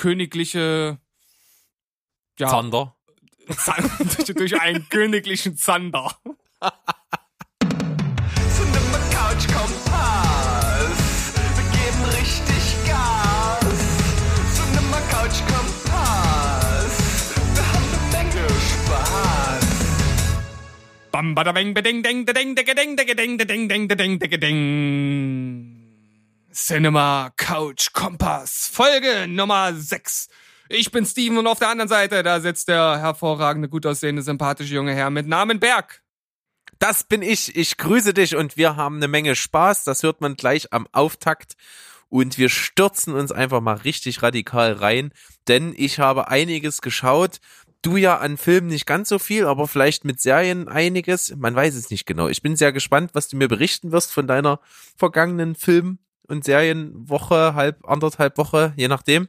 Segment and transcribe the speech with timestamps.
[0.00, 0.98] königliche
[2.38, 2.96] ja, Zander.
[3.54, 6.14] Zand- durch einen königlichen Zander.
[8.48, 10.98] Cinema Couch Kompass.
[11.54, 13.60] Wir geben richtig Gas.
[14.56, 16.96] Cinema Couch Kompass.
[17.54, 19.66] Wir haben eine Menge Spaß.
[21.12, 25.69] Bam, bada, bang, beding, ding, ding, ding, ding, ding, ding, ding, ding, ding, ding, ding.
[26.52, 30.28] Cinema Couch Kompass, Folge Nummer 6.
[30.68, 34.74] Ich bin Steven und auf der anderen Seite, da sitzt der hervorragende, gut aussehende, sympathische
[34.74, 36.02] junge Herr mit Namen Berg.
[36.80, 37.54] Das bin ich.
[37.54, 39.84] Ich grüße dich und wir haben eine Menge Spaß.
[39.84, 41.54] Das hört man gleich am Auftakt.
[42.08, 45.12] Und wir stürzen uns einfach mal richtig radikal rein,
[45.46, 47.38] denn ich habe einiges geschaut.
[47.82, 51.32] Du ja an Filmen nicht ganz so viel, aber vielleicht mit Serien einiges.
[51.36, 52.26] Man weiß es nicht genau.
[52.26, 54.58] Ich bin sehr gespannt, was du mir berichten wirst von deiner
[54.96, 59.28] vergangenen Film- und Serienwoche, halb, anderthalb Woche, je nachdem.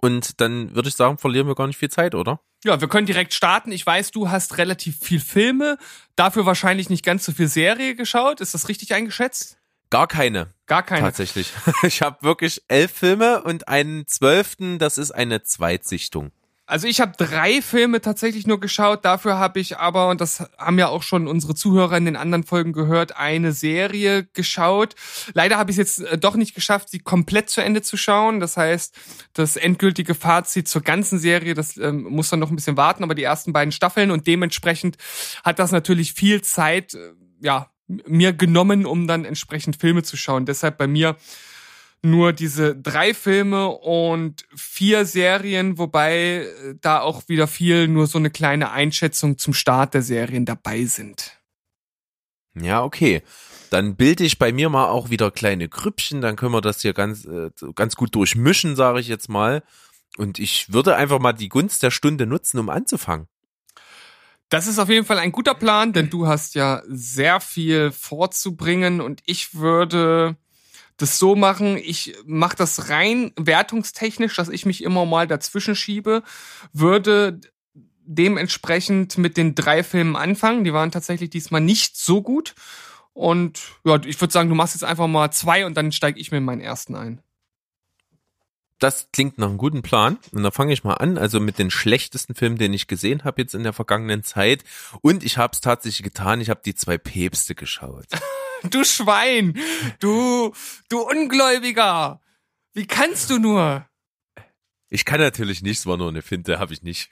[0.00, 2.40] Und dann würde ich sagen, verlieren wir gar nicht viel Zeit, oder?
[2.64, 3.70] Ja, wir können direkt starten.
[3.70, 5.78] Ich weiß, du hast relativ viel Filme,
[6.16, 8.40] dafür wahrscheinlich nicht ganz so viel Serie geschaut.
[8.40, 9.58] Ist das richtig eingeschätzt?
[9.90, 10.48] Gar keine.
[10.66, 11.02] Gar keine.
[11.02, 11.52] Tatsächlich.
[11.84, 16.32] Ich habe wirklich elf Filme und einen zwölften, das ist eine Zweitsichtung.
[16.66, 19.04] Also ich habe drei Filme tatsächlich nur geschaut.
[19.04, 22.42] Dafür habe ich aber, und das haben ja auch schon unsere Zuhörer in den anderen
[22.42, 24.96] Folgen gehört, eine Serie geschaut.
[25.32, 28.40] Leider habe ich es jetzt äh, doch nicht geschafft, sie komplett zu Ende zu schauen.
[28.40, 28.94] Das heißt,
[29.32, 33.14] das endgültige Fazit zur ganzen Serie, das ähm, muss dann noch ein bisschen warten, aber
[33.14, 34.96] die ersten beiden Staffeln und dementsprechend
[35.44, 40.46] hat das natürlich viel Zeit, äh, ja, mir genommen, um dann entsprechend Filme zu schauen.
[40.46, 41.16] Deshalb bei mir
[42.10, 48.18] nur diese drei Filme und vier Serien, wobei äh, da auch wieder viel nur so
[48.18, 51.38] eine kleine Einschätzung zum Start der Serien dabei sind.
[52.54, 53.22] Ja, okay.
[53.70, 56.94] Dann bilde ich bei mir mal auch wieder kleine Grüppchen, dann können wir das hier
[56.94, 59.62] ganz, äh, ganz gut durchmischen, sage ich jetzt mal.
[60.16, 63.28] Und ich würde einfach mal die Gunst der Stunde nutzen, um anzufangen.
[64.48, 69.00] Das ist auf jeden Fall ein guter Plan, denn du hast ja sehr viel vorzubringen
[69.00, 70.36] und ich würde
[70.96, 76.22] das so machen, ich mache das rein wertungstechnisch, dass ich mich immer mal dazwischen schiebe,
[76.72, 77.40] würde
[78.06, 80.64] dementsprechend mit den drei Filmen anfangen.
[80.64, 82.54] Die waren tatsächlich diesmal nicht so gut.
[83.12, 86.30] Und ja, ich würde sagen, du machst jetzt einfach mal zwei und dann steige ich
[86.30, 87.20] mir in meinen ersten ein.
[88.78, 90.18] Das klingt nach einem guten Plan.
[90.32, 91.16] Und da fange ich mal an.
[91.16, 94.64] Also mit den schlechtesten Filmen, den ich gesehen habe jetzt in der vergangenen Zeit.
[95.00, 96.40] Und ich habe es tatsächlich getan.
[96.40, 98.06] Ich habe die zwei Päpste geschaut.
[98.70, 99.58] Du Schwein!
[100.00, 100.52] Du,
[100.88, 102.20] du Ungläubiger!
[102.74, 103.86] Wie kannst du nur?
[104.88, 107.10] Ich kann natürlich nicht, es war nur eine Finte, habe ich nicht.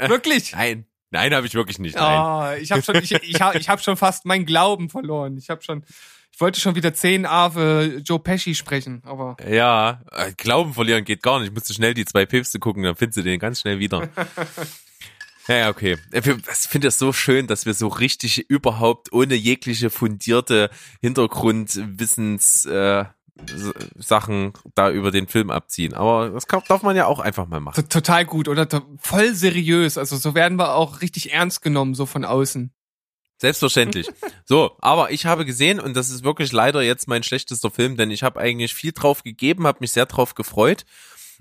[0.00, 0.52] Wirklich?
[0.52, 1.96] Nein, nein, habe ich wirklich nicht.
[1.96, 2.04] Nein.
[2.04, 5.36] Ah, ich habe schon, ich, ich hab, ich hab schon fast meinen Glauben verloren.
[5.36, 5.84] Ich habe schon,
[6.32, 11.22] ich wollte schon wieder zehn Ave Joe Pesci sprechen, aber Ja, äh, Glauben verlieren geht
[11.22, 11.48] gar nicht.
[11.48, 14.08] Ich musste schnell die zwei Päpste gucken, dann findest du den ganz schnell wieder.
[15.48, 15.96] Ja, ja, okay.
[16.12, 16.24] Ich
[16.68, 20.70] finde es so schön, dass wir so richtig überhaupt ohne jegliche fundierte
[21.00, 23.04] Hintergrundwissens äh,
[23.96, 25.94] Sachen da über den Film abziehen.
[25.94, 27.88] Aber das kann, darf man ja auch einfach mal machen.
[27.88, 28.66] total gut oder
[28.98, 29.98] voll seriös.
[29.98, 32.72] Also so werden wir auch richtig ernst genommen, so von außen.
[33.38, 34.08] Selbstverständlich.
[34.48, 38.12] So, aber ich habe gesehen, und das ist wirklich leider jetzt mein schlechtester Film, denn
[38.12, 40.84] ich habe eigentlich viel drauf gegeben, habe mich sehr drauf gefreut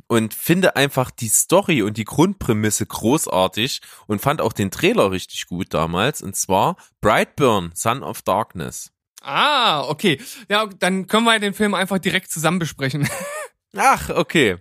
[0.08, 5.48] und finde einfach die Story und die Grundprämisse großartig und fand auch den Trailer richtig
[5.48, 6.22] gut damals.
[6.22, 8.92] Und zwar Brightburn, Son of Darkness.
[9.22, 10.22] Ah, okay.
[10.50, 13.10] Ja, dann können wir den Film einfach direkt zusammen besprechen.
[13.76, 14.58] Ach, okay.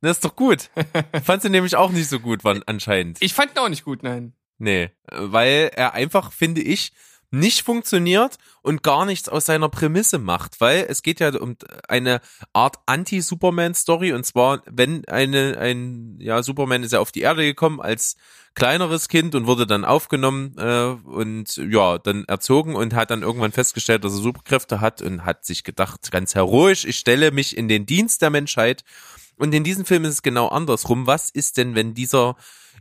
[0.00, 0.70] Das ist doch gut.
[1.24, 3.18] Fand sie nämlich auch nicht so gut, wann anscheinend.
[3.20, 4.34] Ich fand ihn auch nicht gut, nein.
[4.58, 6.92] Nee, weil er einfach, finde ich,
[7.30, 11.56] nicht funktioniert und gar nichts aus seiner Prämisse macht, weil es geht ja um
[11.86, 12.20] eine
[12.52, 14.12] Art Anti-Superman-Story.
[14.12, 18.16] Und zwar, wenn eine, ein, ja, Superman ist ja auf die Erde gekommen als
[18.54, 23.52] kleineres Kind und wurde dann aufgenommen äh, und ja, dann erzogen und hat dann irgendwann
[23.52, 27.68] festgestellt, dass er Superkräfte hat und hat sich gedacht, ganz heroisch, ich stelle mich in
[27.68, 28.84] den Dienst der Menschheit.
[29.36, 31.06] Und in diesem Film ist es genau andersrum.
[31.06, 32.36] Was ist denn, wenn dieser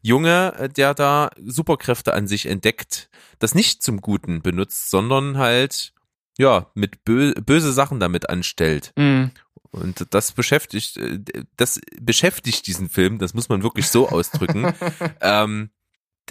[0.08, 3.10] Junge, äh, der da Superkräfte an sich entdeckt,
[3.40, 5.94] das nicht zum Guten benutzt, sondern halt,
[6.38, 8.94] ja, mit bö böse Sachen damit anstellt.
[8.96, 9.32] Mhm.
[9.72, 11.20] Und das beschäftigt, äh,
[11.58, 14.74] das beschäftigt diesen Film, das muss man wirklich so ausdrücken.
[15.22, 15.70] ähm,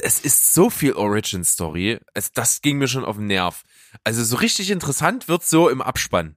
[0.00, 3.64] es ist so viel Origin Story, es, das ging mir schon auf den Nerv.
[4.04, 6.36] Also so richtig interessant wird so im Abspann.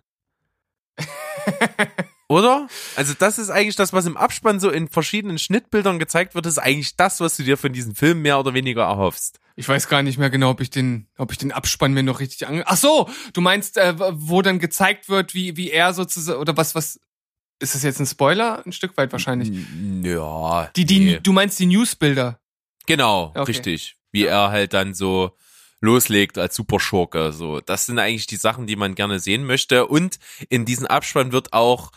[2.29, 2.67] Oder?
[2.95, 6.59] Also das ist eigentlich das, was im Abspann so in verschiedenen Schnittbildern gezeigt wird, ist
[6.59, 9.39] eigentlich das, was du dir von diesem Film mehr oder weniger erhoffst.
[9.55, 12.19] Ich weiß gar nicht mehr genau, ob ich den, ob ich den Abspann mir noch
[12.19, 12.63] richtig ange.
[12.67, 16.75] Ach so, du meinst, äh, wo dann gezeigt wird, wie wie er sozusagen oder was
[16.75, 16.99] was
[17.59, 18.63] Ist das jetzt ein Spoiler?
[18.65, 19.51] Ein Stück weit wahrscheinlich.
[20.03, 20.69] Ja.
[20.75, 21.19] Die, die, nee.
[21.21, 22.39] du meinst die Newsbilder.
[22.85, 23.41] Genau, Okay.
[23.51, 23.97] richtig.
[24.11, 25.35] Wie er halt dann so
[25.81, 27.31] loslegt als Superschurke.
[27.33, 29.87] So, das sind eigentlich die Sachen, die man gerne sehen möchte.
[29.87, 31.91] Und in diesem Abspann wird auch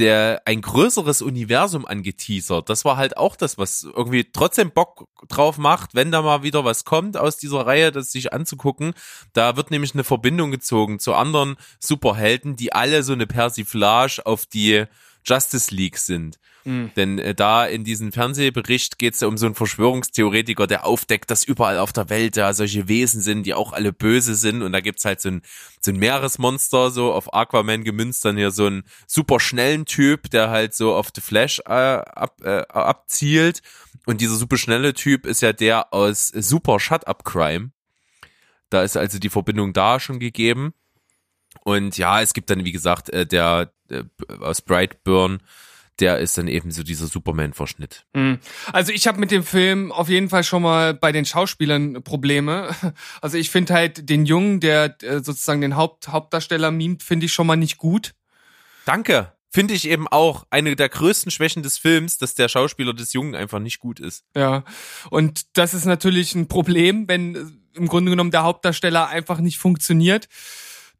[0.00, 2.68] der ein größeres Universum angeteasert.
[2.70, 6.64] Das war halt auch das, was irgendwie trotzdem Bock drauf macht, wenn da mal wieder
[6.64, 8.94] was kommt aus dieser Reihe, das sich anzugucken.
[9.34, 14.46] Da wird nämlich eine Verbindung gezogen zu anderen Superhelden, die alle so eine Persiflage auf
[14.46, 14.86] die
[15.24, 16.38] Justice League sind.
[16.64, 16.90] Mhm.
[16.96, 21.30] Denn äh, da in diesem Fernsehbericht geht es ja um so einen Verschwörungstheoretiker, der aufdeckt,
[21.30, 24.62] dass überall auf der Welt da solche Wesen sind, die auch alle böse sind.
[24.62, 25.42] Und da gibt's halt so ein,
[25.80, 30.50] so ein Meeresmonster, so auf Aquaman gemünzt, dann hier so einen super schnellen Typ, der
[30.50, 33.62] halt so auf The Flash äh, ab, äh, abzielt.
[34.06, 37.70] Und dieser super schnelle Typ ist ja der aus Super Shut Up Crime.
[38.70, 40.74] Da ist also die Verbindung da schon gegeben.
[41.64, 44.04] Und ja, es gibt dann, wie gesagt, äh, der äh,
[44.40, 45.40] aus Brightburn,
[46.00, 48.06] der ist dann eben so dieser Superman-Verschnitt.
[48.14, 48.38] Mhm.
[48.72, 52.74] Also ich habe mit dem Film auf jeden Fall schon mal bei den Schauspielern Probleme.
[53.20, 57.32] Also ich finde halt den Jungen, der äh, sozusagen den Haupt Hauptdarsteller mimt, finde ich
[57.32, 58.14] schon mal nicht gut.
[58.86, 59.32] Danke.
[59.50, 63.34] Finde ich eben auch eine der größten Schwächen des Films, dass der Schauspieler des Jungen
[63.34, 64.24] einfach nicht gut ist.
[64.34, 64.64] Ja.
[65.10, 67.44] Und das ist natürlich ein Problem, wenn äh,
[67.74, 70.28] im Grunde genommen der Hauptdarsteller einfach nicht funktioniert.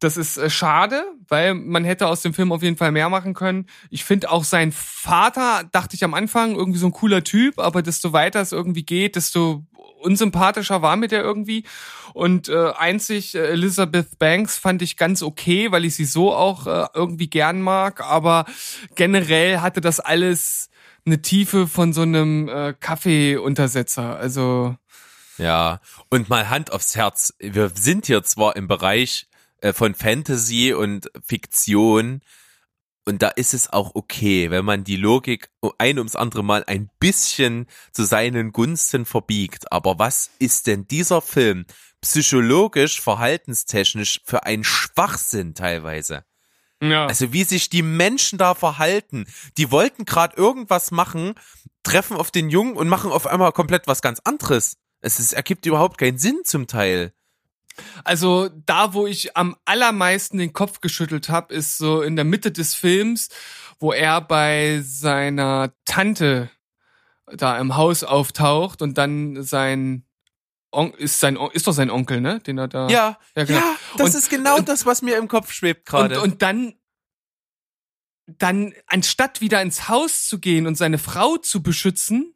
[0.01, 3.35] Das ist äh, schade, weil man hätte aus dem Film auf jeden Fall mehr machen
[3.35, 3.67] können.
[3.91, 7.83] Ich finde auch sein Vater, dachte ich am Anfang, irgendwie so ein cooler Typ, aber
[7.83, 9.65] desto weiter es irgendwie geht, desto
[10.01, 11.65] unsympathischer war mir der irgendwie.
[12.15, 16.67] Und äh, einzig äh, Elizabeth Banks fand ich ganz okay, weil ich sie so auch
[16.67, 18.01] äh, irgendwie gern mag.
[18.01, 18.47] Aber
[18.97, 20.71] generell hatte das alles
[21.07, 24.17] eine Tiefe von so einem äh, Kaffeeuntersetzer.
[24.17, 24.77] Also
[25.39, 25.81] Ja.
[26.09, 27.35] Und mal Hand aufs Herz.
[27.39, 29.30] Wir sind hier zwar im Bereich
[29.61, 32.21] äh, von Fantasy und Fiktion.
[33.07, 36.91] Und da ist es auch okay, wenn man die Logik ein ums andere Mal ein
[37.01, 39.73] bisschen zu seinen Gunsten verbiegt.
[39.73, 41.65] Aber was ist denn dieser Film
[42.03, 46.25] psychologisch, verhaltenstechnisch für ein Schwachsinn teilweise?
[46.83, 47.07] ja.
[47.07, 49.27] Also wie sich die Menschen da verhalten.
[49.59, 51.35] Die wollten gerade irgendwas machen,
[51.83, 54.77] treffen auf den Jungen und machen auf einmal komplett was ganz anderes.
[55.01, 57.13] Es ist, ergibt überhaupt keinen Sinn zum Teil.
[58.05, 62.51] Also da, wo ich am allermeisten den Kopf geschüttelt habe, ist so in der Mitte
[62.53, 63.29] des Films,
[63.79, 66.51] wo er bei seiner Tante
[67.27, 70.05] da im Haus auftaucht und dann sein
[70.73, 72.39] On ist sein On ist doch sein Onkel, ne?
[72.41, 73.61] Den er da Ja, Ja, ja, genau.
[73.97, 76.21] das Und- ist genau und- das, was mir im Kopf schwebt und, gerade.
[76.21, 76.75] und dann
[78.39, 82.33] dann anstatt wieder ins Haus zu gehen und seine Frau zu beschützen,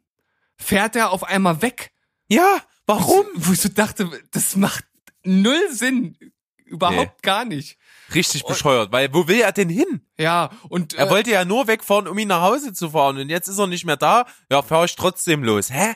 [0.57, 1.91] fährt er auf einmal weg.
[2.27, 3.25] Ja, warum?
[3.35, 4.83] Wo ich so dachte, das macht
[5.25, 6.17] null Sinn.
[6.65, 7.77] Überhaupt gar nicht.
[8.13, 10.01] Richtig bescheuert, weil wo will er denn hin?
[10.17, 13.29] Ja, und Er äh, wollte ja nur wegfahren, um ihn nach Hause zu fahren und
[13.29, 14.25] jetzt ist er nicht mehr da.
[14.51, 15.71] Ja, fahre ich trotzdem los.
[15.71, 15.93] Hä?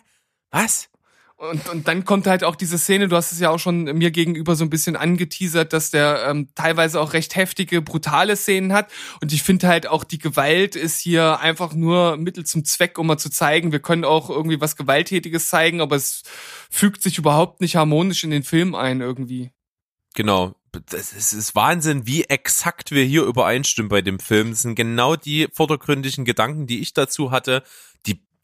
[0.51, 0.89] Was?
[1.39, 4.11] Und, und dann kommt halt auch diese Szene, du hast es ja auch schon mir
[4.11, 8.91] gegenüber so ein bisschen angeteasert, dass der ähm, teilweise auch recht heftige, brutale Szenen hat.
[9.21, 13.07] Und ich finde halt auch, die Gewalt ist hier einfach nur Mittel zum Zweck, um
[13.07, 16.23] mal zu zeigen, wir können auch irgendwie was Gewalttätiges zeigen, aber es
[16.69, 19.51] fügt sich überhaupt nicht harmonisch in den Film ein irgendwie.
[20.15, 20.55] Genau.
[20.87, 24.51] Das ist, ist Wahnsinn, wie exakt wir hier übereinstimmen bei dem Film.
[24.51, 27.63] Das sind genau die vordergründigen Gedanken, die ich dazu hatte.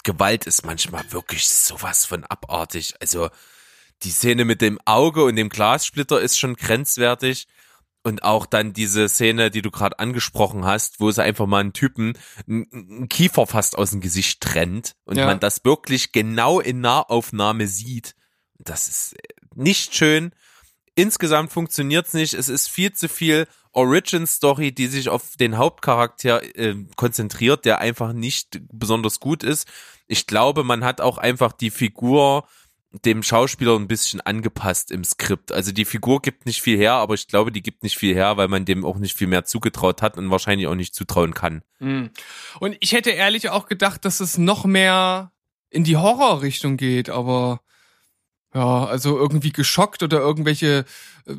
[0.06, 2.94] Gewalt ist manchmal wirklich sowas von abartig.
[3.02, 3.30] Also
[4.04, 7.48] die Szene mit dem Auge und dem Glassplitter ist schon grenzwertig.
[8.04, 11.74] Und auch dann diese Szene, die du gerade angesprochen hast, wo sie einfach mal einen
[11.74, 12.16] Typen
[12.48, 15.26] einen- Kiefer fast aus dem Gesicht trennt und Ja.
[15.26, 18.14] man das wirklich genau in Nahaufnahme sieht.
[18.60, 20.32] Das ist äh, nicht schön
[20.96, 22.34] insgesamt funktioniert's nicht.
[22.34, 27.80] Es ist viel zu viel Origin Story, die sich auf den Hauptcharakter äh, konzentriert, der
[27.80, 29.68] einfach nicht besonders gut ist.
[30.08, 32.48] Ich glaube, man hat auch einfach die Figur
[33.04, 35.52] dem Schauspieler ein bisschen angepasst im Skript.
[35.52, 38.38] Also die Figur gibt nicht viel her, aber ich glaube, die gibt nicht viel her,
[38.38, 41.62] weil man dem auch nicht viel mehr zugetraut hat und wahrscheinlich auch nicht zutrauen kann.
[41.80, 42.12] Mhm.
[42.60, 45.32] Und ich hätte ehrlich auch gedacht, dass es noch mehr
[45.70, 47.60] in die Horrorrichtung geht, aber
[48.54, 50.86] ja, also irgendwie geschockt oder irgendwelche
[51.28, 51.34] äh,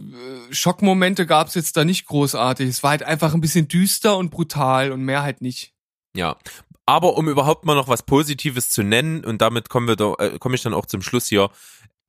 [0.51, 2.69] Schockmomente gab es jetzt da nicht großartig.
[2.69, 5.73] Es war halt einfach ein bisschen düster und brutal und mehr halt nicht.
[6.15, 6.37] Ja.
[6.87, 10.39] Aber um überhaupt mal noch was Positives zu nennen, und damit kommen wir da, äh,
[10.39, 11.51] komme ich dann auch zum Schluss hier.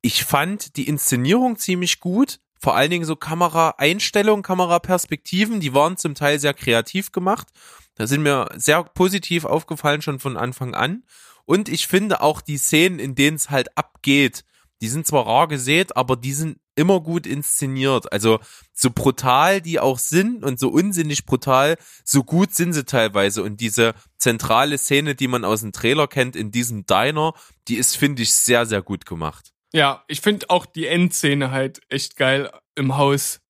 [0.01, 2.39] Ich fand die Inszenierung ziemlich gut.
[2.59, 7.47] Vor allen Dingen so Kameraeinstellungen, Kameraperspektiven, die waren zum Teil sehr kreativ gemacht.
[7.95, 11.03] Da sind mir sehr positiv aufgefallen schon von Anfang an.
[11.45, 14.43] Und ich finde auch die Szenen, in denen es halt abgeht,
[14.81, 18.11] die sind zwar rar gesät, aber die sind immer gut inszeniert.
[18.11, 18.39] Also
[18.73, 23.43] so brutal die auch sind und so unsinnig brutal, so gut sind sie teilweise.
[23.43, 27.33] Und diese zentrale Szene, die man aus dem Trailer kennt, in diesem Diner,
[27.67, 29.53] die ist, finde ich, sehr, sehr gut gemacht.
[29.73, 33.41] Ja, ich finde auch die Endszene halt echt geil im Haus.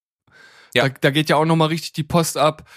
[0.74, 0.90] Ja.
[0.90, 2.68] Da, da geht ja auch nochmal richtig die Post ab.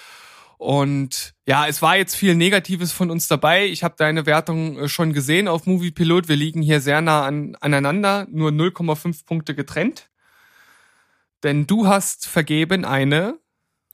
[0.58, 3.64] Und ja, es war jetzt viel Negatives von uns dabei.
[3.64, 6.28] Ich habe deine Wertung äh, schon gesehen auf Movie Pilot.
[6.28, 10.09] Wir liegen hier sehr nah an, aneinander, nur 0,5 Punkte getrennt.
[11.42, 13.38] Denn du hast vergeben eine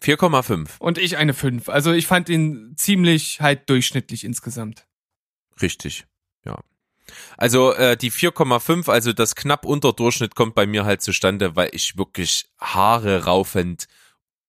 [0.03, 0.79] 4,5.
[0.79, 1.69] und ich eine 5.
[1.69, 4.87] Also ich fand ihn ziemlich halt durchschnittlich insgesamt.
[5.61, 6.07] Richtig,
[6.45, 6.59] ja.
[7.37, 11.71] Also äh, die 4,5, also das knapp unter Durchschnitt kommt bei mir halt zustande, weil
[11.73, 13.87] ich wirklich Haare raufend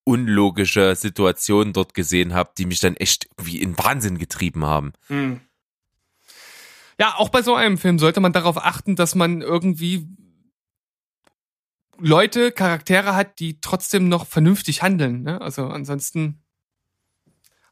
[0.03, 4.93] unlogische Situationen dort gesehen habe, die mich dann echt wie in Wahnsinn getrieben haben.
[6.99, 10.07] Ja, auch bei so einem Film sollte man darauf achten, dass man irgendwie
[11.99, 15.23] Leute, Charaktere hat, die trotzdem noch vernünftig handeln.
[15.23, 15.41] Ne?
[15.41, 16.43] Also ansonsten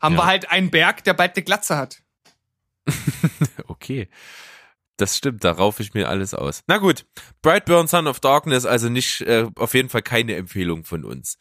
[0.02, 0.22] haben Ja.
[0.22, 2.02] wir halt einen Berg, der bald eine Glatze hat.
[3.68, 4.08] Okay.
[4.98, 6.64] Das stimmt, da raufe ich mir alles aus.
[6.68, 7.06] Na gut,
[7.42, 11.38] Brightburn Son of Darkness, also nicht, äh, auf jeden Fall keine Empfehlung von uns.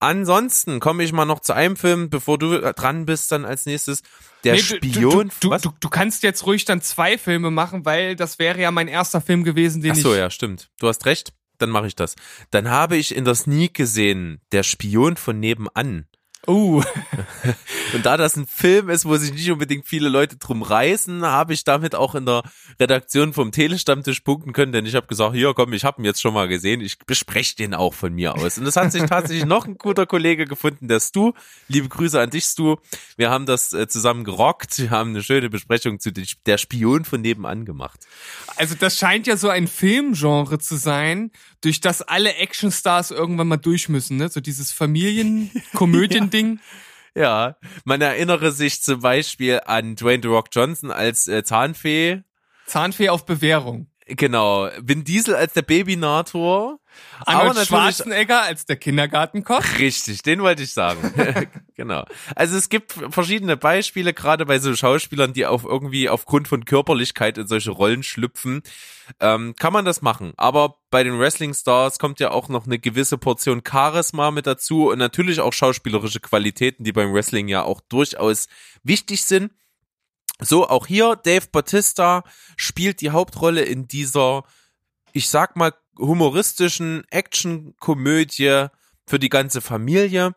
[0.00, 4.02] Ansonsten komme ich mal noch zu einem Film, bevor du dran bist, dann als nächstes.
[4.44, 5.30] Der Nee, Spion.
[5.40, 8.70] Du, du, du, du kannst jetzt ruhig dann zwei Filme machen, weil das wäre ja
[8.72, 10.18] mein erster Film gewesen, den Ach so, ich.
[10.18, 10.68] ja, stimmt.
[10.80, 11.32] Du hast recht.
[11.58, 12.14] Dann mache ich das.
[12.50, 16.06] Dann habe ich in der Sneak gesehen, der Spion von nebenan.
[16.48, 16.82] Uh,
[17.94, 21.52] Und da das ein Film ist, wo sich nicht unbedingt viele Leute drum reißen, habe
[21.52, 22.42] ich damit auch in der
[22.80, 26.20] Redaktion vom Telestammtisch punkten können, denn ich habe gesagt, hier komm, ich habe ihn jetzt
[26.20, 28.58] schon mal gesehen, ich bespreche den auch von mir aus.
[28.58, 31.32] Und es hat sich tatsächlich noch ein guter Kollege gefunden, der Stu.
[31.68, 32.76] Liebe Grüße an dich, Stu.
[33.16, 37.20] Wir haben das äh, zusammen gerockt, wir haben eine schöne Besprechung zu der Spion von
[37.20, 38.06] nebenan gemacht.
[38.56, 43.56] also das scheint ja so ein Filmgenre zu sein, durch das alle Actionstars irgendwann mal
[43.56, 44.28] durch müssen, ne?
[44.28, 46.60] So dieses Familienkomödien-Ding.
[47.14, 52.22] Ja, man erinnere sich zum Beispiel an Dwayne The Rock Johnson als äh, Zahnfee.
[52.66, 53.88] Zahnfee auf Bewährung.
[54.06, 56.78] Genau, Vin Diesel als der Babynator.
[57.26, 59.62] Arnold natürlich- Schwarzenegger als der Kindergartenkoch.
[59.78, 61.48] Richtig, den wollte ich sagen.
[61.74, 62.04] genau.
[62.34, 67.38] Also es gibt verschiedene Beispiele, gerade bei so Schauspielern, die auf irgendwie aufgrund von Körperlichkeit
[67.38, 68.62] in solche Rollen schlüpfen,
[69.20, 70.32] ähm, kann man das machen.
[70.36, 74.90] Aber bei den Wrestling Stars kommt ja auch noch eine gewisse Portion Charisma mit dazu
[74.90, 78.48] und natürlich auch schauspielerische Qualitäten, die beim Wrestling ja auch durchaus
[78.82, 79.52] wichtig sind.
[80.40, 82.22] So, auch hier, Dave Bautista
[82.56, 84.44] spielt die Hauptrolle in dieser,
[85.18, 88.68] ich sag mal, humoristischen Action-Komödie
[89.04, 90.32] für die ganze Familie.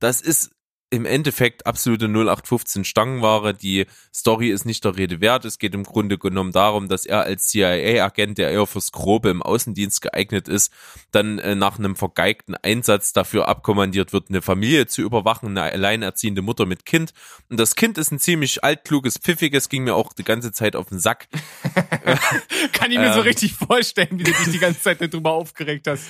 [0.00, 0.50] Das ist
[0.90, 3.54] im Endeffekt absolute 0815 Stangenware.
[3.54, 5.44] Die Story ist nicht der Rede wert.
[5.44, 9.42] Es geht im Grunde genommen darum, dass er als CIA-Agent, der eher fürs Grobe im
[9.42, 10.72] Außendienst geeignet ist,
[11.10, 16.42] dann äh, nach einem vergeigten Einsatz dafür abkommandiert wird, eine Familie zu überwachen, eine alleinerziehende
[16.42, 17.12] Mutter mit Kind.
[17.48, 20.88] Und das Kind ist ein ziemlich altkluges, pfiffiges, ging mir auch die ganze Zeit auf
[20.90, 21.26] den Sack.
[22.72, 23.26] Kann ich mir so Ähm.
[23.26, 26.04] richtig vorstellen, wie du dich die ganze Zeit darüber aufgeregt hast.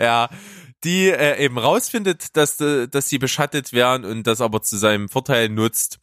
[0.00, 0.28] Ja,
[0.84, 5.08] die äh, eben rausfindet, dass, äh, dass sie beschattet werden und das aber zu seinem
[5.08, 5.98] Vorteil nutzt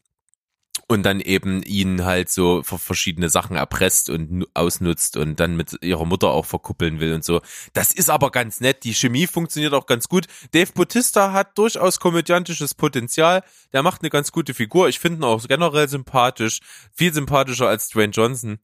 [0.88, 5.78] und dann eben ihn halt so verschiedene Sachen erpresst und nu- ausnutzt und dann mit
[5.82, 7.42] ihrer Mutter auch verkuppeln will und so.
[7.74, 8.84] Das ist aber ganz nett.
[8.84, 10.26] Die Chemie funktioniert auch ganz gut.
[10.52, 13.44] Dave Bautista hat durchaus komödiantisches Potenzial.
[13.74, 14.90] Der macht eine ganz gute Figur.
[14.90, 16.60] Ich finde ihn auch generell sympathisch.
[16.94, 18.60] Viel sympathischer als Dwayne Johnson.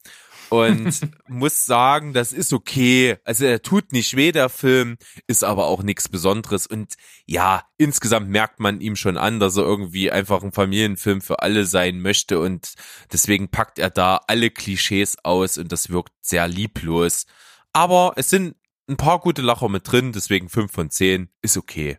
[0.50, 3.16] Und muss sagen, das ist okay.
[3.24, 6.66] Also er tut nicht weh, der Film, ist aber auch nichts Besonderes.
[6.66, 6.94] Und
[7.26, 11.64] ja, insgesamt merkt man ihm schon an, dass er irgendwie einfach ein Familienfilm für alle
[11.64, 12.40] sein möchte.
[12.40, 12.74] Und
[13.12, 17.26] deswegen packt er da alle Klischees aus und das wirkt sehr lieblos.
[17.72, 18.56] Aber es sind
[18.88, 21.98] ein paar gute Lacher mit drin, deswegen 5 von 10 ist okay.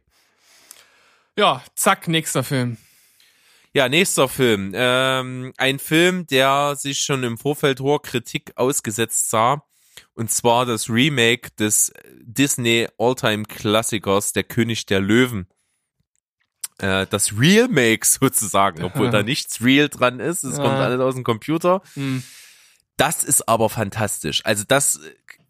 [1.37, 2.77] Ja, zack, nächster Film.
[3.73, 4.71] Ja, nächster Film.
[4.73, 9.63] Ähm, ein Film, der sich schon im Vorfeld hoher Kritik ausgesetzt sah.
[10.13, 15.47] Und zwar das Remake des Disney Alltime-Klassikers Der König der Löwen.
[16.79, 20.43] Äh, das Real-Make sozusagen, obwohl da nichts real dran ist.
[20.43, 21.81] Es kommt alles aus dem Computer.
[21.93, 22.23] Hm.
[22.97, 24.41] Das ist aber fantastisch.
[24.45, 24.99] Also das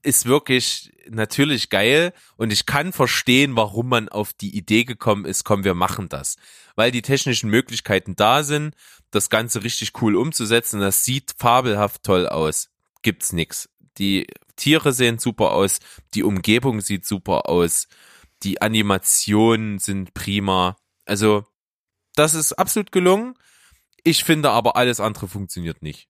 [0.01, 5.43] ist wirklich natürlich geil und ich kann verstehen, warum man auf die Idee gekommen ist,
[5.43, 6.37] komm, wir machen das.
[6.75, 8.75] Weil die technischen Möglichkeiten da sind,
[9.11, 10.79] das Ganze richtig cool umzusetzen.
[10.79, 12.69] Das sieht fabelhaft toll aus.
[13.01, 13.69] Gibt's nix.
[13.97, 15.79] Die Tiere sehen super aus,
[16.13, 17.87] die Umgebung sieht super aus,
[18.43, 20.77] die Animationen sind prima.
[21.05, 21.45] Also,
[22.15, 23.35] das ist absolut gelungen.
[24.03, 26.08] Ich finde aber alles andere funktioniert nicht.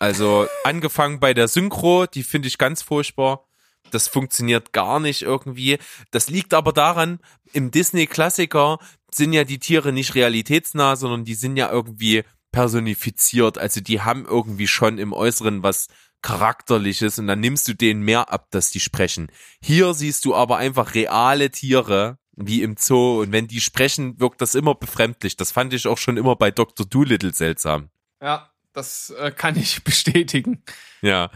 [0.00, 3.46] Also angefangen bei der Synchro, die finde ich ganz furchtbar.
[3.90, 5.78] Das funktioniert gar nicht irgendwie.
[6.10, 7.20] Das liegt aber daran,
[7.52, 8.78] im Disney-Klassiker
[9.12, 13.58] sind ja die Tiere nicht realitätsnah, sondern die sind ja irgendwie personifiziert.
[13.58, 15.88] Also die haben irgendwie schon im Äußeren was
[16.22, 19.30] Charakterliches und dann nimmst du denen mehr ab, dass die sprechen.
[19.62, 24.40] Hier siehst du aber einfach reale Tiere, wie im Zoo und wenn die sprechen, wirkt
[24.40, 25.36] das immer befremdlich.
[25.36, 26.86] Das fand ich auch schon immer bei Dr.
[26.86, 27.90] Doolittle seltsam.
[28.22, 30.62] Ja, das äh, kann ich bestätigen.
[31.02, 31.30] Ja,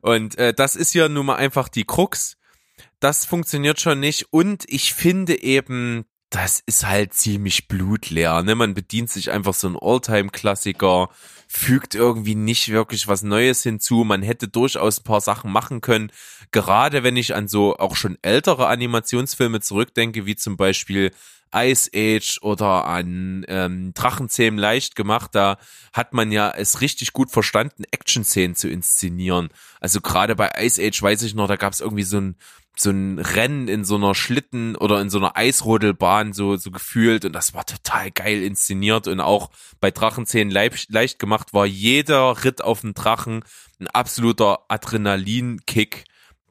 [0.00, 2.36] und äh, das ist ja nun mal einfach die Krux.
[3.00, 8.42] Das funktioniert schon nicht und ich finde eben, das ist halt ziemlich blutleer.
[8.42, 8.54] Ne?
[8.54, 11.08] Man bedient sich einfach so ein Alltime-Klassiker,
[11.46, 14.04] fügt irgendwie nicht wirklich was Neues hinzu.
[14.04, 16.12] Man hätte durchaus ein paar Sachen machen können.
[16.50, 21.12] Gerade wenn ich an so auch schon ältere Animationsfilme zurückdenke, wie zum Beispiel
[21.54, 25.58] Ice Age oder an ähm, Drachenzähmen leicht gemacht, da
[25.92, 29.48] hat man ja es richtig gut verstanden, Action-Szenen zu inszenieren.
[29.80, 32.36] Also gerade bei Ice Age weiß ich noch, da gab es irgendwie so ein
[32.80, 37.24] so ein Rennen in so einer Schlitten oder in so einer Eisrodelbahn so, so gefühlt
[37.24, 39.50] und das war total geil inszeniert und auch
[39.80, 43.42] bei Drachenzähnen leicht, leicht gemacht war jeder Ritt auf dem Drachen
[43.80, 46.04] ein absoluter Adrenalinkick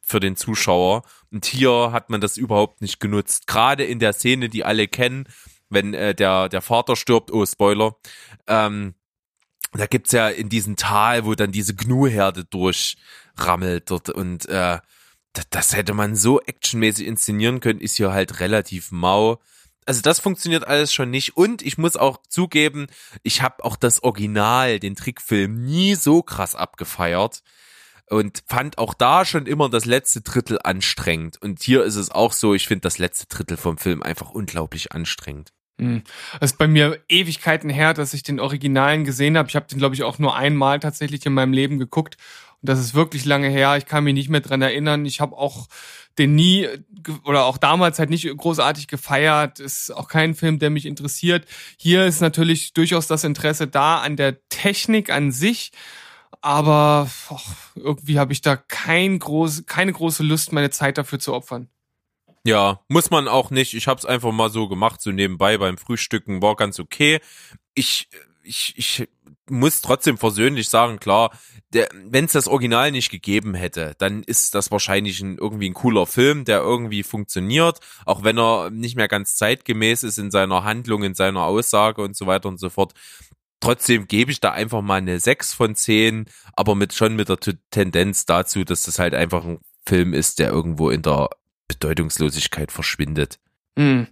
[0.08, 3.46] für den Zuschauer und hier hat man das überhaupt nicht genutzt.
[3.46, 5.28] Gerade in der Szene, die alle kennen,
[5.70, 7.98] wenn äh, der, der Vater stirbt, oh Spoiler,
[8.48, 8.96] ähm,
[9.74, 14.80] da gibt's ja in diesem Tal, wo dann diese Gnu-Herde durchrammelt dort und äh,
[15.50, 19.42] das hätte man so actionmäßig inszenieren können, ist hier halt relativ mau.
[19.86, 21.38] Also das funktioniert alles schon nicht.
[21.38, 22.88] Und ich muss auch zugeben,
[23.24, 27.44] ich habe auch das Original, den Trickfilm, nie so krass abgefeiert.
[28.10, 31.42] Und fand auch da schon immer das letzte Drittel anstrengend.
[31.42, 34.94] Und hier ist es auch so, ich finde das letzte Drittel vom Film einfach unglaublich
[34.94, 35.52] anstrengend.
[35.80, 36.04] Hm.
[36.40, 39.50] Es ist bei mir Ewigkeiten her, dass ich den Originalen gesehen habe.
[39.50, 42.18] Ich habe den, glaube ich, auch nur einmal tatsächlich in meinem Leben geguckt.
[42.62, 43.78] Und das ist wirklich lange her.
[43.78, 45.06] Ich kann mich nicht mehr dran erinnern.
[45.06, 45.68] Ich habe auch
[46.18, 46.68] den nie
[47.24, 49.60] oder auch damals halt nicht großartig gefeiert.
[49.60, 51.46] Ist auch kein Film, der mich interessiert.
[51.78, 55.72] Hier ist natürlich durchaus das Interesse da an der Technik an sich.
[56.42, 57.44] Aber och,
[57.76, 61.70] irgendwie habe ich da kein groß, keine große Lust, meine Zeit dafür zu opfern.
[62.46, 63.74] Ja, muss man auch nicht.
[63.74, 67.20] Ich habe es einfach mal so gemacht, so nebenbei beim Frühstücken, war ganz okay.
[67.74, 68.08] Ich,
[68.42, 69.08] ich, ich
[69.50, 71.32] muss trotzdem versöhnlich sagen, klar,
[71.72, 76.06] wenn es das Original nicht gegeben hätte, dann ist das wahrscheinlich ein, irgendwie ein cooler
[76.06, 81.04] Film, der irgendwie funktioniert, auch wenn er nicht mehr ganz zeitgemäß ist in seiner Handlung,
[81.04, 82.94] in seiner Aussage und so weiter und so fort.
[83.60, 87.40] Trotzdem gebe ich da einfach mal eine 6 von 10, aber mit schon mit der
[87.72, 91.30] Tendenz dazu, dass das halt einfach ein Film ist, der irgendwo in der
[91.68, 93.40] Bedeutungslosigkeit verschwindet.
[93.76, 94.08] Mhm.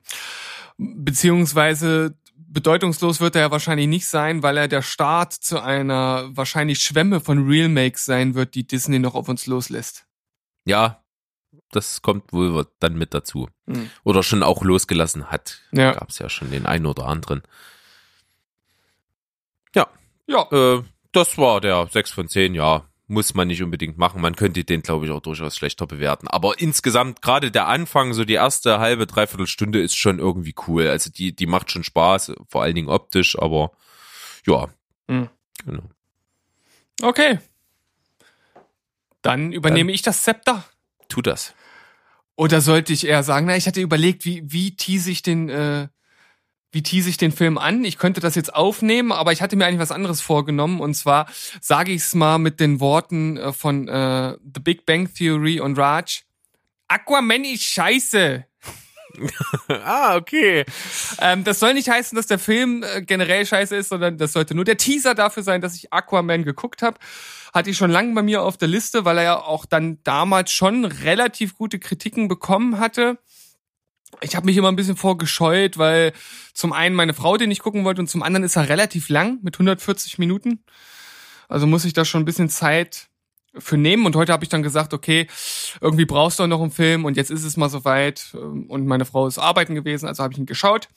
[0.78, 6.80] Beziehungsweise bedeutungslos wird er ja wahrscheinlich nicht sein, weil er der Start zu einer wahrscheinlich
[6.80, 10.06] Schwemme von Real Makes sein wird, die Disney noch auf uns loslässt.
[10.66, 11.04] Ja,
[11.72, 13.50] das kommt wohl dann mit dazu.
[13.68, 13.90] Hm.
[14.04, 15.62] Oder schon auch losgelassen hat.
[15.72, 15.94] Ja.
[15.94, 17.44] Gab es ja schon den einen oder anderen.
[20.28, 20.48] Ja.
[20.52, 24.22] Äh, das war der 6 von 10, ja muss man nicht unbedingt machen.
[24.22, 26.28] Man könnte den, glaube ich, auch durchaus schlechter bewerten.
[26.28, 30.88] Aber insgesamt, gerade der Anfang, so die erste halbe, dreiviertel Stunde ist schon irgendwie cool.
[30.88, 33.72] Also die, die macht schon Spaß, vor allen Dingen optisch, aber
[34.46, 34.70] ja.
[35.08, 35.30] Mhm.
[35.66, 35.84] Genau.
[37.02, 37.40] Okay.
[39.22, 40.66] Dann übernehme ich das Zepter.
[41.08, 41.54] Tu das.
[42.36, 45.88] Oder sollte ich eher sagen, na, ich hatte überlegt, wie, wie tease ich den, äh,
[46.76, 47.86] wie tease ich den Film an?
[47.86, 50.82] Ich könnte das jetzt aufnehmen, aber ich hatte mir eigentlich was anderes vorgenommen.
[50.82, 51.26] Und zwar
[51.62, 55.78] sage ich es mal mit den Worten äh, von äh, The Big Bang Theory und
[55.78, 56.24] Raj.
[56.90, 58.44] Aquaman ist scheiße.
[59.70, 60.66] ah, okay.
[61.22, 64.54] Ähm, das soll nicht heißen, dass der Film äh, generell scheiße ist, sondern das sollte
[64.54, 67.00] nur der Teaser dafür sein, dass ich Aquaman geguckt habe.
[67.54, 70.52] Hatte ich schon lange bei mir auf der Liste, weil er ja auch dann damals
[70.52, 73.18] schon relativ gute Kritiken bekommen hatte
[74.22, 76.14] ich habe mich immer ein bisschen vorgescheut, weil
[76.54, 79.40] zum einen meine Frau den nicht gucken wollte und zum anderen ist er relativ lang
[79.42, 80.64] mit 140 Minuten.
[81.48, 83.10] Also muss ich da schon ein bisschen Zeit
[83.58, 84.06] für nehmen.
[84.06, 85.28] Und heute habe ich dann gesagt, okay,
[85.82, 88.34] irgendwie brauchst du noch einen Film und jetzt ist es mal soweit.
[88.34, 90.90] Und meine Frau ist arbeiten gewesen, also habe ich ihn geschaut.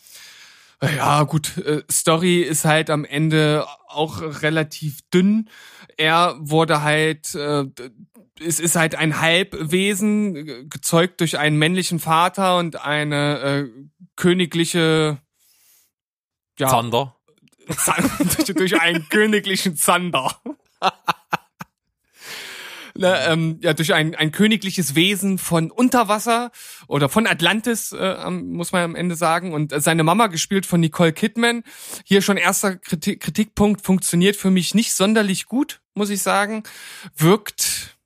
[0.80, 5.50] Ja, gut, äh, Story ist halt am Ende auch relativ dünn.
[5.96, 7.64] Er wurde halt äh,
[8.40, 13.68] es ist halt ein Halbwesen, gezeugt durch einen männlichen Vater und eine äh,
[14.16, 15.18] königliche
[16.58, 17.16] ja, Zander.
[18.36, 20.40] durch, durch einen königlichen Zander.
[23.00, 26.50] Na, ähm, ja, durch ein, ein königliches Wesen von Unterwasser
[26.88, 29.52] oder von Atlantis, äh, muss man am Ende sagen.
[29.52, 31.62] Und seine Mama, gespielt von Nicole Kidman.
[32.04, 36.64] Hier schon erster Kritik, Kritikpunkt, funktioniert für mich nicht sonderlich gut, muss ich sagen.
[37.16, 37.97] Wirkt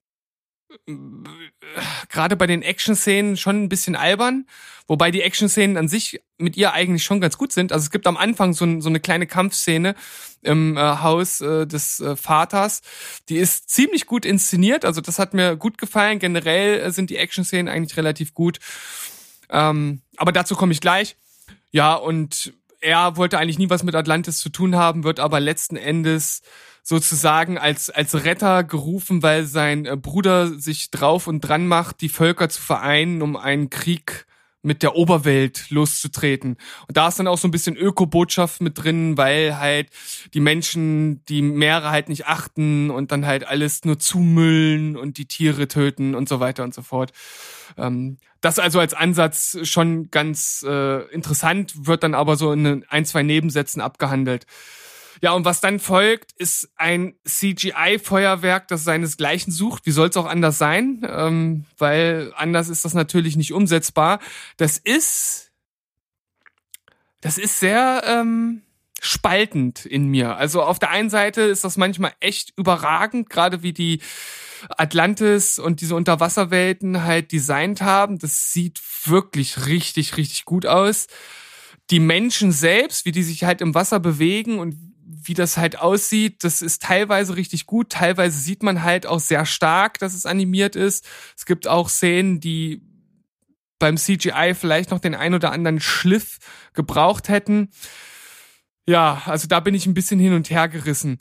[2.08, 4.46] gerade bei den Action-Szenen schon ein bisschen albern,
[4.86, 7.72] wobei die Action-Szenen an sich mit ihr eigentlich schon ganz gut sind.
[7.72, 9.94] Also es gibt am Anfang so, ein, so eine kleine Kampfszene
[10.42, 12.82] im äh, Haus äh, des äh, Vaters,
[13.28, 16.18] die ist ziemlich gut inszeniert, also das hat mir gut gefallen.
[16.18, 18.58] Generell äh, sind die Action-Szenen eigentlich relativ gut,
[19.50, 21.16] ähm, aber dazu komme ich gleich.
[21.70, 25.76] Ja, und er wollte eigentlich nie was mit Atlantis zu tun haben, wird aber letzten
[25.76, 26.42] Endes
[26.82, 32.08] sozusagen als, als Retter gerufen, weil sein äh, Bruder sich drauf und dran macht, die
[32.08, 34.26] Völker zu vereinen, um einen Krieg
[34.62, 36.56] mit der Oberwelt loszutreten.
[36.86, 39.90] Und da ist dann auch so ein bisschen Ökobotschaft mit drin, weil halt
[40.34, 45.26] die Menschen die Meere halt nicht achten und dann halt alles nur zumüllen und die
[45.26, 47.12] Tiere töten und so weiter und so fort.
[47.76, 53.04] Ähm, das also als Ansatz schon ganz äh, interessant, wird dann aber so in ein,
[53.04, 54.46] zwei Nebensätzen abgehandelt.
[55.20, 59.86] Ja, und was dann folgt, ist ein CGI-Feuerwerk, das seinesgleichen sucht.
[59.86, 61.06] Wie soll es auch anders sein?
[61.08, 64.20] Ähm, weil anders ist das natürlich nicht umsetzbar.
[64.56, 65.52] Das ist,
[67.20, 68.62] das ist sehr ähm,
[69.00, 70.36] spaltend in mir.
[70.36, 74.00] Also auf der einen Seite ist das manchmal echt überragend, gerade wie die
[74.68, 78.18] Atlantis und diese Unterwasserwelten halt designt haben.
[78.18, 81.08] Das sieht wirklich richtig, richtig gut aus.
[81.90, 84.91] Die Menschen selbst, wie die sich halt im Wasser bewegen und
[85.24, 89.46] wie das halt aussieht, das ist teilweise richtig gut, teilweise sieht man halt auch sehr
[89.46, 91.06] stark, dass es animiert ist.
[91.36, 92.82] Es gibt auch Szenen, die
[93.78, 96.38] beim CGI vielleicht noch den ein oder anderen Schliff
[96.72, 97.70] gebraucht hätten.
[98.86, 101.18] Ja, also da bin ich ein bisschen hin und her gerissen.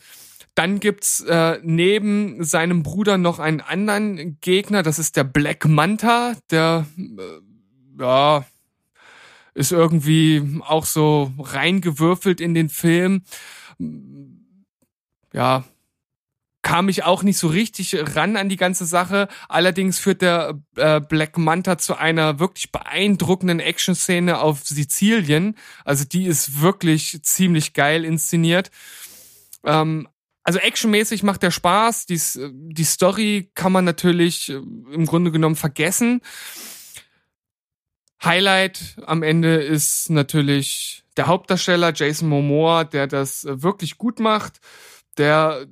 [0.53, 6.35] Dann gibt's äh, neben seinem Bruder noch einen anderen Gegner, das ist der Black Manta,
[6.49, 8.45] der äh, ja
[9.53, 13.23] ist irgendwie auch so reingewürfelt in den Film
[15.33, 15.63] ja,
[16.61, 19.27] kam ich auch nicht so richtig ran an die ganze Sache.
[19.49, 25.55] Allerdings führt der äh, Black Manta zu einer wirklich beeindruckenden Action-Szene auf Sizilien.
[25.85, 28.69] Also die ist wirklich ziemlich geil inszeniert.
[29.63, 30.07] Ähm,
[30.43, 32.05] also actionmäßig macht der Spaß.
[32.05, 32.19] Die,
[32.51, 36.21] die Story kann man natürlich äh, im Grunde genommen vergessen.
[38.23, 44.59] Highlight am Ende ist natürlich der Hauptdarsteller Jason Momoa, der das äh, wirklich gut macht,
[45.17, 45.67] der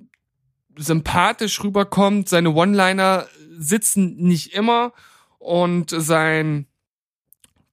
[0.78, 2.30] sympathisch rüberkommt.
[2.30, 4.94] Seine One-Liner sitzen nicht immer
[5.38, 6.68] und sein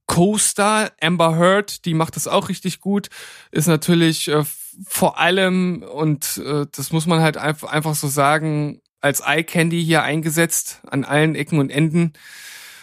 [0.07, 3.09] Co-Star Amber Heard, die macht das auch richtig gut,
[3.50, 4.44] ist natürlich äh,
[4.87, 9.85] vor allem und äh, das muss man halt einfach, einfach so sagen, als Eye Candy
[9.85, 12.12] hier eingesetzt an allen Ecken und Enden.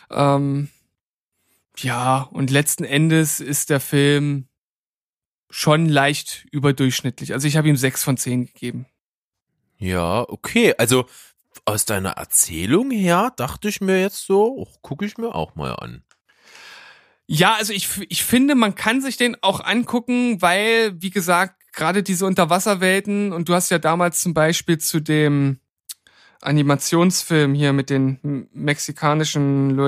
[0.10, 0.70] Ähm,
[1.78, 4.48] ja, und letzten Endes ist der Film
[5.54, 7.32] schon leicht überdurchschnittlich.
[7.34, 8.88] Also ich habe ihm sechs von zehn gegeben.
[9.78, 10.74] Ja, okay.
[10.78, 11.06] Also
[11.66, 15.74] aus deiner Erzählung her dachte ich mir jetzt so, oh, gucke ich mir auch mal
[15.76, 16.04] an.
[17.28, 22.02] Ja, also ich, ich finde, man kann sich den auch angucken, weil, wie gesagt, gerade
[22.02, 25.60] diese Unterwasserwelten und du hast ja damals zum Beispiel zu dem
[26.42, 29.80] Animationsfilm hier mit den mexikanischen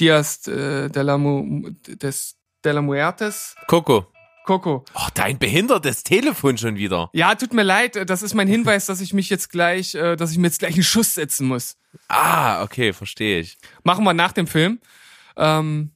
[0.00, 3.54] Dias äh, de la, Mu des, de la Muertes.
[3.66, 4.12] Coco.
[4.48, 4.82] Coco.
[4.94, 7.10] Oh, dein behindertes Telefon schon wieder.
[7.12, 8.08] Ja, tut mir leid.
[8.08, 10.72] Das ist mein Hinweis, dass ich mich jetzt gleich, äh, dass ich mir jetzt gleich
[10.72, 11.76] einen Schuss setzen muss.
[12.08, 13.58] Ah, okay, verstehe ich.
[13.82, 14.80] Machen wir nach dem Film.
[15.36, 15.90] Ähm,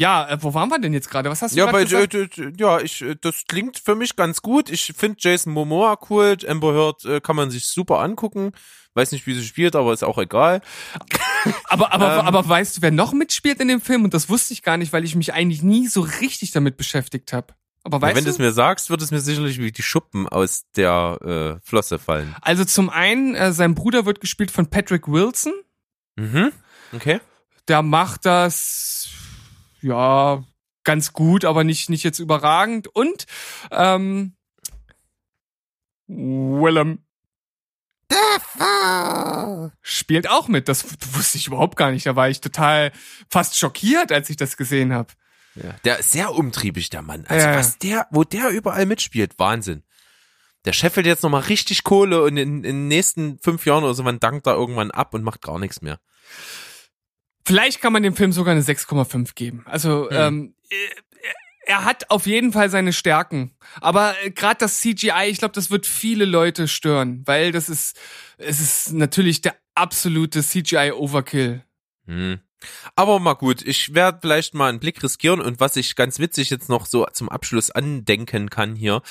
[0.00, 1.28] ja, äh, wo waren wir denn jetzt gerade?
[1.28, 2.14] Was hast du ja, bei, gesagt?
[2.14, 4.70] äh, ja, ich, äh, das klingt für mich ganz gut.
[4.70, 6.38] Ich finde Jason Momoa cool.
[6.48, 8.52] Amber Heard äh, kann man sich super angucken.
[8.94, 10.62] Weiß nicht, wie sie spielt, aber ist auch egal.
[11.68, 12.26] Aber, aber, Ähm.
[12.26, 14.04] aber weißt du, wer noch mitspielt in dem Film?
[14.04, 17.32] Und das wusste ich gar nicht, weil ich mich eigentlich nie so richtig damit beschäftigt
[17.32, 17.54] habe.
[17.82, 18.34] Aber Ja, weißt wenn du du?
[18.34, 22.34] es mir sagst, wird es mir sicherlich wie die Schuppen aus der äh, Flosse fallen.
[22.42, 25.54] also zum einen, äh, sein Bruder wird gespielt von Patrick Wilson.
[26.16, 26.52] Mhm.
[26.92, 27.20] Okay.
[27.68, 29.08] Der macht das,
[29.82, 30.44] ja,
[30.84, 32.88] ganz gut, aber nicht, nicht jetzt überragend.
[32.88, 33.26] Und,
[33.70, 34.36] ähm,
[36.06, 37.04] Willem
[39.82, 40.68] spielt auch mit.
[40.68, 42.06] Das wusste ich überhaupt gar nicht.
[42.06, 42.92] Da war ich total
[43.28, 45.12] fast schockiert, als ich das gesehen habe.
[45.54, 45.74] Ja.
[45.84, 47.24] Der ist sehr umtriebig, der Mann.
[47.26, 47.58] Also Ja, ja.
[47.58, 49.82] was der, wo der überall mitspielt, Wahnsinn.
[50.64, 54.02] Der scheffelt jetzt nochmal richtig Kohle und in, in den nächsten fünf Jahren oder so,
[54.02, 55.98] man dankt da irgendwann ab und macht gar nichts mehr.
[57.50, 59.62] Vielleicht kann man dem Film sogar eine 6,5 geben.
[59.66, 60.76] Also ähm, äh,
[61.66, 63.52] er hat auf jeden Fall seine Stärken.
[63.80, 67.98] Aber äh, gerade das CGI, ich glaube, das wird viele Leute stören, weil das ist,
[68.38, 71.64] es ist natürlich der absolute CGI-Overkill.
[72.06, 72.40] Hm.
[72.96, 76.50] Aber mal gut, ich werde vielleicht mal einen Blick riskieren und was ich ganz witzig
[76.50, 79.02] jetzt noch so zum Abschluss andenken kann hier.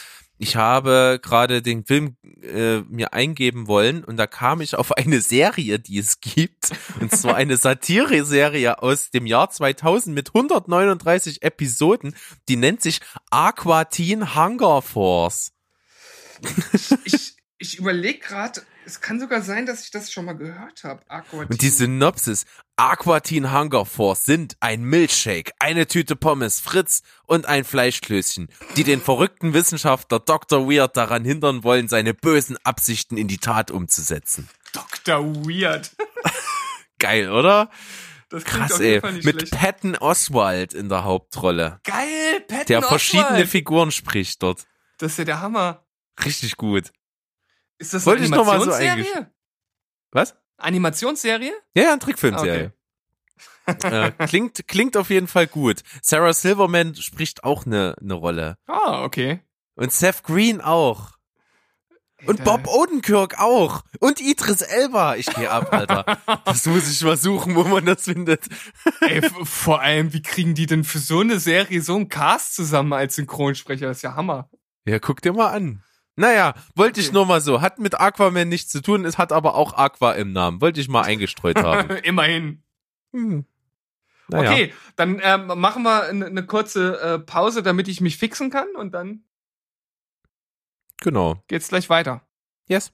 [0.41, 5.19] Ich habe gerade den Film äh, mir eingeben wollen und da kam ich auf eine
[5.19, 6.71] Serie, die es gibt.
[7.01, 12.15] Und zwar eine Satire-Serie aus dem Jahr 2000 mit 139 Episoden.
[12.47, 15.51] Die nennt sich Aqua Teen Hunger Force.
[17.03, 21.01] Ich, ich überlege gerade, es kann sogar sein, dass ich das schon mal gehört habe.
[21.31, 22.45] Und die Synopsis.
[22.75, 28.47] Aqua Teen Hunger Force sind ein Milchshake, eine Tüte Pommes, Fritz und ein Fleischklößchen,
[28.77, 30.67] die den verrückten Wissenschaftler Dr.
[30.69, 34.49] Weird daran hindern wollen, seine bösen Absichten in die Tat umzusetzen.
[34.71, 35.35] Dr.
[35.45, 35.91] Weird.
[36.99, 37.69] Geil, oder?
[38.29, 39.01] Krass, auf jeden ey.
[39.01, 39.53] Fall nicht Mit schlecht.
[39.53, 41.79] Patton Oswald in der Hauptrolle.
[41.83, 43.49] Geil, Patton Der verschiedene Oswalt.
[43.49, 44.65] Figuren spricht dort.
[44.97, 45.85] Das ist ja der Hammer.
[46.23, 46.91] Richtig gut.
[47.79, 49.31] Ist das Wollte eine ich noch mal so Animationsserie?
[50.11, 50.35] Was?
[50.57, 51.53] Animationsserie?
[51.73, 52.73] Ja, ja, ein Trickfilmserie.
[53.83, 55.81] äh, klingt, klingt auf jeden Fall gut.
[56.01, 58.57] Sarah Silverman spricht auch eine ne Rolle.
[58.67, 59.41] Ah, okay.
[59.75, 61.13] Und Seth Green auch.
[62.25, 62.43] Und.
[62.43, 63.83] Bob Odenkirk auch.
[63.99, 65.15] Und Idris Elba.
[65.15, 66.17] Ich gehe ab, Alter.
[66.45, 68.45] Das muss ich mal suchen, wo man das findet.
[69.01, 72.91] Ey, vor allem, wie kriegen die denn für so eine Serie so einen Cast zusammen
[72.91, 73.87] als Synchronsprecher?
[73.87, 74.49] Das ist ja Hammer.
[74.85, 75.83] Ja, guck dir mal an.
[76.15, 77.13] Naja, wollte ich Okay.
[77.15, 77.61] nur mal so.
[77.61, 80.59] Hat mit Aquaman nichts zu tun, es hat aber auch Aqua im Namen.
[80.61, 81.89] Wollte ich mal eingestreut haben.
[82.03, 82.63] Immerhin.
[83.13, 83.45] Hm.
[84.27, 84.51] Naja.
[84.51, 88.67] Okay, dann ähm, machen wir eine, eine kurze äh, Pause, damit ich mich fixen kann
[88.75, 89.23] und dann
[91.01, 91.41] Genau.
[91.47, 92.21] geht's gleich weiter.
[92.67, 92.91] Yes.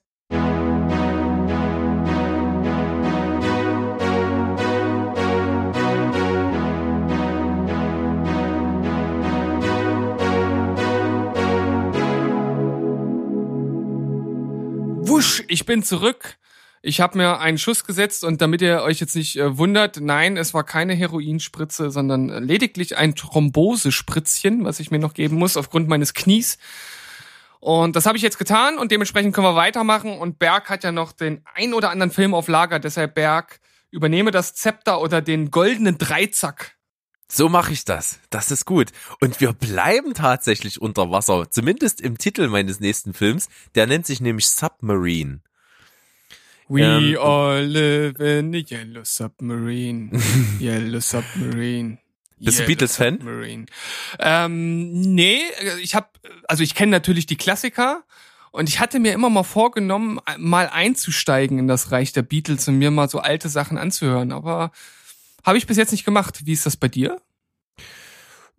[15.47, 16.38] Ich bin zurück.
[16.81, 20.38] Ich habe mir einen Schuss gesetzt und damit ihr euch jetzt nicht äh, wundert, nein,
[20.38, 25.88] es war keine Heroinspritze, sondern lediglich ein Thrombosespritzchen, was ich mir noch geben muss aufgrund
[25.88, 26.60] meines Knies.
[27.60, 30.19] Und das habe ich jetzt getan und dementsprechend können wir weitermachen.
[30.19, 34.29] Und Berg hat ja noch den ein oder anderen Film auf Lager, deshalb Berg übernehme
[34.29, 36.74] das Zepter oder den goldenen Dreizack.
[37.27, 38.19] So mache ich das.
[38.29, 38.91] Das ist gut.
[39.19, 41.49] Und wir bleiben tatsächlich unter Wasser.
[41.49, 43.49] Zumindest im Titel meines nächsten Films.
[43.73, 45.41] Der nennt sich nämlich Submarine.
[46.67, 50.11] We Ähm, all live in a yellow submarine.
[50.59, 51.99] yellow submarine.
[52.39, 53.19] Bist du Beatles-Fan?
[53.19, 53.65] Submarine.
[54.19, 55.41] Ähm, nee,
[55.81, 56.07] ich habe,
[56.47, 58.03] also ich kenne natürlich die Klassiker
[58.51, 62.77] und ich hatte mir immer mal vorgenommen, mal einzusteigen in das Reich der Beatles und
[62.77, 64.71] mir mal so alte Sachen anzuhören, aber
[65.45, 66.45] habe ich bis jetzt nicht gemacht.
[66.45, 67.21] Wie ist das bei dir?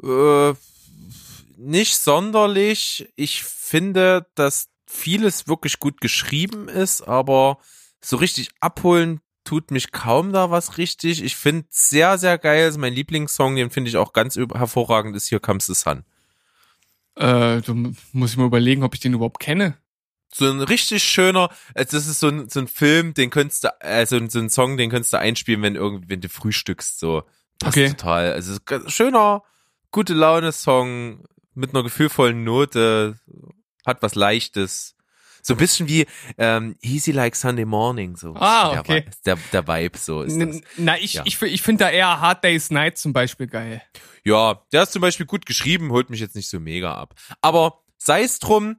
[0.02, 0.54] Äh,
[1.56, 3.08] nicht sonderlich.
[3.16, 7.58] Ich finde, dass vieles wirklich gut geschrieben ist, aber
[8.00, 11.22] so richtig abholen tut mich kaum da was richtig.
[11.22, 12.64] Ich finde sehr, sehr geil.
[12.64, 16.04] Also mein Lieblingssong, den finde ich auch ganz hervorragend, ist Here Comes the Sun.
[17.16, 19.76] Äh, da mu- muss ich mal überlegen, ob ich den überhaupt kenne.
[20.32, 23.80] So ein richtig schöner, also das ist so ein, so ein Film, den könntest du,
[23.80, 27.22] also so ein Song, den könntest du einspielen, wenn irgendwie, wenn du frühstückst, so.
[27.58, 27.88] Passt Okay.
[27.90, 28.32] total.
[28.32, 28.58] Also
[28.88, 29.42] schöner,
[29.92, 33.18] gute Laune Song mit einer gefühlvollen Note,
[33.86, 34.94] hat was Leichtes.
[35.42, 36.06] So ein bisschen wie
[36.38, 38.34] ähm, Easy Like Sunday Morning, so.
[38.34, 39.04] Ah, Der okay.
[39.08, 40.60] Vi- Der, der Vibe, so ist das.
[40.76, 41.22] Na, ich, Ja.
[41.24, 43.80] ich, ich finde da eher Hard Day's Night zum Beispiel geil.
[44.24, 47.14] Ja, der ist zum Beispiel gut geschrieben, holt mich jetzt nicht so mega ab.
[47.42, 48.76] Aber sei es drum,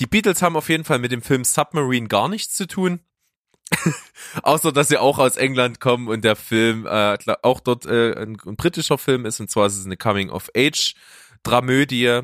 [0.00, 2.98] die Beatles haben auf jeden Fall mit dem Film Submarine gar nichts zu tun.
[4.42, 8.36] Außer, dass sie auch aus England kommen und der Film äh, auch dort äh, ein,
[8.44, 9.38] ein britischer Film ist.
[9.38, 12.22] Und zwar ist es eine Coming-of-Age-Dramödie,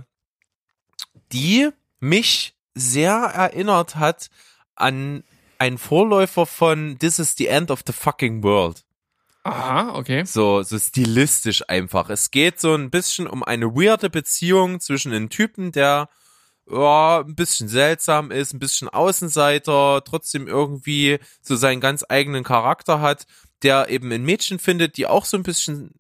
[1.33, 4.31] die mich sehr erinnert hat
[4.75, 5.23] an
[5.59, 8.83] einen Vorläufer von This is the End of the Fucking World.
[9.45, 10.25] Aha, okay.
[10.25, 12.11] So, so stilistisch einfach.
[12.11, 16.11] Es geht so ein bisschen um eine weirde Beziehung zwischen einem Typen, der
[16.71, 23.01] ja, ein bisschen seltsam ist, ein bisschen Außenseiter, trotzdem irgendwie so seinen ganz eigenen Charakter
[23.01, 23.27] hat,
[23.63, 25.93] der eben ein Mädchen findet, die auch so ein bisschen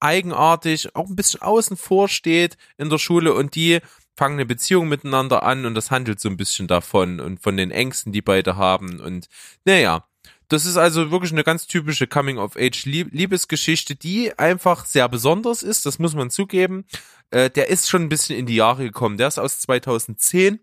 [0.00, 3.80] eigenartig, auch ein bisschen außen vor steht in der Schule und die
[4.16, 7.70] fangen eine Beziehung miteinander an und das handelt so ein bisschen davon und von den
[7.70, 9.28] Ängsten, die beide haben und
[9.64, 10.06] naja,
[10.48, 16.14] das ist also wirklich eine ganz typische Coming-of-Age-Liebesgeschichte, die einfach sehr besonders ist, das muss
[16.14, 16.84] man zugeben.
[17.30, 19.18] Äh, der ist schon ein bisschen in die Jahre gekommen.
[19.18, 20.60] Der ist aus 2010,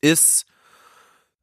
[0.00, 0.46] ist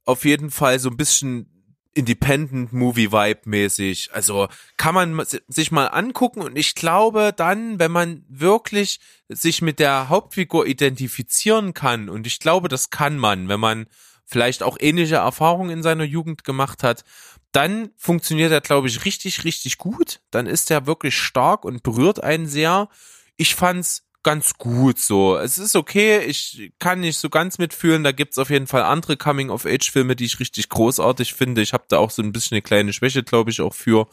[0.06, 1.50] auf jeden Fall so ein bisschen
[1.96, 4.10] Independent-Movie-Vibe-mäßig.
[4.14, 9.62] Also kann man si- sich mal angucken und ich glaube dann, wenn man wirklich sich
[9.62, 13.88] mit der Hauptfigur identifizieren kann und ich glaube, das kann man, wenn man
[14.26, 17.04] vielleicht auch ähnliche Erfahrungen in seiner Jugend gemacht hat,
[17.52, 20.20] dann funktioniert er, glaube ich, richtig, richtig gut.
[20.32, 22.90] Dann ist er wirklich stark und berührt einen sehr.
[23.38, 25.38] Ich fand's ganz gut so.
[25.38, 28.04] Es ist okay, ich kann nicht so ganz mitfühlen.
[28.04, 31.62] Da gibt's auf jeden Fall andere Coming-of-Age-Filme, die ich richtig großartig finde.
[31.62, 34.08] Ich habe da auch so ein bisschen eine kleine Schwäche, glaube ich, auch für.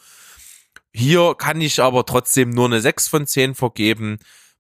[0.93, 4.19] Hier kann ich aber trotzdem nur eine 6 von 10 vergeben,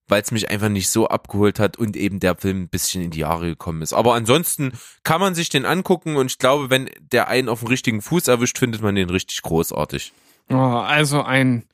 [0.08, 3.10] weil es mich einfach nicht so abgeholt hat und eben der Film ein bisschen in
[3.10, 3.92] die Jahre gekommen ist.
[3.92, 4.72] Aber ansonsten
[5.04, 8.28] kann man sich den angucken und ich glaube, wenn der einen auf dem richtigen Fuß
[8.28, 10.12] erwischt, findet man den richtig großartig.
[10.50, 11.64] Oh, also ein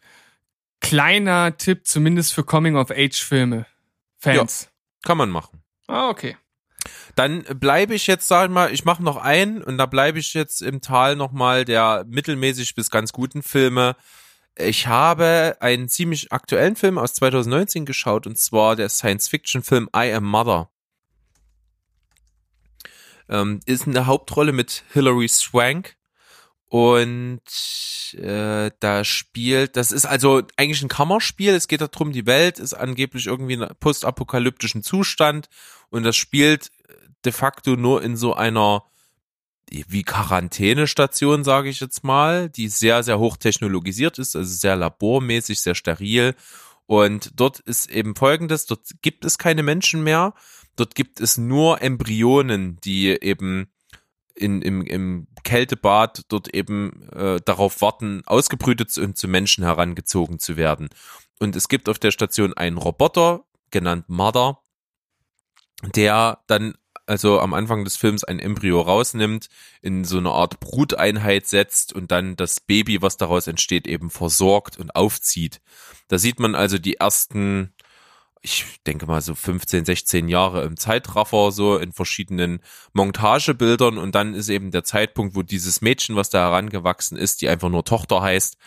[0.81, 3.67] kleiner Tipp, zumindest für Coming-of-Age-Filme.
[4.19, 4.71] Fans.
[5.03, 5.63] Kann man machen.
[5.87, 6.37] Ah, okay.
[7.15, 10.35] Dann bleibe ich jetzt, sag ich mal, ich mache noch einen und da bleibe ich
[10.35, 13.97] jetzt im Tal nochmal der mittelmäßig bis ganz guten Filme.
[14.61, 20.25] Ich habe einen ziemlich aktuellen Film aus 2019 geschaut und zwar der Science-Fiction-Film I Am
[20.25, 20.69] Mother.
[23.29, 25.97] Ähm, ist in der Hauptrolle mit Hilary Swank
[26.65, 27.41] und
[28.15, 31.55] äh, da spielt, das ist also eigentlich ein Kammerspiel.
[31.55, 35.49] Es geht darum, die Welt ist angeblich irgendwie in einem postapokalyptischen Zustand
[35.89, 36.73] und das spielt
[37.25, 38.83] de facto nur in so einer
[39.71, 45.61] wie Quarantänestation, sage ich jetzt mal, die sehr, sehr hoch technologisiert ist, also sehr labormäßig,
[45.61, 46.35] sehr steril.
[46.87, 50.35] Und dort ist eben folgendes, dort gibt es keine Menschen mehr,
[50.77, 53.69] dort gibt es nur Embryonen, die eben
[54.35, 60.57] in, im, im Kältebad dort eben äh, darauf warten, ausgebrütet und zu Menschen herangezogen zu
[60.57, 60.89] werden.
[61.41, 64.61] Und es gibt auf der Station einen Roboter, genannt Mother,
[65.95, 66.75] der dann
[67.09, 69.49] also am Anfang des Films ein Embryo rausnimmt,
[69.81, 74.79] in so eine Art Bruteinheit setzt und dann das Baby, was daraus entsteht, eben versorgt
[74.79, 75.61] und aufzieht.
[76.09, 77.73] Da sieht man also die ersten,
[78.43, 82.61] ich denke mal so 15, 16 Jahre im Zeitraffer, so in verschiedenen
[82.93, 87.49] Montagebildern und dann ist eben der Zeitpunkt, wo dieses Mädchen, was da herangewachsen ist, die
[87.49, 88.59] einfach nur Tochter heißt,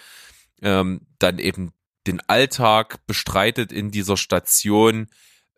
[0.64, 1.74] ähm, dann eben
[2.08, 5.08] den Alltag bestreitet in dieser Station,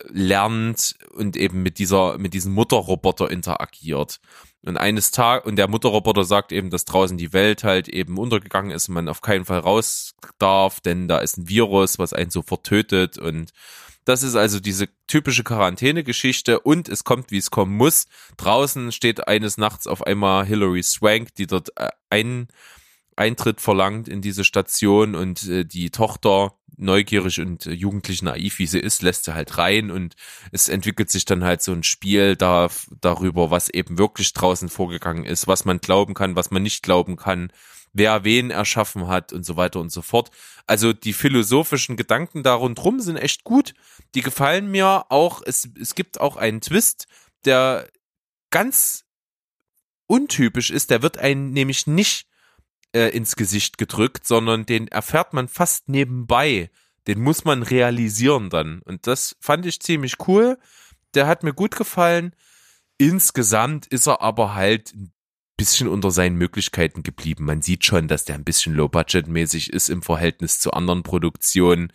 [0.09, 4.19] lernt und eben mit dieser, mit diesem Mutterroboter interagiert.
[4.65, 8.71] Und eines Tages, und der Mutterroboter sagt eben, dass draußen die Welt halt eben untergegangen
[8.71, 12.31] ist und man auf keinen Fall raus darf, denn da ist ein Virus, was einen
[12.31, 13.51] sofort tötet und
[14.05, 18.07] das ist also diese typische Quarantäne-Geschichte und es kommt, wie es kommen muss.
[18.35, 22.47] Draußen steht eines Nachts auf einmal Hilary Swank, die dort äh, ein
[23.15, 28.67] Eintritt verlangt in diese Station und äh, die Tochter neugierig und äh, jugendlich naiv wie
[28.67, 30.15] sie ist, lässt sie halt rein und
[30.51, 32.69] es entwickelt sich dann halt so ein Spiel da,
[33.01, 37.15] darüber, was eben wirklich draußen vorgegangen ist, was man glauben kann, was man nicht glauben
[37.15, 37.51] kann,
[37.93, 40.31] wer wen erschaffen hat und so weiter und so fort.
[40.65, 43.73] Also die philosophischen Gedanken da rundrum sind echt gut.
[44.15, 45.41] Die gefallen mir auch.
[45.45, 47.07] Es, es gibt auch einen Twist,
[47.45, 47.87] der
[48.49, 49.05] ganz
[50.07, 50.89] untypisch ist.
[50.89, 52.27] Der wird einen nämlich nicht
[52.93, 56.69] äh, ins Gesicht gedrückt, sondern den erfährt man fast nebenbei.
[57.07, 58.81] Den muss man realisieren dann.
[58.83, 60.57] Und das fand ich ziemlich cool.
[61.13, 62.35] Der hat mir gut gefallen.
[62.97, 65.11] Insgesamt ist er aber halt ein
[65.57, 67.45] bisschen unter seinen Möglichkeiten geblieben.
[67.45, 71.91] Man sieht schon, dass der ein bisschen low-budget-mäßig ist im Verhältnis zu anderen Produktionen.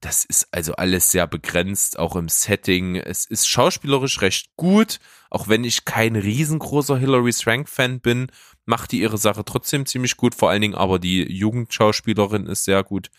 [0.00, 2.96] Das ist also alles sehr begrenzt, auch im Setting.
[2.96, 4.98] Es ist schauspielerisch recht gut,
[5.30, 8.26] auch wenn ich kein riesengroßer Hilary Swank-Fan bin
[8.64, 10.34] macht die ihre Sache trotzdem ziemlich gut.
[10.34, 13.10] Vor allen Dingen aber die Jugendschauspielerin ist sehr gut.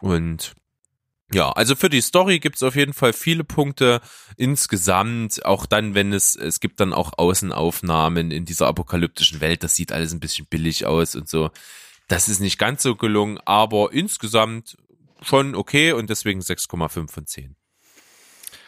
[0.00, 0.54] Und
[1.32, 4.00] ja, also für die Story gibt's auf jeden Fall viele Punkte
[4.36, 9.74] insgesamt, auch dann, wenn es, es gibt dann auch Außenaufnahmen in dieser apokalyptischen Welt, das
[9.74, 11.50] sieht alles ein bisschen billig aus und so.
[12.08, 14.76] Das ist nicht ganz so gelungen, aber insgesamt
[15.22, 17.56] schon okay und deswegen 6,5 von 10.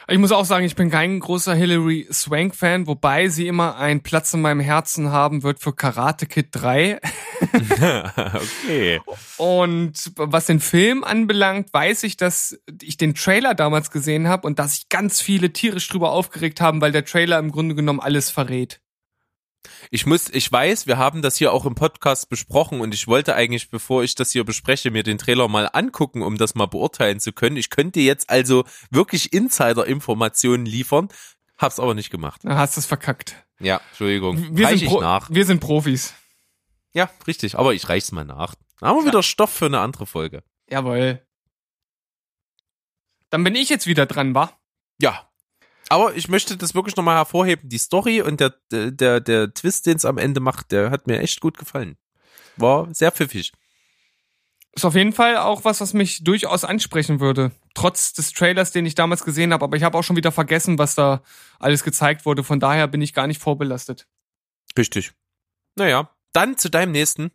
[0.08, 4.32] Ich muss auch sagen, ich bin kein großer Hilary Swank-Fan, wobei sie immer einen Platz
[4.34, 7.00] in meinem Herzen haben wird für Karate Kid 3.
[8.62, 9.00] okay.
[9.36, 14.60] Und was den Film anbelangt, weiß ich, dass ich den Trailer damals gesehen habe und
[14.60, 18.30] dass sich ganz viele tierisch drüber aufgeregt haben, weil der Trailer im Grunde genommen alles
[18.30, 18.80] verrät.
[19.90, 23.34] Ich muss, ich weiß, wir haben das hier auch im Podcast besprochen und ich wollte
[23.34, 27.20] eigentlich, bevor ich das hier bespreche, mir den Trailer mal angucken, um das mal beurteilen
[27.20, 27.56] zu können.
[27.56, 31.08] Ich könnte jetzt also wirklich Insider-Informationen liefern,
[31.58, 32.40] hab's aber nicht gemacht.
[32.44, 33.34] Da hast du es verkackt.
[33.58, 34.56] Ja, Entschuldigung.
[34.56, 35.30] Wir Reich sind, Pro nach.
[35.30, 36.14] wir sind Profis.
[36.92, 38.54] Ja, richtig, aber ich reich's mal nach.
[38.80, 40.42] Dann haben wir wieder Stoff für eine andere Folge.
[40.68, 41.26] Jawohl.
[43.30, 44.52] Dann bin ich jetzt wieder dran, wa?
[45.00, 45.25] Ja.
[45.88, 47.68] Aber ich möchte das wirklich nochmal hervorheben.
[47.68, 51.20] Die Story und der, der, der Twist, den es am Ende macht, der hat mir
[51.20, 51.96] echt gut gefallen.
[52.56, 53.52] War sehr pfiffig.
[54.72, 57.52] Ist auf jeden Fall auch was, was mich durchaus ansprechen würde.
[57.74, 59.64] Trotz des Trailers, den ich damals gesehen habe.
[59.64, 61.22] Aber ich habe auch schon wieder vergessen, was da
[61.58, 62.44] alles gezeigt wurde.
[62.44, 64.06] Von daher bin ich gar nicht vorbelastet.
[64.76, 65.12] Richtig.
[65.76, 67.30] Naja, dann zu deinem nächsten.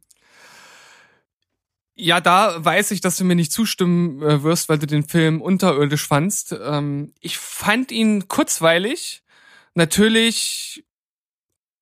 [2.03, 5.39] Ja, da weiß ich, dass du mir nicht zustimmen äh, wirst, weil du den Film
[5.39, 6.51] unterirdisch fandst.
[6.51, 9.21] Ähm, ich fand ihn kurzweilig.
[9.75, 10.83] Natürlich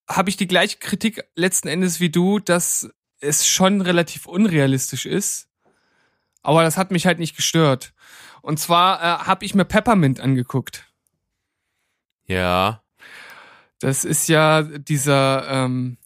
[0.09, 2.89] habe ich die gleiche Kritik letzten Endes wie du, dass
[3.22, 5.47] es schon relativ unrealistisch ist.
[6.41, 7.93] Aber das hat mich halt nicht gestört.
[8.41, 10.86] Und zwar äh, habe ich mir Peppermint angeguckt.
[12.26, 12.84] Ja.
[13.80, 15.97] Das ist ja dieser, ähm,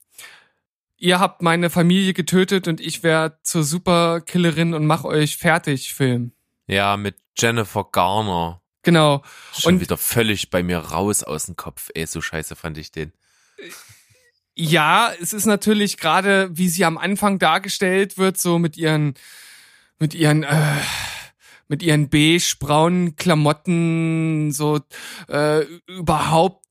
[1.03, 6.31] ihr habt meine Familie getötet und ich werde zur Superkillerin und mach euch fertig Film.
[6.67, 8.61] Ja, mit Jennifer Garner.
[8.83, 9.21] Genau.
[9.53, 11.89] Schon Und- wieder völlig bei mir raus aus dem Kopf.
[11.93, 13.11] Ey, so scheiße fand ich den.
[14.55, 19.15] Ja, es ist natürlich gerade, wie sie am Anfang dargestellt wird, so mit ihren,
[19.99, 20.77] mit ihren, äh,
[21.67, 24.79] mit ihren beige-braunen Klamotten, so
[25.27, 26.62] äh, überhaupt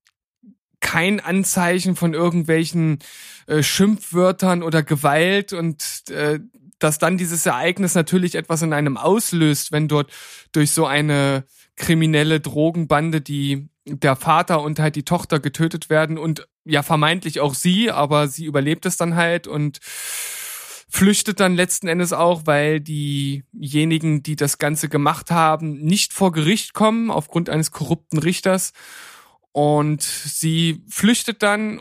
[0.93, 2.99] kein Anzeichen von irgendwelchen
[3.47, 6.39] äh, Schimpfwörtern oder Gewalt und äh,
[6.79, 10.13] dass dann dieses Ereignis natürlich etwas in einem auslöst, wenn dort
[10.53, 11.45] durch so eine
[11.77, 17.55] kriminelle Drogenbande die der Vater und halt die Tochter getötet werden und ja vermeintlich auch
[17.55, 19.79] sie, aber sie überlebt es dann halt und
[20.91, 26.75] flüchtet dann letzten Endes auch, weil diejenigen, die das Ganze gemacht haben, nicht vor Gericht
[26.75, 28.75] kommen aufgrund eines korrupten Richters
[29.53, 31.81] und sie flüchtet dann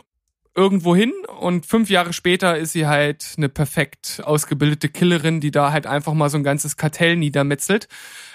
[0.54, 5.72] irgendwo hin und fünf Jahre später ist sie halt eine perfekt ausgebildete Killerin, die da
[5.72, 7.88] halt einfach mal so ein ganzes Kartell niedermetzelt.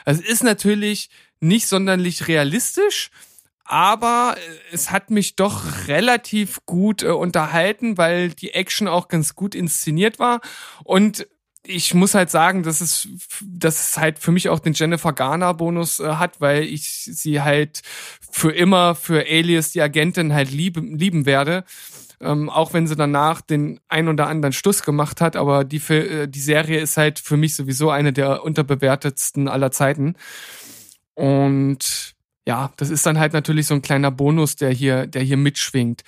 [0.05, 1.09] Es ist natürlich
[1.39, 3.11] nicht sonderlich realistisch,
[3.63, 4.35] aber
[4.71, 10.19] es hat mich doch relativ gut äh, unterhalten, weil die Action auch ganz gut inszeniert
[10.19, 10.41] war
[10.83, 11.27] und
[11.67, 13.07] ich muss halt sagen, dass es,
[13.43, 17.41] dass es halt für mich auch den Jennifer Garner Bonus äh, hat, weil ich sie
[17.41, 17.81] halt
[18.31, 21.63] für immer für Alias die Agentin halt lieben, lieben werde.
[22.19, 26.27] Ähm, auch wenn sie danach den ein oder anderen Stuss gemacht hat, aber die, äh,
[26.27, 30.15] die Serie ist halt für mich sowieso eine der unterbewertetsten aller Zeiten.
[31.13, 32.15] Und
[32.47, 36.03] ja, das ist dann halt natürlich so ein kleiner Bonus, der hier, der hier mitschwingt.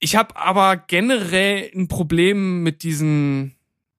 [0.00, 3.57] Ich habe aber generell ein Problem mit diesen,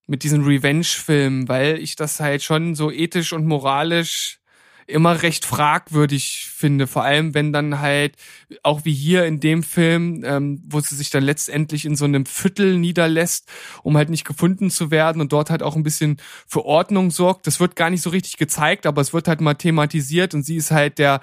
[0.10, 4.40] mit diesen Revenge-Filmen, weil ich das halt schon so ethisch und moralisch
[4.88, 6.88] immer recht fragwürdig finde.
[6.88, 8.16] Vor allem, wenn dann halt,
[8.64, 12.26] auch wie hier in dem Film, ähm, wo sie sich dann letztendlich in so einem
[12.26, 13.48] Viertel niederlässt,
[13.84, 17.46] um halt nicht gefunden zu werden und dort halt auch ein bisschen für Ordnung sorgt.
[17.46, 20.56] Das wird gar nicht so richtig gezeigt, aber es wird halt mal thematisiert und sie
[20.56, 21.22] ist halt der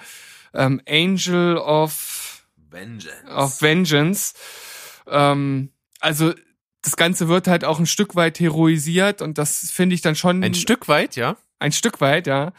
[0.53, 3.35] ähm, Angel of Vengeance.
[3.35, 4.33] of Vengeance.
[5.07, 6.33] Ähm, also
[6.87, 10.41] das Ganze wird halt auch ein Stück weit heroisiert und das finde ich dann schon
[10.41, 11.35] Ein Stück weit, ja.
[11.59, 12.53] ein Stück weit, ja.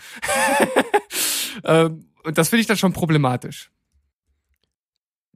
[1.64, 3.70] ähm, und das finde ich dann schon problematisch.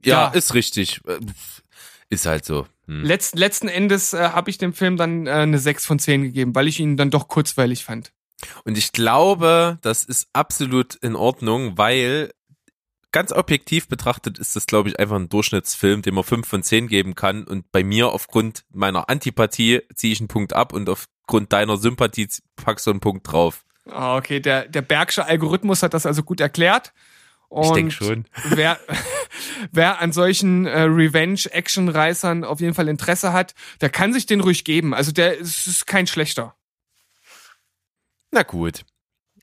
[0.05, 0.27] Ja, Ja.
[0.29, 1.01] ist richtig.
[1.07, 1.17] Äh,
[2.09, 2.67] Ist halt so.
[2.85, 3.03] Hm.
[3.03, 6.53] Letzt, letzten Endes äh, habe ich dem Film dann äh, eine 6 von 10 gegeben,
[6.53, 8.11] weil ich ihn dann doch kurzweilig fand.
[8.63, 12.31] Und ich glaube, das ist absolut in Ordnung, weil
[13.13, 16.87] ganz objektiv betrachtet ist das, glaube ich, einfach ein Durchschnittsfilm, dem man 5 von 10
[16.87, 17.45] geben kann.
[17.45, 22.27] Und bei mir aufgrund meiner Antipathie ziehe ich einen Punkt ab und aufgrund deiner Sympathie
[22.57, 23.63] packst du einen Punkt drauf.
[23.89, 26.91] Ah, okay, der, der Bergsche Algorithmus hat das also gut erklärt.
[27.49, 28.25] Und Ich denk schon.
[28.45, 28.79] Wer,
[29.71, 34.63] wer an solchen äh, Revenge-Action-Reißern auf jeden Fall Interesse hat, der kann sich den ruhig
[34.63, 34.95] geben.
[34.95, 36.55] Also der ist, ist kein schlechter.
[38.31, 38.85] Na gut.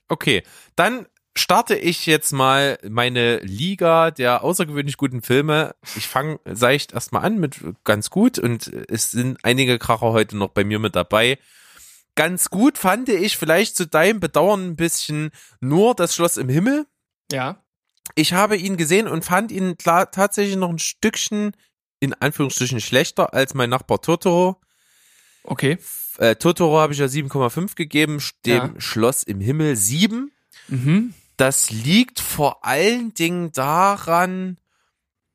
[0.08, 0.42] Okay,
[0.74, 1.06] dann
[1.40, 5.74] starte ich jetzt mal meine Liga der außergewöhnlich guten Filme.
[5.96, 10.48] Ich fange seicht erstmal an mit ganz gut und es sind einige Kracher heute noch
[10.50, 11.38] bei mir mit dabei.
[12.14, 15.30] Ganz gut fand ich vielleicht zu deinem Bedauern ein bisschen
[15.60, 16.86] nur das Schloss im Himmel.
[17.30, 17.62] Ja.
[18.14, 21.52] Ich habe ihn gesehen und fand ihn tatsächlich noch ein Stückchen
[22.00, 24.60] in Anführungsstrichen schlechter als mein Nachbar Totoro.
[25.44, 25.78] Okay.
[26.18, 28.74] Äh, Totoro habe ich ja 7,5 gegeben, dem Ja.
[28.78, 30.32] Schloss im Himmel 7.
[30.68, 31.14] Mhm.
[31.40, 34.58] Das liegt vor allen Dingen daran,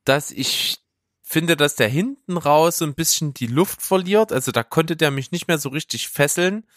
[0.03, 0.77] dass ich
[1.23, 4.31] finde, dass der hinten raus so ein bisschen die Luft verliert.
[4.31, 6.67] Also da konnte der mich nicht mehr so richtig fesseln.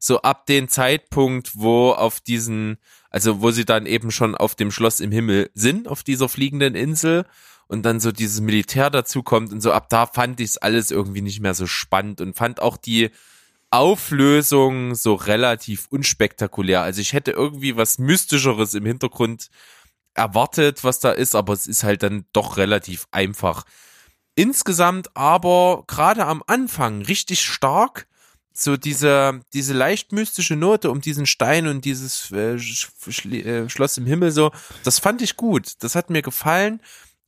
[0.00, 2.78] So ab dem Zeitpunkt, wo auf diesen,
[3.08, 6.74] also wo sie dann eben schon auf dem Schloss im Himmel sind, auf dieser fliegenden
[6.74, 7.24] Insel
[7.68, 10.90] und dann so dieses Militär dazu kommt und so ab da fand ich es alles
[10.90, 13.12] irgendwie nicht mehr so spannend und fand auch die
[13.72, 16.82] Auflösung so relativ unspektakulär.
[16.82, 19.48] Also ich hätte irgendwie was Mystischeres im Hintergrund
[20.14, 23.64] erwartet, was da ist, aber es ist halt dann doch relativ einfach.
[24.34, 28.06] Insgesamt aber gerade am Anfang richtig stark.
[28.54, 34.04] So diese, diese leicht mystische Note um diesen Stein und dieses äh, äh, Schloss im
[34.04, 34.52] Himmel so,
[34.84, 35.82] das fand ich gut.
[35.82, 36.82] Das hat mir gefallen.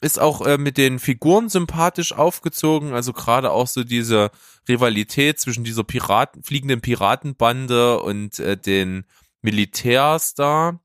[0.05, 4.31] Ist auch äh, mit den Figuren sympathisch aufgezogen, also gerade auch so diese
[4.69, 9.07] Rivalität zwischen dieser Piraten, fliegenden Piratenbande und äh, den
[9.41, 10.79] Militärs da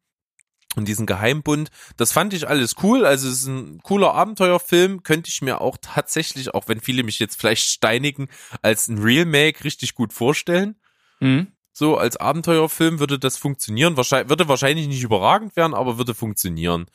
[0.78, 1.70] und diesen Geheimbund.
[1.98, 3.06] Das fand ich alles cool.
[3.06, 5.04] Also es ist ein cooler Abenteuerfilm.
[5.04, 8.30] Könnte ich mir auch tatsächlich, auch wenn viele mich jetzt vielleicht steinigen,
[8.62, 10.76] als ein Remake richtig gut vorstellen.
[11.20, 11.48] Mhm.
[11.74, 13.98] So als Abenteuerfilm würde das funktionieren.
[13.98, 16.86] Wahrscheinlich, würde wahrscheinlich nicht überragend werden, aber würde funktionieren.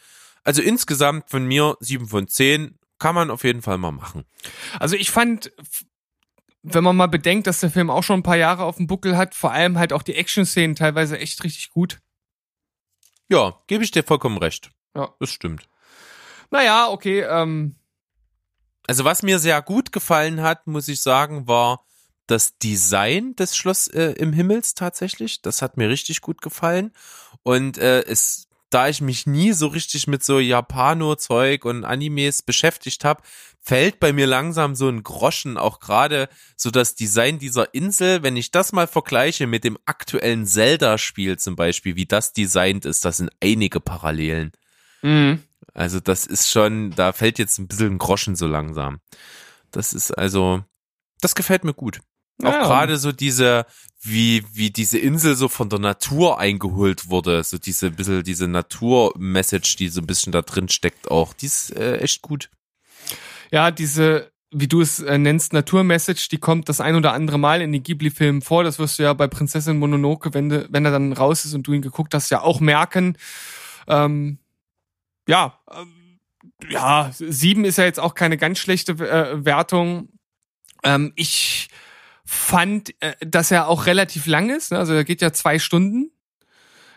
[0.44, 4.24] Also insgesamt von mir sieben von zehn kann man auf jeden Fall mal machen.
[4.78, 5.52] Also ich fand,
[6.62, 9.16] wenn man mal bedenkt, dass der Film auch schon ein paar Jahre auf dem Buckel
[9.16, 12.00] hat, vor allem halt auch die Action-Szenen teilweise echt richtig gut.
[13.28, 14.70] Ja, gebe ich dir vollkommen recht.
[14.94, 15.14] Ja.
[15.18, 15.68] Das stimmt.
[16.50, 17.76] Naja, okay, ähm,
[18.86, 21.84] Also was mir sehr gut gefallen hat, muss ich sagen, war
[22.26, 25.42] das Design des Schloss äh, im Himmels tatsächlich.
[25.42, 26.92] Das hat mir richtig gut gefallen.
[27.42, 33.04] Und äh, es, da ich mich nie so richtig mit so Japano-Zeug und Animes beschäftigt
[33.04, 33.22] habe,
[33.60, 38.22] fällt bei mir langsam so ein Groschen, auch gerade so das Design dieser Insel.
[38.22, 43.04] Wenn ich das mal vergleiche mit dem aktuellen Zelda-Spiel zum Beispiel, wie das designt ist,
[43.04, 44.52] das sind einige Parallelen.
[45.02, 45.38] mh.
[45.72, 49.00] Also das ist schon, da fällt jetzt ein bisschen ein Groschen so langsam.
[49.72, 50.62] Das ist also,
[51.20, 52.00] das gefällt mir gut.
[52.42, 52.62] Auch Ja.
[52.62, 53.66] gerade so diese,
[54.04, 59.76] wie, wie diese Insel so von der Natur eingeholt wurde, so diese bisschen, diese Natur-Message,
[59.76, 62.50] die so ein bisschen da drin steckt auch, die ist äh, echt gut.
[63.50, 67.62] ja, diese, wie du es äh, nennst, Naturmessage, die kommt das ein oder andere Mal
[67.62, 68.62] in den Ghibli-Filmen vor.
[68.62, 71.66] Das wirst du ja bei Prinzessin Mononoke, wenn, du, wenn er dann raus ist und
[71.66, 73.16] du ihn geguckt hast, ja auch merken.
[73.88, 74.38] Ähm,
[75.26, 76.20] ja, ähm,
[76.68, 80.10] ja, sieben ist ja jetzt auch keine ganz schlechte äh, Wertung.
[80.82, 81.68] Ähm, ich
[82.24, 84.72] fand, äh, dass er auch relativ lang ist.
[84.72, 84.78] Ne?
[84.78, 86.10] Also er geht ja zwei Stunden.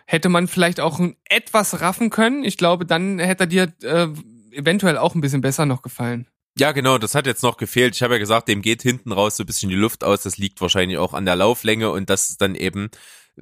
[0.05, 2.43] Hätte man vielleicht auch etwas raffen können.
[2.45, 4.07] Ich glaube, dann hätte er dir äh,
[4.51, 6.27] eventuell auch ein bisschen besser noch gefallen.
[6.57, 7.95] Ja, genau, das hat jetzt noch gefehlt.
[7.95, 10.23] Ich habe ja gesagt, dem geht hinten raus so ein bisschen die Luft aus.
[10.23, 12.89] Das liegt wahrscheinlich auch an der Lauflänge und das ist dann eben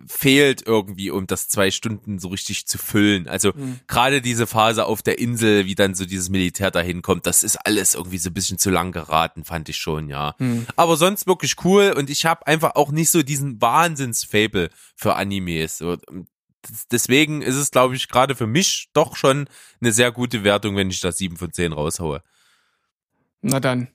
[0.08, 3.28] fehlt irgendwie, um das zwei Stunden so richtig zu füllen.
[3.28, 3.80] Also Mhm.
[3.88, 7.58] gerade diese Phase auf der Insel, wie dann so dieses Militär dahin kommt, das ist
[7.66, 10.36] alles irgendwie so ein bisschen zu lang geraten, fand ich schon, ja.
[10.40, 10.68] Mhm.
[10.76, 15.78] Aber sonst wirklich cool und ich habe einfach auch nicht so diesen Wahnsinns-Fable für Animes.
[15.78, 15.98] So,
[16.92, 19.48] deswegen ist es, glaube ich, gerade für mich doch schon
[19.80, 22.22] eine sehr gute Wertung, wenn ich da sieben von zehn raushaue.
[23.42, 23.88] Na dann.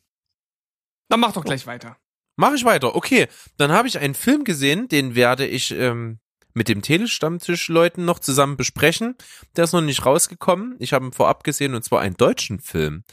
[1.08, 1.96] Dann mach doch gleich weiter.
[2.40, 2.96] Mache ich weiter.
[2.96, 3.28] Okay,
[3.58, 6.20] dann habe ich einen Film gesehen, den werde ich ähm,
[6.54, 9.14] mit dem Telestammtisch-Leuten noch zusammen besprechen.
[9.56, 10.74] Der ist noch nicht rausgekommen.
[10.78, 13.04] Ich habe ihn vorab gesehen und zwar einen deutschen Film,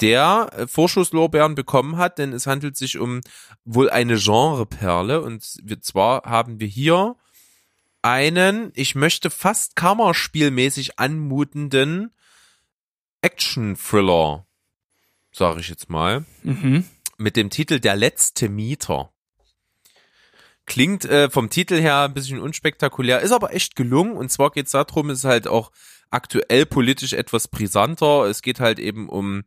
[0.00, 3.20] der äh, Vorschusslorbeeren bekommen hat, denn es handelt sich um
[3.66, 7.16] wohl eine Genreperle und wir, zwar haben wir hier
[8.00, 12.14] einen, ich möchte fast Kammerspielmäßig anmutenden
[13.20, 14.46] Action-Thriller,
[15.32, 16.86] sage ich jetzt mal Mhm.
[17.20, 19.12] Mit dem Titel Der letzte Mieter.
[20.66, 24.16] Klingt äh, vom Titel her ein bisschen unspektakulär, ist aber echt gelungen.
[24.16, 25.70] Und zwar geht es darum, ist halt auch
[26.10, 28.24] aktuell politisch etwas brisanter.
[28.24, 29.44] Es geht halt eben um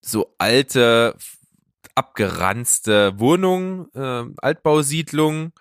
[0.00, 1.16] so alte,
[1.94, 5.52] abgeranzte Wohnungen, äh, Altbausiedlungen,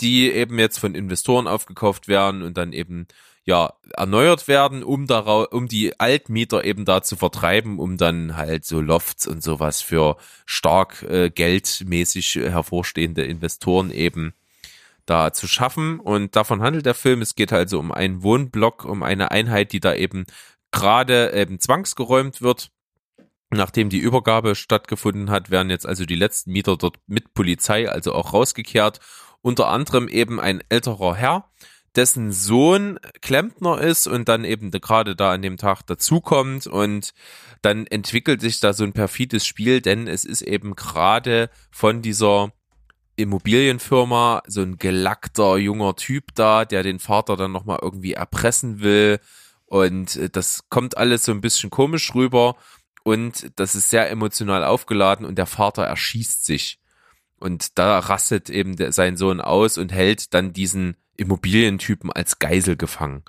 [0.00, 3.06] die eben jetzt von Investoren aufgekauft werden und dann eben
[3.44, 8.64] ja erneuert werden, um darau um die Altmieter eben da zu vertreiben, um dann halt
[8.64, 14.34] so Lofts und sowas für stark äh, geldmäßig hervorstehende Investoren eben
[15.06, 16.00] da zu schaffen.
[16.00, 17.22] Und davon handelt der Film.
[17.22, 20.24] Es geht also um einen Wohnblock, um eine Einheit, die da eben
[20.70, 22.70] gerade eben zwangsgeräumt wird.
[23.52, 28.14] Nachdem die Übergabe stattgefunden hat, werden jetzt also die letzten Mieter dort mit Polizei also
[28.14, 29.00] auch rausgekehrt.
[29.42, 31.50] Unter anderem eben ein älterer Herr,
[31.96, 37.12] dessen Sohn Klempner ist und dann eben gerade da an dem Tag dazukommt und
[37.62, 42.52] dann entwickelt sich da so ein perfides Spiel, denn es ist eben gerade von dieser
[43.16, 49.18] Immobilienfirma so ein gelackter junger Typ da, der den Vater dann nochmal irgendwie erpressen will
[49.66, 52.56] und äh, das kommt alles so ein bisschen komisch rüber
[53.02, 56.79] und das ist sehr emotional aufgeladen und der Vater erschießt sich
[57.40, 62.76] und da rastet eben der, sein Sohn aus und hält dann diesen Immobilientypen als Geisel
[62.76, 63.24] gefangen.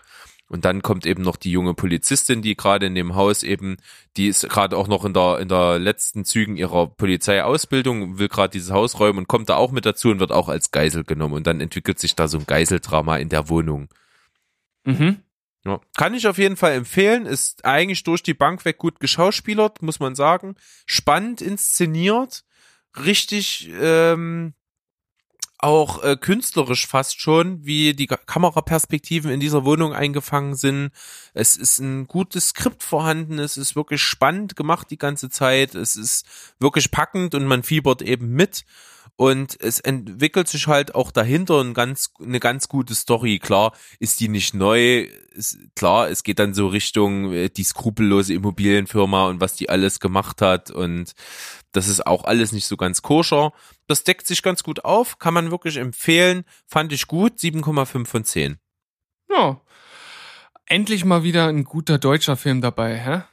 [0.47, 3.77] Und dann kommt eben noch die junge Polizistin, die gerade in dem Haus eben,
[4.17, 8.51] die ist gerade auch noch in der in der letzten Zügen ihrer Polizeiausbildung, will gerade
[8.51, 11.35] dieses Haus räumen und kommt da auch mit dazu und wird auch als Geisel genommen.
[11.35, 13.87] Und dann entwickelt sich da so ein Geiseldrama in der Wohnung.
[14.83, 15.19] Mhm.
[15.63, 15.79] Ja.
[15.95, 17.25] Kann ich auf jeden Fall empfehlen.
[17.25, 20.55] Ist eigentlich durch die Bank weg gut geschauspielert, muss man sagen.
[20.85, 22.43] Spannend inszeniert,
[22.97, 24.53] richtig ähm,
[25.61, 30.89] auch äh, künstlerisch fast schon, wie die Kameraperspektiven in dieser Wohnung eingefangen sind.
[31.33, 35.95] Es ist ein gutes Skript vorhanden, es ist wirklich spannend gemacht die ganze Zeit, es
[35.95, 36.25] ist
[36.59, 38.65] wirklich packend und man fiebert eben mit.
[39.17, 43.37] Und es entwickelt sich halt auch dahinter ein ganz, eine ganz gute Story.
[43.37, 45.09] Klar ist die nicht neu.
[45.33, 49.99] Ist, klar, es geht dann so Richtung äh, die skrupellose Immobilienfirma und was die alles
[49.99, 50.71] gemacht hat.
[50.71, 51.13] Und
[51.71, 53.53] das ist auch alles nicht so ganz koscher.
[53.87, 56.43] Das deckt sich ganz gut auf, kann man wirklich empfehlen.
[56.67, 58.57] Fand ich gut, 7,5 von 10.
[59.29, 59.61] Ja.
[60.65, 63.23] Endlich mal wieder ein guter deutscher Film dabei, hä?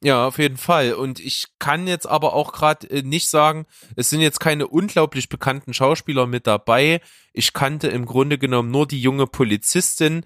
[0.00, 0.92] Ja, auf jeden Fall.
[0.92, 3.66] Und ich kann jetzt aber auch gerade äh, nicht sagen,
[3.96, 7.00] es sind jetzt keine unglaublich bekannten Schauspieler mit dabei.
[7.32, 10.24] Ich kannte im Grunde genommen nur die junge Polizistin,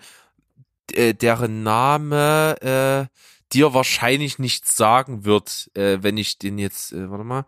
[0.92, 3.16] äh, deren Name äh,
[3.52, 7.44] dir wahrscheinlich nichts sagen wird, äh, wenn ich den jetzt, äh, warte mal,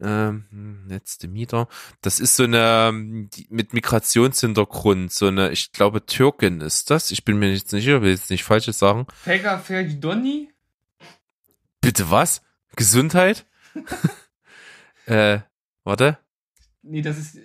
[0.00, 1.68] ähm, hm, letzte Mieter.
[2.02, 2.92] Das ist so eine
[3.48, 7.10] mit Migrationshintergrund, so eine, ich glaube Türkin ist das.
[7.10, 9.06] Ich bin mir jetzt nicht sicher, will jetzt nicht falsches sagen.
[9.24, 10.50] Pega Feridoni?
[11.80, 12.42] Bitte was?
[12.74, 13.46] Gesundheit?
[15.06, 15.38] äh,
[15.84, 16.18] warte.
[16.82, 17.38] Nee, das ist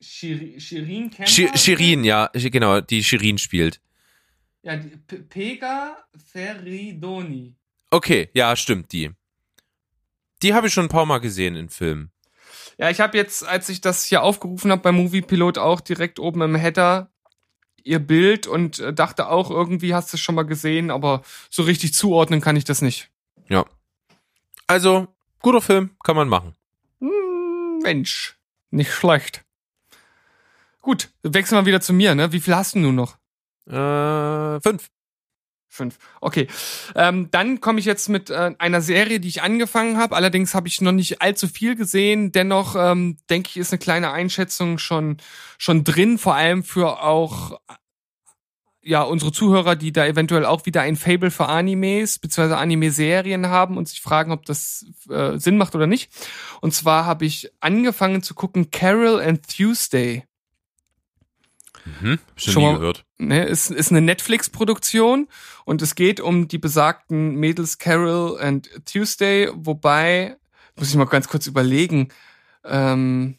[0.00, 3.80] Shir Shirin Shirin, ja, genau, die Shirin spielt.
[4.62, 7.56] Ja, die P Pega Feridoni.
[7.90, 9.10] Okay, ja, stimmt, die.
[10.42, 12.12] Die habe ich schon ein paar Mal gesehen in Filmen.
[12.76, 16.18] Ja, ich habe jetzt, als ich das hier aufgerufen habe beim Movie Pilot, auch direkt
[16.18, 17.10] oben im Header
[17.82, 21.62] ihr Bild und äh, dachte auch, irgendwie hast du es schon mal gesehen, aber so
[21.62, 23.10] richtig zuordnen kann ich das nicht.
[23.48, 23.64] Ja.
[24.66, 25.08] Also,
[25.40, 26.54] guter Film, kann man machen.
[27.00, 28.38] Hm, Mensch,
[28.70, 29.44] nicht schlecht.
[30.82, 32.32] Gut, wechseln wir wieder zu mir, ne?
[32.32, 33.16] Wie viel hast du nun noch?
[33.68, 34.88] Äh, fünf.
[35.70, 35.98] Fünf.
[36.22, 36.48] Okay.
[36.94, 40.16] Ähm, dann komme ich jetzt mit äh, einer Serie, die ich angefangen habe.
[40.16, 42.32] Allerdings habe ich noch nicht allzu viel gesehen.
[42.32, 45.18] Dennoch ähm, denke ich, ist eine kleine Einschätzung schon
[45.58, 47.60] schon drin, vor allem für auch
[48.82, 52.54] ja unsere Zuhörer, die da eventuell auch wieder ein Fable für Animes bzw.
[52.54, 56.10] Anime-Serien haben und sich fragen, ob das äh, Sinn macht oder nicht.
[56.62, 60.24] Und zwar habe ich angefangen zu gucken Carol and Tuesday.
[62.00, 62.18] Mhm.
[62.36, 63.04] Schon, mal- gehört.
[63.18, 65.28] Ne, ist, ist eine Netflix-Produktion
[65.64, 70.36] und es geht um die besagten Mädels Carol and Tuesday, wobei,
[70.76, 72.08] muss ich mal ganz kurz überlegen,
[72.64, 73.38] ähm,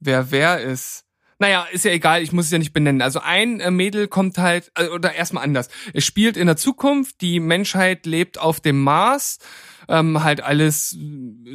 [0.00, 1.04] wer wer ist.
[1.38, 3.02] Naja, ist ja egal, ich muss es ja nicht benennen.
[3.02, 5.68] Also ein äh, Mädel kommt halt, äh, oder erstmal anders.
[5.92, 9.38] Es spielt in der Zukunft, die Menschheit lebt auf dem Mars,
[9.88, 10.96] ähm, halt alles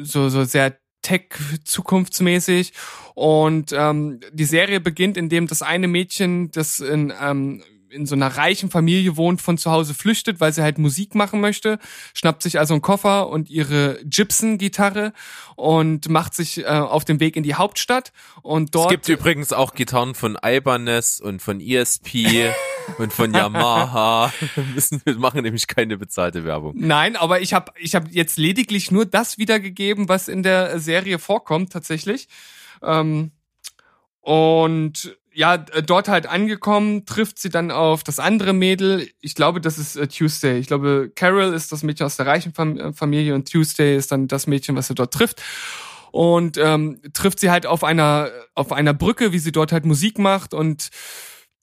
[0.03, 2.73] so, so sehr Tech-zukunftsmäßig.
[3.13, 8.27] Und ähm, die Serie beginnt, indem das eine Mädchen, das in, ähm, in so einer
[8.27, 11.79] reichen Familie wohnt, von zu Hause flüchtet, weil sie halt Musik machen möchte,
[12.13, 15.13] schnappt sich also einen Koffer und ihre Gibson-Gitarre
[15.55, 18.11] und macht sich äh, auf den Weg in die Hauptstadt.
[18.41, 22.51] Und Es dort gibt übrigens auch Gitarren von Ibanez und von ESP
[22.97, 24.33] und von Yamaha.
[24.55, 26.73] Wir müssen, wir machen nämlich keine bezahlte Werbung.
[26.77, 31.19] Nein, aber ich habe ich hab jetzt lediglich nur das wiedergegeben, was in der Serie
[31.19, 32.27] vorkommt tatsächlich.
[32.81, 33.31] Ähm,
[34.21, 39.09] und ja, äh, dort halt angekommen, trifft sie dann auf das andere Mädel.
[39.21, 40.59] Ich glaube, das ist äh, Tuesday.
[40.59, 44.27] Ich glaube, Carol ist das Mädchen aus der reichen äh, Familie und Tuesday ist dann
[44.27, 45.41] das Mädchen, was sie dort trifft.
[46.11, 50.19] Und ähm, trifft sie halt auf einer auf einer Brücke, wie sie dort halt Musik
[50.19, 50.89] macht und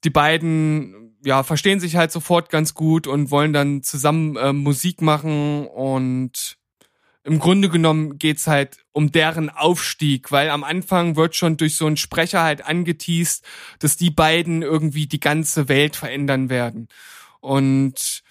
[0.05, 5.03] die beiden ja verstehen sich halt sofort ganz gut und wollen dann zusammen äh, Musik
[5.03, 6.58] machen und
[7.29, 11.85] im Grunde genommen geht's halt um deren Aufstieg, weil am Anfang wird schon durch so
[11.85, 13.45] einen Sprecher halt angeteased,
[13.81, 16.89] dass die beiden irgendwie die ganze Welt verändern werden.
[17.41, 18.23] Und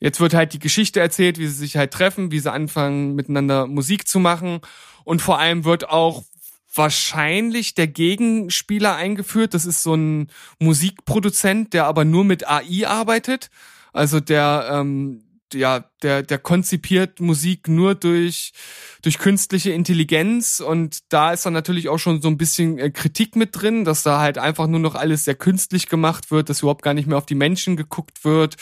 [0.00, 3.66] jetzt wird halt die Geschichte erzählt, wie sie sich halt treffen, wie sie anfangen miteinander
[3.66, 4.60] Musik zu machen
[5.04, 6.24] und vor allem wird auch
[6.74, 9.52] wahrscheinlich der Gegenspieler eingeführt.
[9.52, 13.50] Das ist so ein Musikproduzent, der aber nur mit AI arbeitet.
[13.92, 18.52] Also der ähm, ja, der, der konzipiert Musik nur durch,
[19.02, 23.36] durch künstliche Intelligenz und da ist dann natürlich auch schon so ein bisschen äh, Kritik
[23.36, 26.82] mit drin, dass da halt einfach nur noch alles sehr künstlich gemacht wird, dass überhaupt
[26.82, 28.56] gar nicht mehr auf die Menschen geguckt wird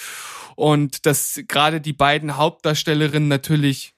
[0.55, 3.97] und dass gerade die beiden Hauptdarstellerinnen natürlich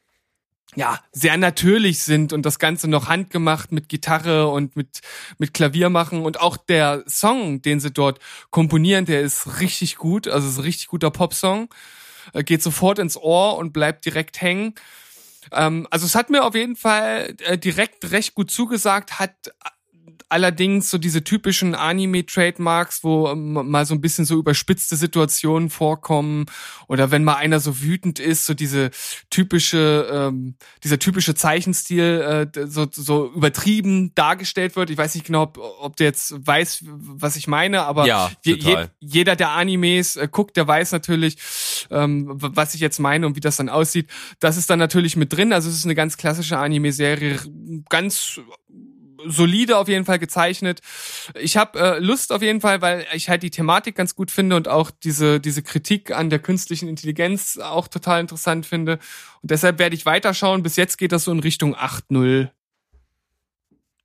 [0.77, 5.01] ja, sehr natürlich sind und das Ganze noch handgemacht mit Gitarre und mit,
[5.39, 6.25] mit Klavier machen.
[6.25, 8.19] Und auch der Song, den sie dort
[8.51, 10.29] komponieren, der ist richtig gut.
[10.29, 11.69] Also ist ein richtig guter Popsong.
[12.33, 14.75] Äh, Geht sofort ins Ohr und bleibt direkt hängen.
[15.53, 19.35] Ähm, also es hat mir auf jeden Fall äh, direkt recht gut zugesagt, hat
[20.29, 26.47] allerdings so diese typischen Anime-Trademarks, wo ähm, mal so ein bisschen so überspitzte Situationen vorkommen
[26.87, 28.91] oder wenn mal einer so wütend ist, so diese
[29.31, 30.55] typische, ähm,
[30.85, 34.91] dieser typische Zeichenstil äh, so, so übertrieben dargestellt wird.
[34.91, 38.87] Ich weiß nicht genau, ob, ob du jetzt weißt, was ich meine, aber Ja, je,
[39.01, 41.37] jeder, der Animes äh, guckt, der weiß natürlich,
[41.91, 44.11] ähm, was ich jetzt meine und wie das dann aussieht.
[44.41, 45.53] Das ist dann natürlich mit drin.
[45.53, 47.39] Also es ist eine ganz klassische Anime-Serie,
[47.89, 48.41] ganz
[49.27, 50.81] solide auf jeden Fall gezeichnet.
[51.35, 54.57] Ich habe äh, Lust auf jeden Fall, weil ich halt die Thematik ganz gut finde
[54.57, 58.99] und auch diese diese Kritik an der künstlichen Intelligenz auch total interessant finde.
[59.43, 60.63] Und deshalb werde ich weiterschauen.
[60.63, 62.51] Bis jetzt geht das so in Richtung 8.0.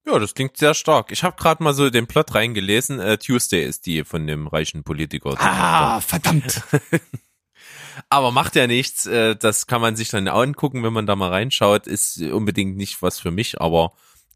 [0.06, 1.12] Ja, das klingt sehr stark.
[1.12, 3.00] Ich habe gerade mal so den Plot reingelesen.
[3.00, 5.36] Äh, Tuesday ist die von dem reichen Politiker.
[5.38, 6.62] Ah, verdammt.
[8.10, 9.06] Aber macht ja nichts.
[9.06, 11.88] Äh, das kann man sich dann angucken, wenn man da mal reinschaut.
[11.88, 13.94] Ist unbedingt nicht was für mich, aber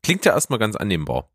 [0.08, 1.30] klingt ja erstmal ganz annehmbar.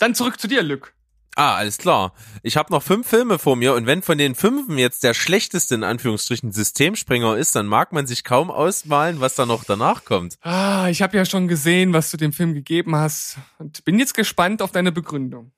[0.00, 0.92] Dann zurück zu dir, Lück.
[1.36, 2.14] Ah, alles klar.
[2.42, 5.76] Ich habe noch fünf Filme vor mir und wenn von den fünfen jetzt der schlechteste
[5.76, 10.36] in Anführungsstrichen Systemspringer ist, dann mag man sich kaum ausmalen, was da noch danach kommt.
[10.40, 14.14] Ah, ich habe ja schon gesehen, was du dem Film gegeben hast und bin jetzt
[14.14, 15.52] gespannt auf deine Begründung.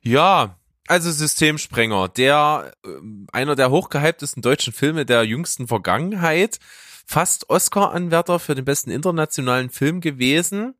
[0.00, 0.58] Ja,
[0.88, 6.58] also Systemsprenger, der ähm, einer der hochgehyptesten deutschen Filme der jüngsten Vergangenheit,
[7.06, 10.74] fast Oscar-Anwärter für den besten internationalen Film gewesen.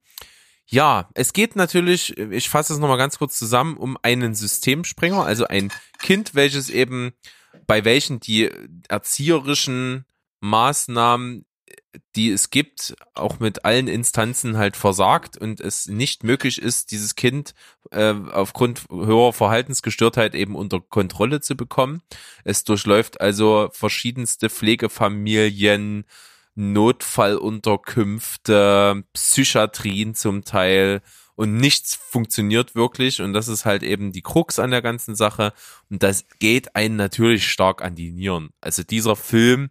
[0.67, 5.47] Ja, es geht natürlich, ich fasse es nochmal ganz kurz zusammen, um einen Systemsprenger, also
[5.47, 7.13] ein Kind, welches eben
[7.67, 8.51] bei welchen die
[8.89, 10.07] erzieherischen
[10.41, 11.45] Maßnahmen,
[12.17, 17.15] die es gibt, auch mit allen Instanzen halt versagt und es nicht möglich ist, dieses
[17.15, 17.55] Kind
[17.91, 22.03] äh, aufgrund höherer Verhaltensgestörtheit eben unter Kontrolle zu bekommen.
[22.45, 26.05] Es durchläuft also verschiedenste Pflegefamilien,
[26.55, 31.01] Notfallunterkünfte, Psychiatrien zum Teil
[31.35, 35.55] und nichts funktioniert wirklich und das ist halt eben die Krux an der ganzen Sache
[35.91, 38.51] und das geht einen natürlich stark an die Nieren.
[38.61, 39.71] Also dieser Film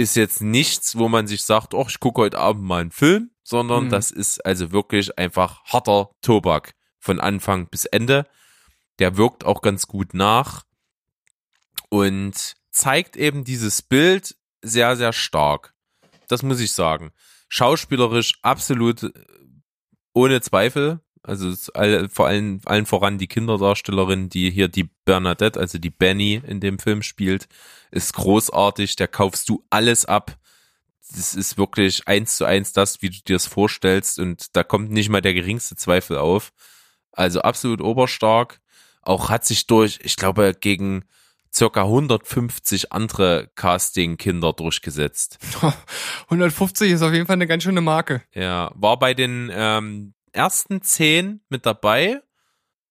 [0.00, 3.30] ist jetzt nichts, wo man sich sagt, oh, ich gucke heute Abend mal einen Film,
[3.42, 3.90] sondern Mhm.
[3.90, 8.26] das ist also wirklich einfach harter Tobak von Anfang bis Ende.
[8.98, 10.64] Der wirkt auch ganz gut nach
[11.88, 15.74] und zeigt eben dieses Bild sehr, sehr stark.
[16.28, 17.12] Das muss ich sagen.
[17.48, 19.12] Schauspielerisch absolut
[20.12, 21.00] ohne Zweifel.
[21.22, 25.78] Also es ist all, vor allem allen voran die Kinderdarstellerin, die hier die Bernadette, also
[25.78, 27.46] die Benny in dem Film spielt,
[27.90, 28.96] ist großartig.
[28.96, 30.38] Der kaufst du alles ab.
[31.14, 34.90] Das ist wirklich eins zu eins das, wie du dir es vorstellst und da kommt
[34.90, 36.52] nicht mal der geringste Zweifel auf.
[37.12, 38.60] Also absolut oberstark.
[39.02, 41.04] Auch hat sich durch, ich glaube, gegen
[41.52, 45.38] circa 150 andere Casting-Kinder durchgesetzt.
[46.24, 48.22] 150 ist auf jeden Fall eine ganz schöne Marke.
[48.34, 52.22] Ja, war bei den ähm, ersten zehn mit dabei.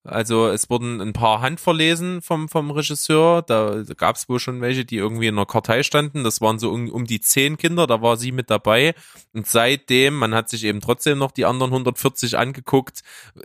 [0.02, 3.42] Also es wurden ein paar handverlesen vom, vom Regisseur.
[3.42, 6.24] Da gab es wohl schon welche, die irgendwie in einer Kartei standen.
[6.24, 8.94] Das waren so um, um die zehn Kinder, da war sie mit dabei.
[9.34, 13.02] Und seitdem, man hat sich eben trotzdem noch die anderen 140 angeguckt,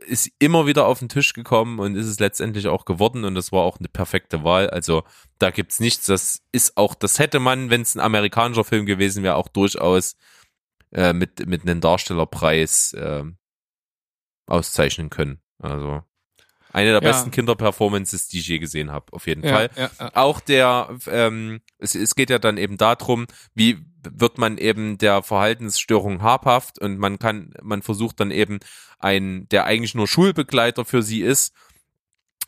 [0.08, 3.26] ist immer wieder auf den Tisch gekommen und ist es letztendlich auch geworden.
[3.26, 4.70] Und das war auch eine perfekte Wahl.
[4.70, 5.04] Also
[5.40, 6.06] da gibt's nichts.
[6.06, 10.16] Das ist auch, das hätte man, wenn es ein amerikanischer Film gewesen wäre, auch durchaus
[10.94, 13.26] äh, mit, mit einem Darstellerpreis äh,
[14.48, 15.40] auszeichnen können.
[15.60, 16.02] Also
[16.72, 17.12] eine der Ja.
[17.12, 19.70] besten Kinderperformances, die ich je gesehen habe, auf jeden Ja, Fall.
[19.78, 19.90] ja.
[20.14, 25.24] Auch der, ähm, es, es geht ja dann eben darum, wie wird man eben der
[25.24, 28.60] Verhaltensstörung habhaft und man kann, man versucht dann eben
[29.00, 31.54] ein, der eigentlich nur Schulbegleiter für sie ist,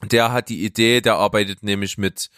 [0.03, 2.29] der hat die Idee, der arbeitet nämlich mit,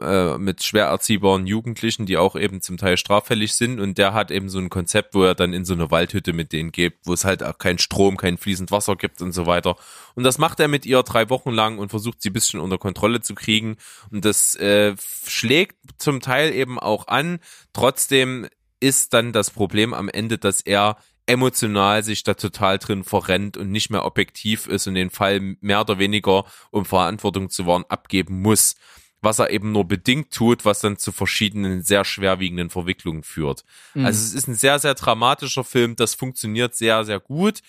[0.00, 4.32] äh, mit schwer erziehbaren Jugendlichen, die auch eben zum Teil straffällig sind und der hat
[4.32, 7.12] eben so ein Konzept, wo er dann in so eine Waldhütte mit denen geht, wo
[7.12, 9.76] es halt auch keinen Strom, kein fließend Wasser gibt und so weiter.
[10.14, 12.78] Und das macht er mit ihr drei Wochen lang und versucht sie ein bisschen unter
[12.78, 13.76] Kontrolle zu kriegen
[14.10, 14.96] und das äh,
[15.26, 17.38] schlägt zum Teil eben auch an.
[17.72, 18.48] Trotzdem
[18.80, 23.70] ist dann das Problem am Ende, dass er emotional sich da total drin verrennt und
[23.70, 28.42] nicht mehr objektiv ist und den Fall mehr oder weniger, um Verantwortung zu wahren, abgeben
[28.42, 28.76] muss.
[29.20, 33.64] Was er eben nur bedingt tut, was dann zu verschiedenen sehr schwerwiegenden Verwicklungen führt.
[33.94, 34.04] Mhm.
[34.04, 37.60] Also es ist ein sehr, sehr dramatischer Film, das funktioniert sehr, sehr gut,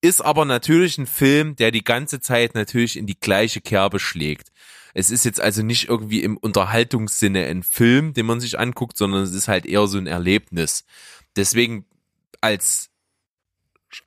[0.00, 4.52] ist aber natürlich ein Film, der die ganze Zeit natürlich in die gleiche Kerbe schlägt.
[4.94, 9.22] Es ist jetzt also nicht irgendwie im Unterhaltungssinne ein Film, den man sich anguckt, sondern
[9.22, 10.84] es ist halt eher so ein Erlebnis.
[11.36, 11.86] Deswegen
[12.40, 12.89] als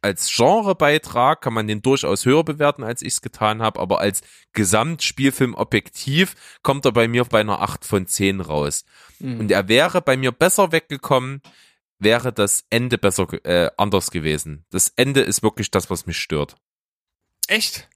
[0.01, 4.21] als Genrebeitrag kann man den durchaus höher bewerten, als ich es getan habe, aber als
[4.53, 8.85] Gesamtspielfilm objektiv kommt er bei mir bei einer 8 von 10 raus.
[9.19, 9.41] Mhm.
[9.41, 11.41] Und er wäre bei mir besser weggekommen,
[11.99, 14.65] wäre das Ende besser äh, anders gewesen.
[14.69, 16.55] Das Ende ist wirklich das, was mich stört.
[17.47, 17.89] Echt?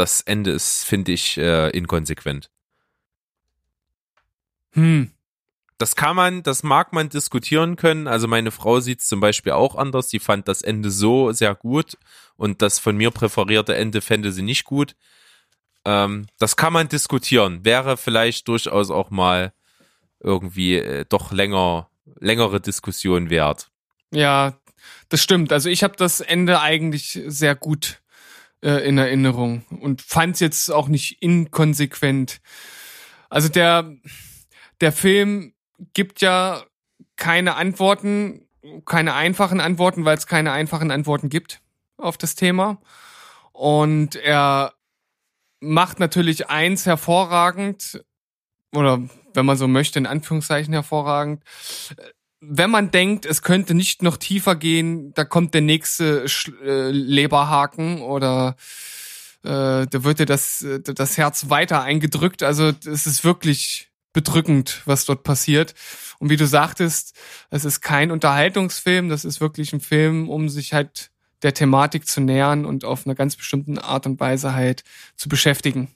[0.00, 2.50] Das Ende ist, finde ich, äh, inkonsequent.
[4.72, 5.10] Hm.
[5.80, 8.06] Das kann man, das mag man diskutieren können.
[8.06, 10.08] Also meine Frau sieht es zum Beispiel auch anders.
[10.08, 11.96] Die fand das Ende so sehr gut
[12.36, 14.94] und das von mir präferierte Ende fände sie nicht gut.
[15.86, 17.64] Ähm, das kann man diskutieren.
[17.64, 19.54] Wäre vielleicht durchaus auch mal
[20.22, 23.70] irgendwie äh, doch länger, längere Diskussion wert.
[24.10, 24.58] Ja,
[25.08, 25.50] das stimmt.
[25.50, 28.02] Also ich habe das Ende eigentlich sehr gut
[28.62, 32.42] äh, in Erinnerung und fand es jetzt auch nicht inkonsequent.
[33.30, 33.96] Also der,
[34.82, 35.54] der Film
[35.94, 36.62] gibt ja
[37.16, 38.46] keine Antworten,
[38.86, 41.60] keine einfachen Antworten, weil es keine einfachen Antworten gibt
[41.96, 42.80] auf das Thema.
[43.52, 44.72] Und er
[45.60, 48.02] macht natürlich eins hervorragend,
[48.72, 49.02] oder
[49.34, 51.42] wenn man so möchte, in Anführungszeichen hervorragend.
[52.40, 56.90] Wenn man denkt, es könnte nicht noch tiefer gehen, da kommt der nächste Sch äh,
[56.90, 58.56] Leberhaken oder
[59.42, 62.42] äh, da wird dir das, das Herz weiter eingedrückt.
[62.42, 65.74] Also es ist wirklich bedrückend, was dort passiert.
[66.18, 67.16] Und wie du sagtest,
[67.50, 71.10] es ist kein Unterhaltungsfilm, das ist wirklich ein Film, um sich halt
[71.42, 74.84] der Thematik zu nähern und auf eine ganz bestimmte Art und Weise halt
[75.16, 75.94] zu beschäftigen.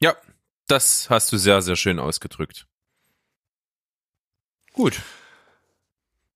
[0.00, 0.14] Ja,
[0.66, 2.66] das hast du sehr, sehr schön ausgedrückt.
[4.72, 5.00] Gut.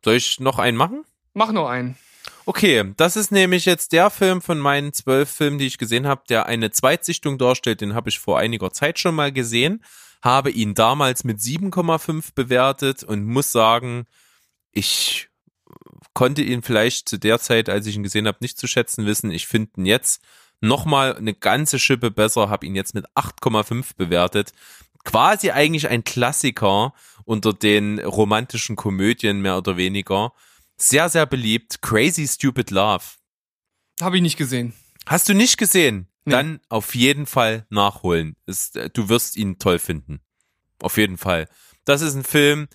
[0.04, 1.04] Soll ich noch einen machen?
[1.32, 1.96] Mach nur einen.
[2.46, 6.24] Okay, das ist nämlich jetzt der Film von meinen zwölf Filmen, die ich gesehen habe,
[6.28, 7.80] der eine Zweitsichtung darstellt.
[7.80, 9.82] Den habe ich vor einiger Zeit schon mal gesehen,
[10.24, 14.06] habe ihn damals mit 7,5 bewertet und muss sagen,
[14.72, 15.28] ich
[16.14, 19.30] konnte ihn vielleicht zu der Zeit, als ich ihn gesehen habe, nicht zu schätzen wissen.
[19.30, 20.22] Ich finde ihn jetzt
[20.62, 24.52] nochmal eine ganze Schippe besser, habe ihn jetzt mit 8,5 bewertet.
[25.04, 26.94] Quasi eigentlich ein Klassiker
[27.26, 30.32] unter den romantischen Komödien mehr oder weniger.
[30.78, 31.82] Sehr, sehr beliebt.
[31.82, 33.04] Crazy Stupid Love.
[34.00, 34.72] Habe ich nicht gesehen.
[35.04, 36.08] Hast du nicht gesehen?
[36.24, 36.32] Nee.
[36.32, 38.36] Dann auf jeden Fall nachholen.
[38.46, 40.20] Ist, äh, du wirst ihn toll finden.
[40.80, 41.48] Auf jeden Fall.
[41.84, 42.68] Das ist ein Film,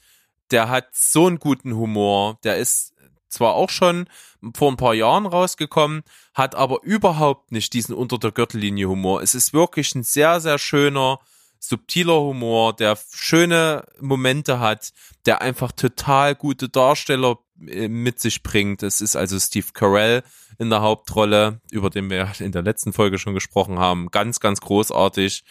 [0.52, 2.39] der hat so einen guten Humor.
[2.43, 2.93] Der ist
[3.28, 4.08] zwar auch schon
[4.56, 9.22] vor ein paar Jahren rausgekommen, hat aber überhaupt nicht diesen unter der Gürtellinie Humor.
[9.22, 11.20] Es ist wirklich ein sehr, sehr schöner,
[11.60, 14.91] subtiler Humor, der schöne Momente hat,
[15.26, 18.84] der einfach total gute Darsteller mit sich bringt.
[18.84, 20.24] Es ist also Steve Carell
[20.57, 24.10] in der Hauptrolle, über den wir in der letzten Folge schon gesprochen haben.
[24.12, 25.43] Ganz, ganz großartig.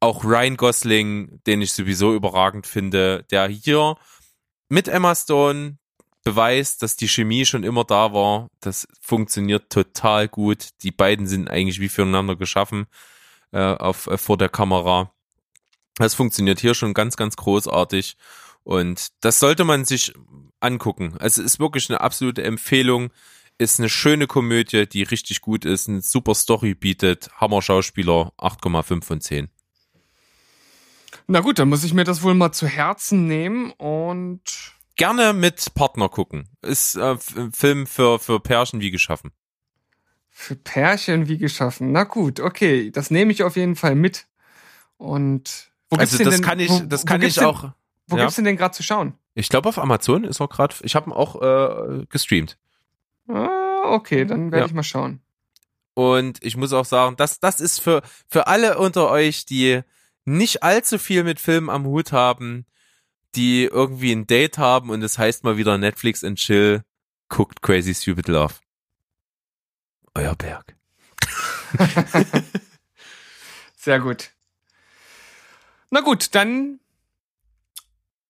[0.00, 3.96] Auch Ryan Gosling, den ich sowieso überragend finde, der hier
[4.68, 5.78] mit Emma Stone
[6.24, 8.48] beweist, dass die Chemie schon immer da war.
[8.60, 10.70] Das funktioniert total gut.
[10.82, 12.86] Die beiden sind eigentlich wie füreinander geschaffen
[13.52, 15.12] äh, auf, äh, vor der Kamera.
[15.96, 18.16] Das funktioniert hier schon ganz, ganz großartig.
[18.64, 20.14] Und das sollte man sich
[20.64, 21.14] angucken.
[21.18, 23.10] Also es ist wirklich eine absolute Empfehlung.
[23.56, 27.30] Ist eine schöne Komödie, die richtig gut ist, eine super Story bietet.
[27.36, 29.48] Hammer Schauspieler, 8,5 von 10.
[31.28, 35.74] Na gut, dann muss ich mir das wohl mal zu Herzen nehmen und Gerne mit
[35.74, 36.48] Partner gucken.
[36.62, 39.32] Ist äh, ein Film für, für Pärchen wie geschaffen.
[40.30, 41.92] für Pärchen wie geschaffen.
[41.92, 44.26] Na gut, okay, das nehme ich auf jeden Fall mit.
[44.96, 47.40] Und wo gibt's Also den das denn, kann ich, wo, das wo kann gibt's ich
[47.40, 47.72] denn, auch.
[48.06, 48.22] Wo ja.
[48.22, 49.14] gibt's denn den gerade zu schauen?
[49.34, 50.74] Ich glaube auf Amazon ist er gerade.
[50.82, 52.56] Ich habe ihn auch äh, gestreamt.
[53.28, 54.66] Ah, okay, dann werde Ja.
[54.66, 55.20] ich mal schauen.
[55.94, 59.82] Und ich muss auch sagen, das, das ist für, für alle unter euch, die
[60.24, 62.66] nicht allzu viel mit Filmen am Hut haben,
[63.34, 66.82] die irgendwie ein Date haben und es heißt mal wieder Netflix and Chill,
[67.28, 68.54] guckt Crazy Stupid Love.
[70.14, 70.76] Euer Berg.
[73.76, 74.30] Sehr gut.
[75.90, 76.80] Na gut, dann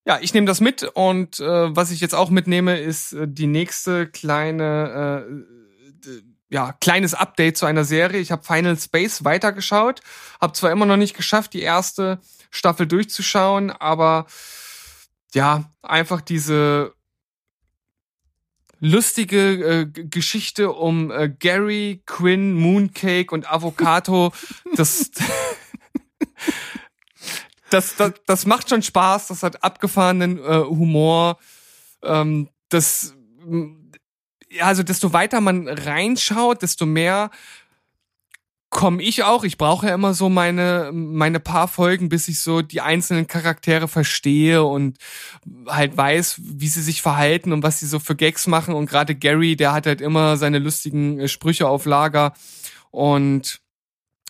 [0.07, 3.47] ja, ich nehme das mit und äh, was ich jetzt auch mitnehme, ist äh, die
[3.47, 5.55] nächste kleine äh,
[6.51, 8.21] ja, kleines Update zu einer Serie.
[8.21, 10.03] Ich habe Final Space weitergeschaut,
[10.41, 14.27] habe zwar immer noch nicht geschafft, die erste Staffel durchzuschauen, aber
[15.35, 16.95] ja, einfach diese
[18.79, 24.33] lustige äh, Geschichte um äh, Gary, Quinn, Mooncake und Avocado,
[24.77, 25.11] das,
[27.71, 31.39] das, das, das macht schon Spaß, das hat abgefahrenen äh, Humor,
[32.03, 33.15] ähm, das,
[34.51, 37.31] ja, also desto weiter man reinschaut, desto mehr
[38.75, 39.45] komme ich auch.
[39.45, 43.87] Ich brauche ja immer so meine, meine paar Folgen, bis ich so die einzelnen Charaktere
[43.87, 44.99] verstehe und
[45.69, 48.75] halt weiß, wie sie sich verhalten und was sie so für Gags machen.
[48.75, 52.35] Und gerade Gary, der hat halt immer seine lustigen äh, Sprüche auf Lager.
[52.91, 53.61] Und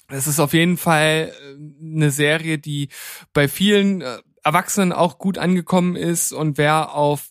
[0.08, 2.88] es ist auf jeden Fall äh, eine Serie, die
[3.32, 6.32] bei vielen äh, Erwachsenen auch gut angekommen ist.
[6.32, 7.30] Und wer auf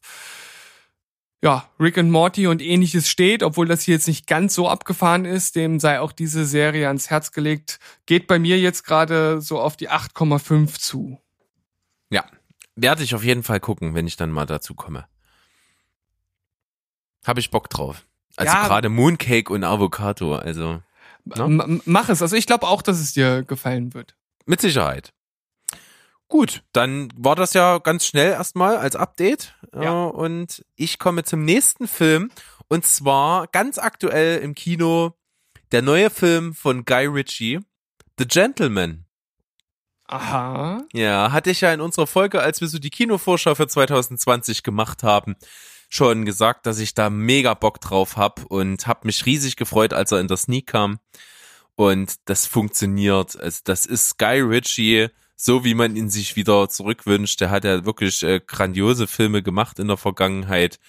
[1.43, 5.25] ja, Rick and Morty und ähnliches steht, obwohl das hier jetzt nicht ganz so abgefahren
[5.25, 9.59] ist, dem sei auch diese Serie ans Herz gelegt, geht bei mir jetzt gerade so
[9.59, 11.19] auf die 8,5 zu.
[12.09, 12.23] Ja,
[12.77, 15.05] werde ich auf jeden Fall gucken, wenn ich dann mal dazu komme.
[17.25, 18.05] Habe ich Bock drauf.
[18.37, 18.65] Also Ja.
[18.65, 20.81] gerade Mooncake und Avocado, also
[21.35, 22.21] M mach es.
[22.21, 24.15] Also ich glaube auch, dass es dir gefallen wird.
[24.45, 25.13] mit Sicherheit.
[26.27, 29.55] Gut, dann war das ja ganz schnell erstmal als Update.
[29.73, 30.07] Ja.
[30.07, 32.31] Äh, Und ich komme zum nächsten Film.
[32.69, 35.13] Und zwar ganz aktuell im Kino
[35.71, 37.59] der neue Film von Guy Ritchie,
[38.17, 39.05] The Gentleman.
[40.07, 40.83] Aha.
[40.93, 45.03] Ja, hatte ich ja in unserer Folge, als wir so die Kinovorschau für 2020 gemacht
[45.03, 45.35] haben,
[45.93, 50.11] schon gesagt, dass ich da mega Bock drauf hab und hab mich riesig gefreut, als
[50.11, 50.99] er in der Sneak kam.
[51.75, 53.39] Und das funktioniert.
[53.39, 57.41] Also das ist Guy Ritchie, so wie man ihn sich wieder zurückwünscht.
[57.41, 60.79] Der hat ja wirklich äh, grandiose Filme gemacht in der Vergangenheit.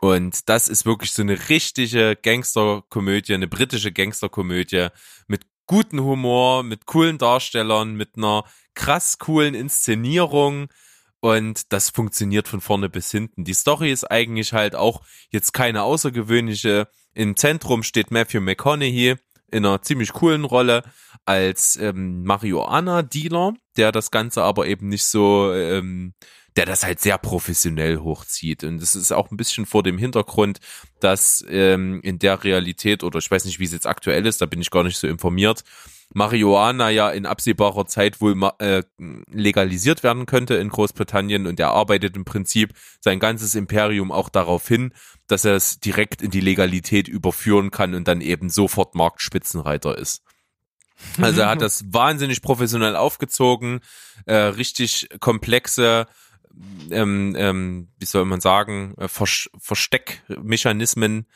[0.00, 4.88] Und das ist wirklich so eine richtige Gangsterkomödie, eine britische Gangsterkomödie
[5.26, 8.44] mit guten Humor, mit coolen Darstellern, mit einer
[8.74, 10.68] krass coolen Inszenierung.
[11.20, 13.44] Und das funktioniert von vorne bis hinten.
[13.44, 16.88] Die Story ist eigentlich halt auch jetzt keine außergewöhnliche.
[17.14, 19.16] Im Zentrum steht Matthew McConaughey
[19.50, 20.82] in einer ziemlich coolen Rolle
[21.24, 26.14] als ähm, Marihuana-Dealer, der das Ganze aber eben nicht so, ähm,
[26.56, 28.64] der das halt sehr professionell hochzieht.
[28.64, 30.58] Und es ist auch ein bisschen vor dem Hintergrund,
[31.00, 34.46] dass ähm, in der Realität, oder ich weiß nicht, wie es jetzt aktuell ist, da
[34.46, 35.64] bin ich gar nicht so informiert,
[36.14, 38.82] Marihuana ja in absehbarer Zeit wohl äh,
[39.30, 44.66] legalisiert werden könnte in Großbritannien und er arbeitet im Prinzip sein ganzes Imperium auch darauf
[44.66, 44.92] hin,
[45.26, 50.22] dass er es direkt in die Legalität überführen kann und dann eben sofort Marktspitzenreiter ist.
[51.20, 53.80] Also er hat das wahnsinnig professionell aufgezogen,
[54.26, 56.06] äh, richtig komplexe,
[56.90, 61.26] ähm, ähm, wie soll man sagen, äh, Vers Versteckmechanismen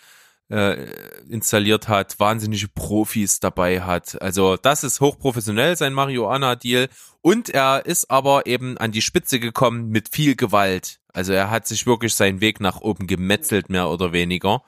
[0.50, 0.86] äh,
[1.28, 4.20] installiert hat, wahnsinnige Profis dabei hat.
[4.20, 6.88] Also das ist hochprofessionell, sein Marihuana-Deal.
[7.22, 11.00] Und er ist aber eben an die Spitze gekommen mit viel Gewalt.
[11.12, 14.62] Also er hat sich wirklich seinen Weg nach oben gemetzelt, mehr oder weniger.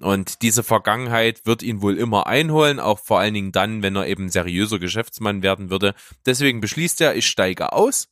[0.00, 4.08] Und diese Vergangenheit wird ihn wohl immer einholen, auch vor allen Dingen dann, wenn er
[4.08, 5.94] eben seriöser Geschäftsmann werden würde.
[6.26, 8.08] Deswegen beschließt er, ich steige aus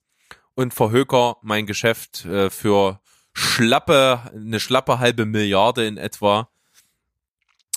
[0.61, 3.01] und verhöker mein Geschäft äh, für
[3.33, 6.51] schlappe, eine schlappe halbe Milliarde in etwa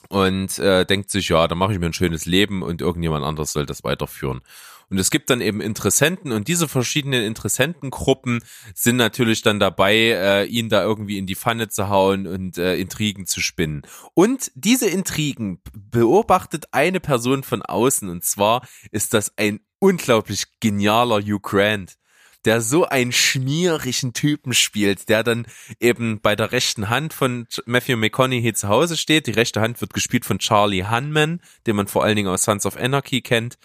[0.10, 3.54] und äh, denkt sich, ja, da mache ich mir ein schönes Leben und irgendjemand anderes
[3.54, 4.42] soll das weiterführen.
[4.90, 8.44] Und es gibt dann eben Interessenten und diese verschiedenen Interessentengruppen
[8.76, 12.76] sind natürlich dann dabei, äh, ihn da irgendwie in die Pfanne zu hauen und äh,
[12.76, 13.84] Intrigen zu spinnen.
[14.14, 21.22] Und diese Intrigen beobachtet eine Person von außen und zwar ist das ein unglaublich genialer
[21.22, 21.98] Hugh Grant
[22.46, 25.46] der so einen schmierigen Typen spielt, der dann
[25.80, 29.28] eben bei der rechten Hand von Matthew McConaughey zu Hause steht.
[29.28, 32.66] Die rechte Hand wird gespielt von Charlie Hunman, den man vor allen Dingen aus Sons
[32.66, 33.58] of Anarchy kennt.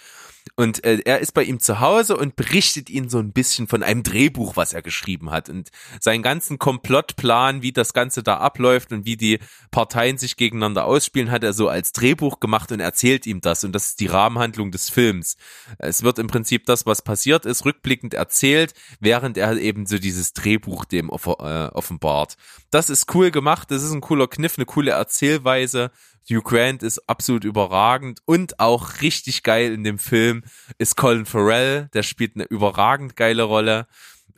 [0.56, 3.82] Und äh, er ist bei ihm zu Hause und berichtet ihn so ein bisschen von
[3.82, 5.48] einem Drehbuch, was er geschrieben hat.
[5.48, 5.70] Und
[6.00, 9.38] seinen ganzen Komplottplan, wie das Ganze da abläuft und wie die
[9.70, 13.64] Parteien sich gegeneinander ausspielen, hat er so als Drehbuch gemacht und erzählt ihm das.
[13.64, 15.36] Und das ist die Rahmenhandlung des Films.
[15.78, 20.32] Es wird im Prinzip das, was passiert ist, rückblickend erzählt, während er eben so dieses
[20.32, 22.36] Drehbuch dem äh, offenbart.
[22.70, 25.90] Das ist cool gemacht, das ist ein cooler Kniff, eine coole Erzählweise.
[26.28, 30.42] Hugh Grant ist absolut überragend und auch richtig geil in dem Film
[30.76, 33.86] ist Colin Farrell, der spielt eine überragend geile Rolle,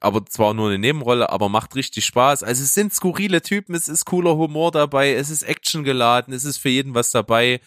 [0.01, 2.43] aber zwar nur eine Nebenrolle, aber macht richtig Spaß.
[2.43, 6.45] Also es sind skurrile Typen, es ist cooler Humor dabei, es ist Action geladen, es
[6.45, 7.61] ist für jeden was dabei.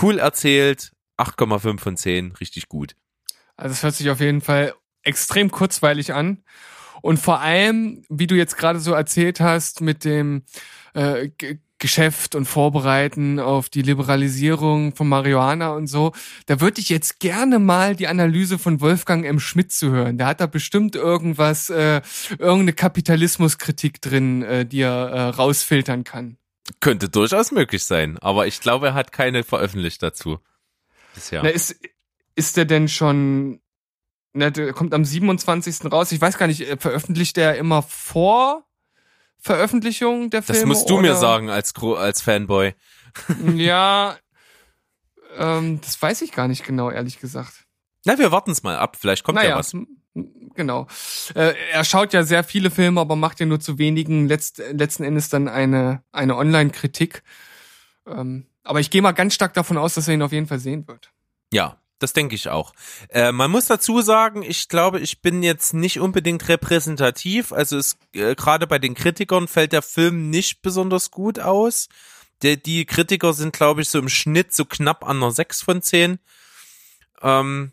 [0.00, 2.94] Cool erzählt, 8,5 von 10, richtig gut.
[3.56, 6.42] Also es hört sich auf jeden Fall extrem kurzweilig an.
[7.00, 10.42] Und vor allem, wie du jetzt gerade so erzählt hast, mit dem
[10.94, 11.30] äh,
[11.78, 16.12] Geschäft und Vorbereiten auf die Liberalisierung von Marihuana und so,
[16.46, 19.38] da würde ich jetzt gerne mal die Analyse von Wolfgang M.
[19.38, 20.18] Schmidt zu hören.
[20.18, 26.36] Der hat da bestimmt irgendwas, äh, irgendeine Kapitalismuskritik drin, äh, die er äh, rausfiltern kann.
[26.80, 30.38] Könnte durchaus möglich sein, aber ich glaube, er hat keine veröffentlicht dazu.
[31.14, 31.42] Bisher.
[31.42, 31.76] Na, ist,
[32.34, 33.60] ist der denn schon,
[34.32, 35.90] na, der kommt am 27.
[35.90, 36.12] raus.
[36.12, 38.67] Ich weiß gar nicht, äh, veröffentlicht der immer vor
[39.40, 40.60] Veröffentlichung der Filme?
[40.60, 42.74] das musst du mir oder- sagen als, als Fanboy.
[43.56, 44.16] Ja,
[45.36, 47.64] ähm, das weiß ich gar nicht genau, ehrlich gesagt.
[48.04, 49.74] Na, wir warten es mal ab, vielleicht kommt naja, ja was.
[50.54, 50.86] genau.
[51.34, 55.04] Äh, er schaut ja sehr viele Filme, aber macht ja nur zu wenigen letzt, letzten
[55.04, 57.22] Endes dann eine, eine Online-Kritik.
[58.06, 60.58] Ähm, aber ich gehe mal ganz stark davon aus, dass er ihn auf jeden Fall
[60.58, 61.10] sehen wird.
[61.52, 62.72] Ja, das denke ich auch.
[63.08, 67.52] Äh, man muss dazu sagen, ich glaube, ich bin jetzt nicht unbedingt repräsentativ.
[67.52, 71.88] Also es äh, gerade bei den Kritikern fällt der Film nicht besonders gut aus.
[72.42, 75.82] Der, die Kritiker sind, glaube ich, so im Schnitt so knapp an einer 6 von
[75.82, 76.18] 10.
[77.20, 77.72] Ähm,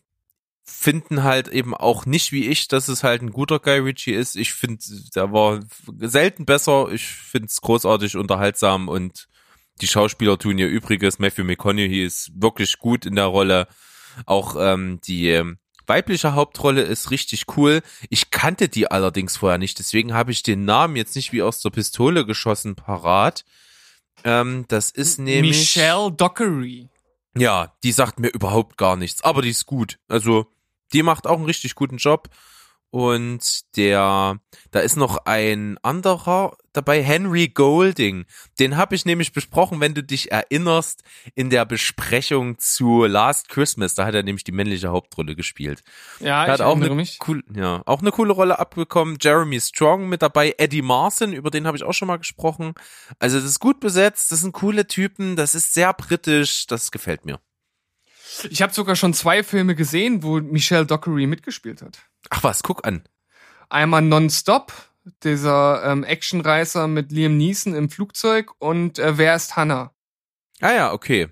[0.64, 4.36] finden halt eben auch nicht wie ich, dass es halt ein guter Guy Ritchie ist.
[4.36, 5.60] Ich finde, der war
[6.00, 6.90] selten besser.
[6.92, 9.28] Ich finde es großartig unterhaltsam und
[9.82, 11.20] die Schauspieler tun ihr Übriges.
[11.20, 13.68] Matthew McConaughey ist wirklich gut in der Rolle.
[14.26, 15.58] Auch ähm, die ähm,
[15.88, 17.82] weibliche Hauptrolle ist richtig cool.
[18.10, 21.62] Ich kannte die allerdings vorher nicht, deswegen habe ich den Namen jetzt nicht wie aus
[21.62, 23.46] der Pistole geschossen parat.
[24.24, 26.90] Ähm, das ist nämlich Michelle Dockery.
[27.38, 30.00] ja, die sagt mir überhaupt gar nichts, aber die ist gut.
[30.08, 30.48] Also
[30.94, 32.30] die macht auch einen richtig guten Job.
[32.92, 34.40] Und der,
[34.72, 38.26] da ist noch ein anderer dabei, Henry Golding.
[38.60, 43.96] Den habe ich nämlich besprochen, wenn du dich erinnerst, in der Besprechung zu Last Christmas.
[43.96, 45.84] Da hat er nämlich die männliche Hauptrolle gespielt.
[46.20, 47.20] Ja, Er hat ich auch eine, mich.
[47.28, 49.18] cool, ja, auch eine coole Rolle abbekommen.
[49.20, 52.74] Jeremy Strong mit dabei, Eddie Marson, über den habe ich auch schon mal gesprochen.
[53.20, 57.26] Also das ist gut besetzt, das sind coole Typen, das ist sehr britisch, das gefällt
[57.26, 57.40] mir.
[58.50, 62.00] Ich habe sogar schon zwei Filme gesehen, wo Michelle Dockery mitgespielt hat.
[62.30, 63.04] Ach was, guck an.
[63.70, 64.74] Einmal Nonstop,
[65.24, 69.92] dieser ähm, Actionreißer mit Liam Neeson im Flugzeug und äh, Wer ist Hannah?
[70.62, 71.30] Ah ja, okay.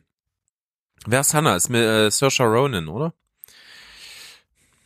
[1.06, 1.56] Wer ist Hannah?
[1.56, 3.14] Ist mit äh, Saoirse Ronan, oder?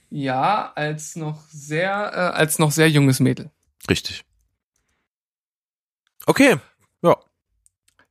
[0.09, 3.51] Ja, als noch sehr, äh, als noch sehr junges Mädel.
[3.89, 4.24] Richtig.
[6.26, 6.57] Okay,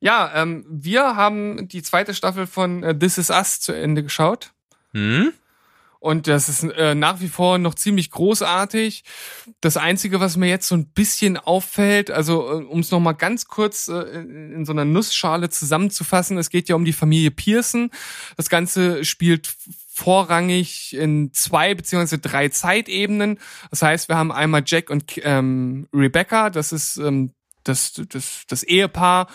[0.00, 0.30] ja.
[0.34, 4.52] Ähm, wir haben die zweite Staffel von äh, This Is Us zu Ende geschaut.
[4.92, 5.32] Hm?
[5.98, 9.02] Und das ist äh, nach wie vor noch ziemlich großartig.
[9.60, 13.46] Das Einzige, was mir jetzt so ein bisschen auffällt, also äh, um es nochmal ganz
[13.46, 17.90] kurz äh, in in so einer Nussschale zusammenzufassen, es geht ja um die Familie Pearson.
[18.36, 19.52] Das Ganze spielt
[19.92, 23.40] vorrangig in zwei beziehungsweise drei Zeitebenen.
[23.70, 27.32] Das heißt, wir haben einmal Jack und ähm, Rebecca, das ist ähm,
[27.64, 29.28] das, das, das Ehepaar,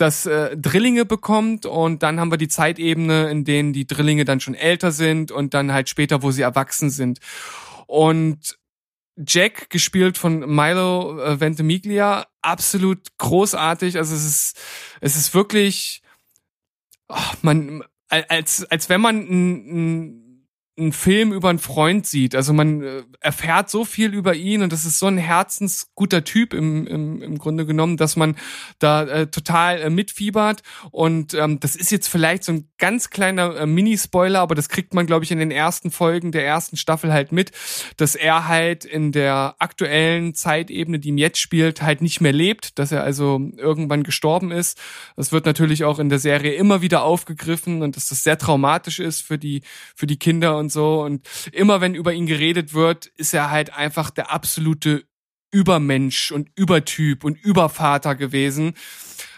[0.00, 4.40] das äh, Drillinge bekommt und dann haben wir die Zeitebene, in denen die Drillinge dann
[4.40, 7.20] schon älter sind und dann halt später, wo sie erwachsen sind.
[7.86, 8.58] Und
[9.16, 13.98] Jack, gespielt von Milo äh, Ventimiglia, absolut großartig.
[13.98, 14.58] Also es ist,
[15.00, 16.02] es ist wirklich,
[17.08, 20.19] ach, man, als, als wenn man einen
[20.80, 22.34] einen Film über einen Freund sieht.
[22.34, 26.54] Also man äh, erfährt so viel über ihn und das ist so ein herzensguter Typ
[26.54, 28.36] im, im, im Grunde genommen, dass man
[28.78, 30.62] da äh, total äh, mitfiebert.
[30.90, 34.94] Und ähm, das ist jetzt vielleicht so ein ganz kleiner äh, Mini-Spoiler, aber das kriegt
[34.94, 37.52] man, glaube ich, in den ersten Folgen der ersten Staffel halt mit,
[37.96, 42.78] dass er halt in der aktuellen Zeitebene, die ihm jetzt spielt, halt nicht mehr lebt,
[42.78, 44.78] dass er also irgendwann gestorben ist.
[45.16, 48.98] Das wird natürlich auch in der Serie immer wieder aufgegriffen und dass das sehr traumatisch
[48.98, 49.62] ist für die,
[49.94, 51.02] für die Kinder und so.
[51.02, 55.04] Und immer wenn über ihn geredet wird, ist er halt einfach der absolute
[55.50, 58.74] Übermensch und Übertyp und Übervater gewesen.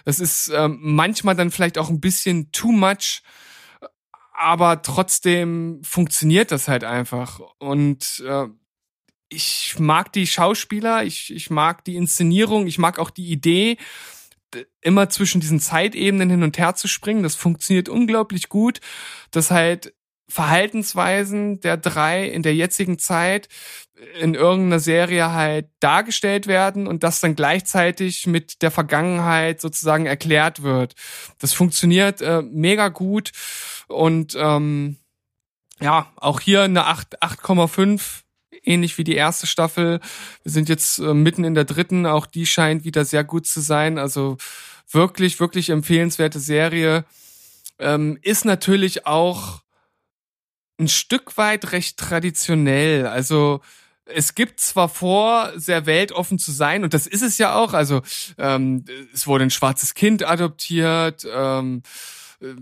[0.05, 3.23] Das ist ähm, manchmal dann vielleicht auch ein bisschen too much,
[4.35, 7.41] aber trotzdem funktioniert das halt einfach.
[7.59, 8.47] Und äh,
[9.29, 13.79] ich mag die Schauspieler, ich, ich mag die Inszenierung, ich mag auch die Idee,
[14.83, 17.23] immer zwischen diesen Zeitebenen hin und her zu springen.
[17.23, 18.81] Das funktioniert unglaublich gut,
[19.31, 19.95] dass halt
[20.33, 23.49] Verhaltensweisen der drei in der jetzigen Zeit
[24.19, 30.63] in irgendeiner Serie halt dargestellt werden und das dann gleichzeitig mit der Vergangenheit sozusagen erklärt
[30.63, 30.95] wird.
[31.39, 33.33] Das funktioniert äh, mega gut
[33.89, 34.97] und ähm,
[35.81, 38.23] ja, auch hier eine 8 8,5
[38.65, 40.01] ähnlich wie die erste Staffel.
[40.43, 43.61] Wir sind jetzt äh, mitten in der dritten, auch die scheint wieder sehr gut zu
[43.61, 43.99] sein.
[43.99, 44.39] Also
[44.91, 47.05] wirklich, wirklich empfehlenswerte Serie.
[47.79, 49.62] Ähm, ist natürlich auch
[50.83, 53.07] ein Stück weit recht traditionell.
[53.07, 53.61] Also
[54.05, 57.73] es gibt zwar vor, sehr weltoffen zu sein, und das ist es ja auch.
[57.73, 58.03] Also
[58.39, 61.27] ähm, es wurde ein schwarzes Kind adoptiert.
[61.33, 61.83] Ähm,
[62.41, 62.55] äh,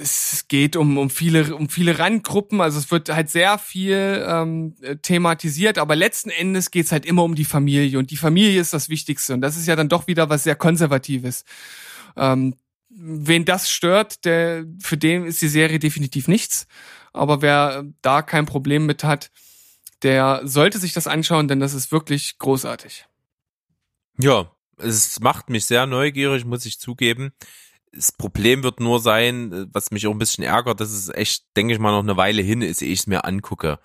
[0.00, 4.74] es geht um, um viele um viele Randgruppen, also es wird halt sehr viel ähm,
[5.02, 8.88] thematisiert, aber letzten Endes geht's halt immer um die Familie und die Familie ist das
[8.88, 11.44] Wichtigste und das ist ja dann doch wieder was sehr Konservatives.
[12.16, 12.54] Ähm,
[12.88, 16.66] wen das stört, der für den ist die Serie definitiv nichts,
[17.14, 19.30] aber wer da kein Problem mit hat,
[20.02, 23.06] der sollte sich das anschauen, denn das ist wirklich großartig.
[24.18, 27.32] Ja, es macht mich sehr neugierig, muss ich zugeben.
[27.92, 31.72] Das Problem wird nur sein, was mich auch ein bisschen ärgert, dass es echt, denke
[31.72, 33.78] ich mal, noch eine Weile hin ist, ehe ich es mir angucke,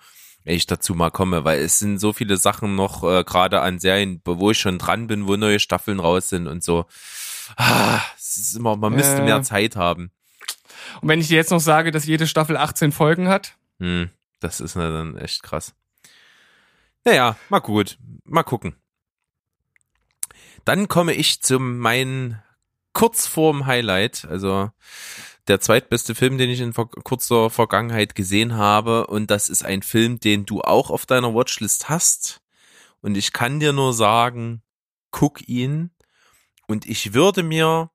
[0.44, 3.78] wenn ich dazu mal komme, weil es sind so viele Sachen noch, äh, gerade an
[3.78, 6.86] Serien, wo ich schon dran bin, wo neue Staffeln raus sind und so.
[7.56, 9.24] Ah, es ist immer, man müsste Äh.
[9.24, 10.10] mehr Zeit haben.
[11.00, 14.60] Und wenn ich dir jetzt noch sage, dass jede Staffel 18 Folgen hat, Hm, das
[14.60, 15.74] ist dann echt krass.
[17.04, 17.98] Naja, mal gut.
[18.24, 18.76] Mal gucken.
[20.64, 22.36] Dann komme ich zu meinem
[22.92, 24.70] Kurzform Highlight, also
[25.48, 29.06] der zweitbeste Film, den ich in kurzer Vergangenheit gesehen habe.
[29.06, 32.42] Und das ist ein Film, den du auch auf deiner Watchlist hast.
[33.00, 34.62] Und ich kann dir nur sagen,
[35.10, 35.90] guck ihn.
[36.66, 37.90] Und ich würde mir,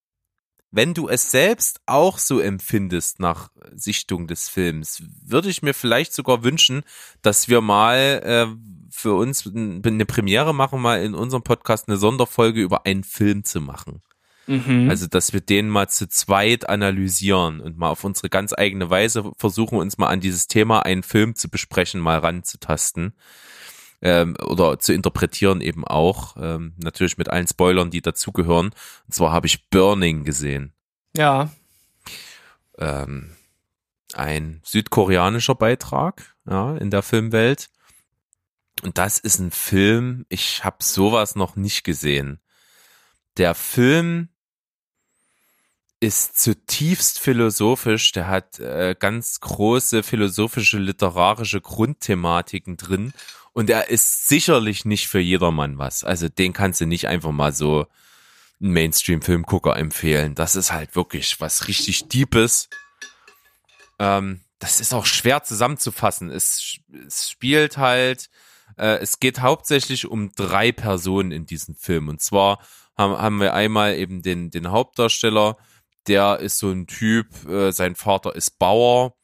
[0.75, 6.13] wenn du es selbst auch so empfindest nach Sichtung des Films, würde ich mir vielleicht
[6.13, 6.83] sogar wünschen,
[7.21, 8.47] dass wir mal äh,
[8.91, 13.61] für uns eine Premiere machen, mal in unserem Podcast eine Sonderfolge über einen Film zu
[13.61, 14.01] machen.
[14.47, 14.89] mhm.
[14.89, 19.31] Also, dass wir den mal zu zweit analysieren und mal auf unsere ganz eigene Weise
[19.37, 23.13] versuchen, uns mal an dieses Thema einen Film zu besprechen, mal ranzutasten.
[24.05, 26.37] Ähm, oder zu interpretieren eben auch.
[26.39, 28.67] Ähm, natürlich mit allen Spoilern, die dazugehören.
[28.67, 30.73] Und zwar habe ich Burning gesehen.
[31.17, 31.49] ja,
[32.77, 33.35] Ähm,
[34.13, 37.69] ein südkoreanischer Beitrag ja, in der Filmwelt.
[38.83, 42.39] Und das ist ein Film, ich habe sowas noch nicht gesehen.
[43.37, 44.29] Der Film
[45.99, 53.13] ist zutiefst philosophisch, der hat äh, ganz große philosophische, literarische Grundthematiken drin
[53.55, 56.03] und er ist sicherlich nicht für jedermann was.
[56.03, 57.87] Also den kannst du nicht einfach mal so
[58.59, 60.35] einen Mainstream-Filmgucker empfehlen.
[60.35, 62.67] Das ist halt wirklich was richtig Deepes.
[63.97, 66.29] Ähm, das ist auch schwer zusammenzufassen.
[66.31, 68.29] Es, es spielt halt,
[68.77, 72.09] äh, es geht hauptsächlich um drei Personen in diesem Film.
[72.09, 72.59] Und zwar
[72.97, 75.55] haben, haben wir einmal eben den, den Hauptdarsteller,
[76.07, 79.15] der ist so ein Typ, äh, sein Vater ist Bauer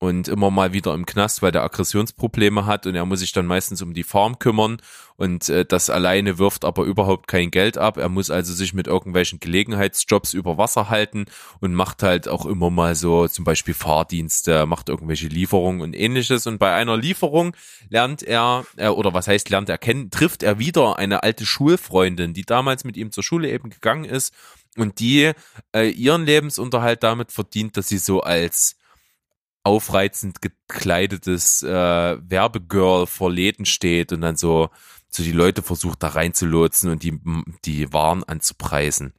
[0.00, 3.44] und immer mal wieder im Knast, weil der Aggressionsprobleme hat und er muss sich dann
[3.44, 4.78] meistens um die Farm kümmern
[5.16, 7.98] und äh, das alleine wirft aber überhaupt kein Geld ab.
[7.98, 11.26] Er muss also sich mit irgendwelchen Gelegenheitsjobs über Wasser halten
[11.60, 16.46] und macht halt auch immer mal so zum Beispiel Fahrdienste, macht irgendwelche Lieferungen und ähnliches
[16.46, 17.54] und bei einer Lieferung
[17.90, 22.32] lernt er, äh, oder was heißt lernt er kennen, trifft er wieder eine alte Schulfreundin,
[22.32, 24.32] die damals mit ihm zur Schule eben gegangen ist
[24.78, 25.32] und die
[25.74, 28.79] äh, ihren Lebensunterhalt damit verdient, dass sie so als
[29.62, 34.70] aufreizend gekleidetes äh, Werbegirl vor Läden steht und dann so
[35.12, 37.18] so die Leute versucht da reinzulotsen und die
[37.64, 39.12] die Waren anzupreisen.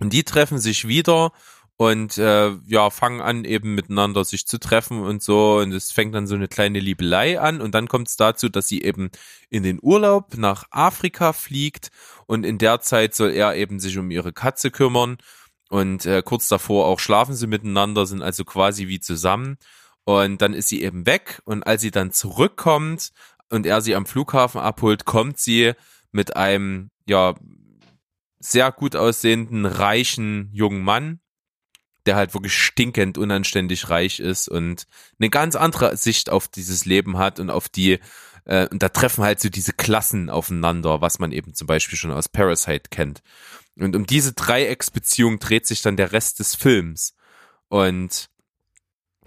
[0.00, 1.32] Und die treffen sich wieder
[1.78, 5.58] und äh, ja fangen an eben miteinander sich zu treffen und so.
[5.58, 7.60] Und es fängt dann so eine kleine Liebelei an.
[7.60, 9.10] Und dann kommt es dazu, dass sie eben
[9.50, 11.90] in den Urlaub nach Afrika fliegt.
[12.26, 15.18] Und in der Zeit soll er eben sich um ihre Katze kümmern
[15.68, 19.58] und äh, kurz davor auch schlafen sie miteinander, sind also quasi wie zusammen.
[20.04, 23.10] Und dann ist sie eben weg und als sie dann zurückkommt
[23.50, 25.72] und er sie am Flughafen abholt, kommt sie
[26.12, 27.34] mit einem, ja,
[28.38, 31.20] sehr gut aussehenden, reichen jungen Mann,
[32.06, 34.86] der halt wirklich stinkend unanständig reich ist und
[35.18, 37.98] eine ganz andere Sicht auf dieses Leben hat und auf die,
[38.44, 42.12] äh, und da treffen halt so diese Klassen aufeinander, was man eben zum Beispiel schon
[42.12, 43.22] aus Parasite kennt.
[43.78, 47.14] Und um diese Dreiecksbeziehung dreht sich dann der Rest des Films.
[47.68, 48.30] Und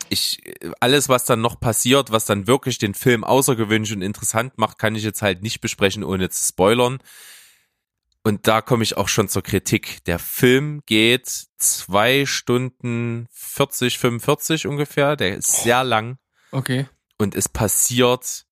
[0.09, 0.41] ich,
[0.79, 4.95] alles, was dann noch passiert, was dann wirklich den Film außergewöhnlich und interessant macht, kann
[4.95, 6.99] ich jetzt halt nicht besprechen, ohne zu spoilern.
[8.23, 10.03] Und da komme ich auch schon zur Kritik.
[10.05, 15.15] Der Film geht zwei Stunden 40, 45 ungefähr.
[15.15, 16.17] Der ist sehr lang
[16.51, 16.87] okay.
[17.17, 18.45] und es passiert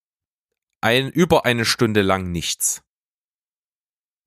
[0.80, 2.82] ein, über eine Stunde lang nichts.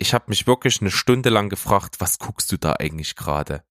[0.03, 3.63] Ich habe mich wirklich eine Stunde lang gefragt, was guckst du da eigentlich gerade?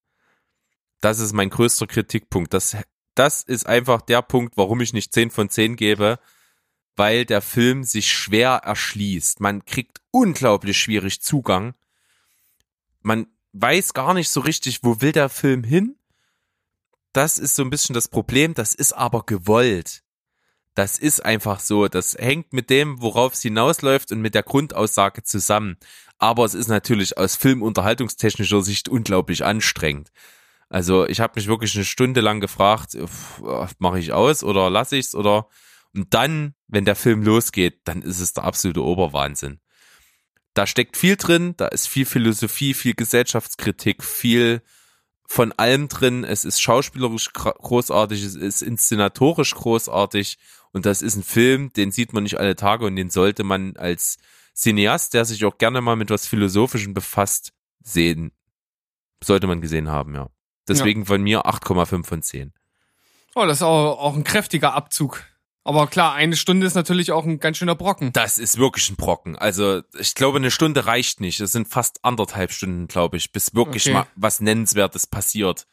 [1.01, 2.53] Das ist mein größter Kritikpunkt.
[2.53, 2.77] Das,
[3.15, 6.19] das ist einfach der Punkt, warum ich nicht 10 von 10 gebe,
[6.95, 9.39] weil der Film sich schwer erschließt.
[9.39, 11.73] Man kriegt unglaublich schwierig Zugang.
[13.01, 15.97] Man weiß gar nicht so richtig, wo will der Film hin.
[17.11, 18.53] Das ist so ein bisschen das Problem.
[18.53, 20.03] Das ist aber gewollt.
[20.75, 21.87] Das ist einfach so.
[21.87, 25.77] Das hängt mit dem, worauf es hinausläuft und mit der Grundaussage zusammen.
[26.17, 30.11] Aber es ist natürlich aus filmunterhaltungstechnischer Sicht unglaublich anstrengend.
[30.69, 32.95] Also ich habe mich wirklich eine Stunde lang gefragt,
[33.79, 35.47] mache ich aus oder lasse ich's oder
[35.95, 39.59] und dann, wenn der Film losgeht, dann ist es der absolute Oberwahnsinn.
[40.53, 44.61] Da steckt viel drin, da ist viel Philosophie, viel Gesellschaftskritik, viel
[45.25, 46.23] von allem drin.
[46.23, 50.37] Es ist schauspielerisch großartig, es ist inszenatorisch großartig
[50.71, 53.75] und das ist ein Film, den sieht man nicht alle Tage und den sollte man
[53.77, 54.17] als
[54.55, 58.31] Cineast, der sich auch gerne mal mit was Philosophischem befasst, sehen.
[59.23, 60.29] Sollte man gesehen haben, ja.
[60.67, 61.05] Deswegen ja.
[61.07, 62.53] von mir 8,5 von 10.
[63.35, 65.23] Oh, das ist auch, auch ein kräftiger Abzug.
[65.63, 68.11] Aber klar, eine Stunde ist natürlich auch ein ganz schöner Brocken.
[68.13, 69.37] Das ist wirklich ein Brocken.
[69.37, 71.39] Also ich glaube, eine Stunde reicht nicht.
[71.39, 73.93] Es sind fast anderthalb Stunden, glaube ich, bis wirklich Okay.
[73.93, 75.67] mal was Nennenswertes passiert.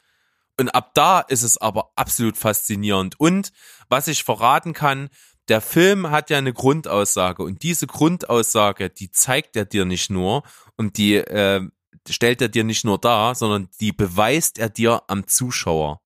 [0.59, 3.19] Und ab da ist es aber absolut faszinierend.
[3.19, 3.51] Und
[3.89, 5.09] was ich verraten kann,
[5.47, 10.43] der Film hat ja eine Grundaussage und diese Grundaussage, die zeigt er dir nicht nur
[10.75, 11.61] und die äh,
[12.09, 16.01] stellt er dir nicht nur dar, sondern die beweist er dir am Zuschauer.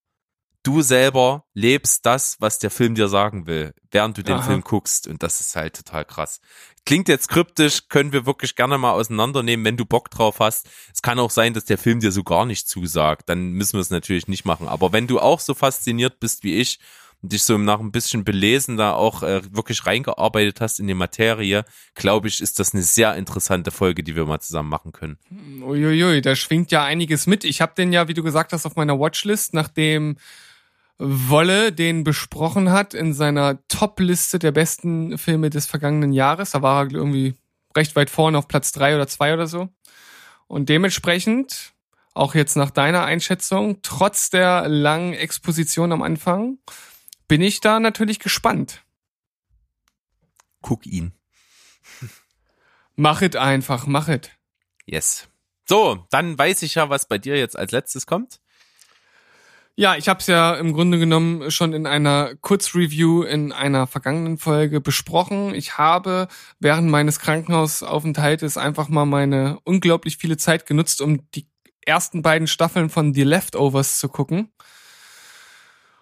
[0.64, 4.42] Du selber lebst das, was der Film dir sagen will, während du den Aha.
[4.42, 6.40] Film guckst und das ist halt total krass.
[6.84, 10.68] Klingt jetzt kryptisch, können wir wirklich gerne mal auseinandernehmen, wenn du Bock drauf hast.
[10.92, 13.80] Es kann auch sein, dass der Film dir so gar nicht zusagt, dann müssen wir
[13.80, 14.68] es natürlich nicht machen.
[14.68, 16.78] Aber wenn du auch so fasziniert bist wie ich
[17.22, 20.94] und dich so nach ein bisschen belesen da auch äh, wirklich reingearbeitet hast in die
[20.94, 21.64] Materie,
[21.94, 25.18] glaube ich, ist das eine sehr interessante Folge, die wir mal zusammen machen können.
[25.60, 27.42] Uiuiui, da schwingt ja einiges mit.
[27.44, 30.16] Ich habe den ja, wie du gesagt hast, auf meiner Watchlist, nachdem
[31.04, 36.52] Wolle den besprochen hat in seiner Top-Liste der besten Filme des vergangenen Jahres.
[36.52, 37.34] Da war er irgendwie
[37.76, 39.68] recht weit vorne auf Platz drei oder zwei oder so.
[40.46, 41.72] Und dementsprechend,
[42.14, 46.58] auch jetzt nach deiner Einschätzung, trotz der langen Exposition am Anfang,
[47.26, 48.84] bin ich da natürlich gespannt.
[50.60, 51.12] Guck ihn.
[52.94, 54.30] Mach it einfach, mach it.
[54.84, 55.28] Yes.
[55.66, 58.41] So, dann weiß ich ja, was bei dir jetzt als letztes kommt.
[59.74, 64.36] Ja, ich habe es ja im Grunde genommen schon in einer Kurzreview in einer vergangenen
[64.36, 65.54] Folge besprochen.
[65.54, 66.28] Ich habe
[66.60, 71.48] während meines Krankenhausaufenthaltes einfach mal meine unglaublich viele Zeit genutzt, um die
[71.86, 74.52] ersten beiden Staffeln von The Leftovers zu gucken.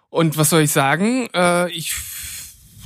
[0.08, 1.28] Und was soll ich sagen?
[1.32, 1.94] Äh, ich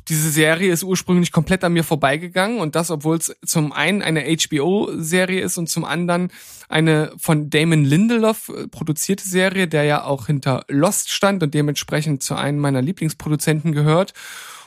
[0.09, 4.25] diese Serie ist ursprünglich komplett an mir vorbeigegangen und das, obwohl es zum einen eine
[4.25, 6.31] HBO-Serie ist und zum anderen
[6.69, 12.23] eine von Damon Lindelof äh, produzierte Serie, der ja auch hinter Lost stand und dementsprechend
[12.23, 14.13] zu einem meiner Lieblingsproduzenten gehört.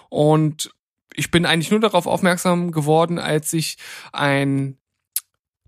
[0.09, 0.72] Und
[1.14, 3.77] ich bin eigentlich nur darauf aufmerksam geworden, als ich
[4.14, 4.77] ein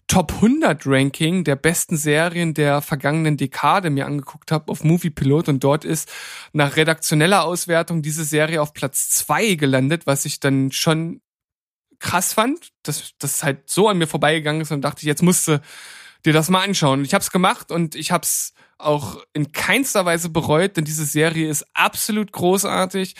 [0.10, 5.48] Top 100 Ranking der besten Serien der vergangenen Dekade mir angeguckt habe auf Movie Pilot
[5.50, 6.12] und dort ist
[6.52, 11.22] nach redaktioneller Auswertung diese Serie auf Platz zwei gelandet, was ich dann schon
[12.00, 15.62] krass fand, dass das halt so an mir vorbeigegangen ist und dachte jetzt musste
[16.26, 17.06] dir das mal anschauen.
[17.06, 21.06] Ich habe es gemacht und ich habe es auch in keinster Weise bereut, denn diese
[21.06, 23.16] Serie ist absolut großartig.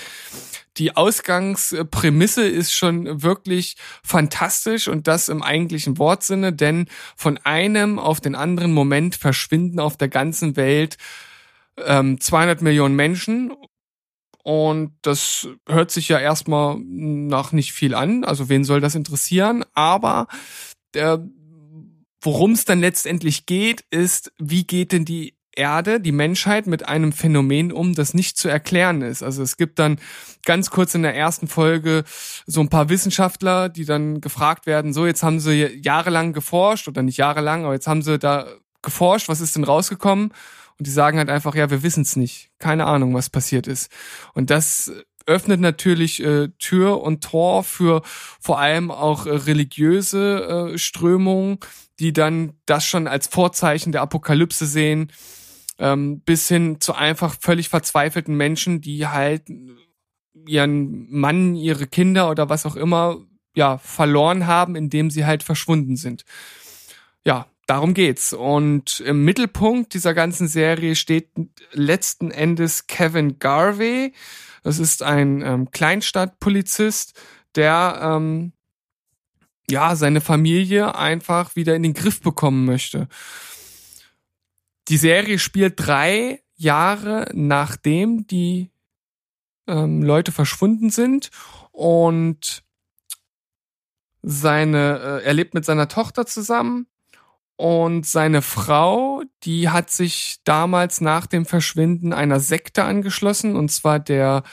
[0.78, 8.22] Die Ausgangsprämisse ist schon wirklich fantastisch und das im eigentlichen Wortsinne, denn von einem auf
[8.22, 10.98] den anderen Moment verschwinden auf der ganzen Welt
[11.78, 13.52] ähm, 200 Millionen Menschen
[14.44, 18.24] und das hört sich ja erstmal nach nicht viel an.
[18.24, 19.66] Also wen soll das interessieren?
[19.74, 20.28] Aber
[20.96, 21.18] äh,
[22.22, 27.12] worum es dann letztendlich geht, ist, wie geht denn die Erde, die Menschheit mit einem
[27.12, 29.22] Phänomen um, das nicht zu erklären ist.
[29.22, 30.00] Also es gibt dann
[30.46, 32.06] ganz kurz in der ersten Folge
[32.48, 37.04] so ein paar Wissenschaftler, die dann gefragt werden, so jetzt haben sie jahrelang geforscht oder
[37.04, 38.48] nicht jahrelang, aber jetzt haben sie da
[38.82, 40.30] geforscht, was ist denn rausgekommen?
[40.78, 42.52] Und die sagen halt einfach, ja, wir wissen es nicht.
[42.58, 43.92] Keine Ahnung, was passiert ist.
[44.34, 44.94] Und das
[45.26, 48.02] öffnet natürlich äh, Tür und Tor für
[48.40, 51.60] vor allem auch äh, religiöse äh, Strömungen,
[52.00, 55.12] die dann das schon als Vorzeichen der Apokalypse sehen,
[55.80, 59.44] ähm, bis hin zu einfach völlig verzweifelten Menschen, die halt
[60.46, 63.18] ihren Mann, ihre Kinder oder was auch immer
[63.56, 66.26] ja verloren haben, indem sie halt verschwunden sind.
[67.24, 68.34] Ja, darum geht's.
[68.34, 71.30] Und im Mittelpunkt dieser ganzen Serie steht
[71.72, 74.14] letzten Endes Kevin Garvey.
[74.64, 77.20] Das ist ein ähm, Kleinstadtpolizist,
[77.56, 78.52] der ähm,
[79.70, 83.08] ja seine Familie einfach wieder in den Griff bekommen möchte.
[84.90, 88.72] Die Serie spielt drei Jahre nachdem die
[89.68, 91.30] ähm, Leute verschwunden sind
[91.72, 92.64] und
[94.22, 96.88] seine, äh, er lebt mit seiner Tochter zusammen
[97.56, 104.00] und seine Frau, die hat sich damals nach dem Verschwinden einer Sekte angeschlossen, und zwar
[104.00, 104.44] der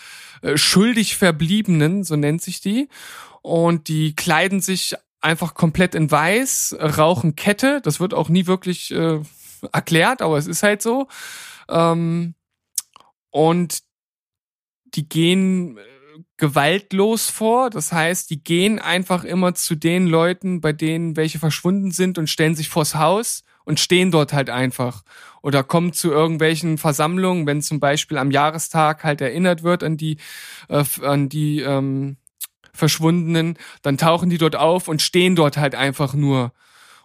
[0.42, 2.88] äh, schuldig Verbliebenen, so nennt sich die.
[3.42, 7.80] Und die kleiden sich einfach komplett in weiß, rauchen Kette.
[7.80, 9.20] Das wird auch nie wirklich äh,
[9.72, 11.09] erklärt, aber es ist halt so.
[11.68, 12.34] Ähm,
[13.30, 13.80] und
[14.94, 15.82] die gehen äh,
[16.36, 17.70] gewaltlos vor.
[17.70, 22.28] Das heißt, die gehen einfach immer zu den Leuten, bei denen welche verschwunden sind und
[22.28, 25.02] stellen sich vors Haus und stehen dort halt einfach.
[25.43, 30.16] Oder kommen zu irgendwelchen Versammlungen, wenn zum Beispiel am Jahrestag halt erinnert wird an die,
[30.68, 32.16] äh, an die ähm,
[32.72, 36.52] Verschwundenen, dann tauchen die dort auf und stehen dort halt einfach nur.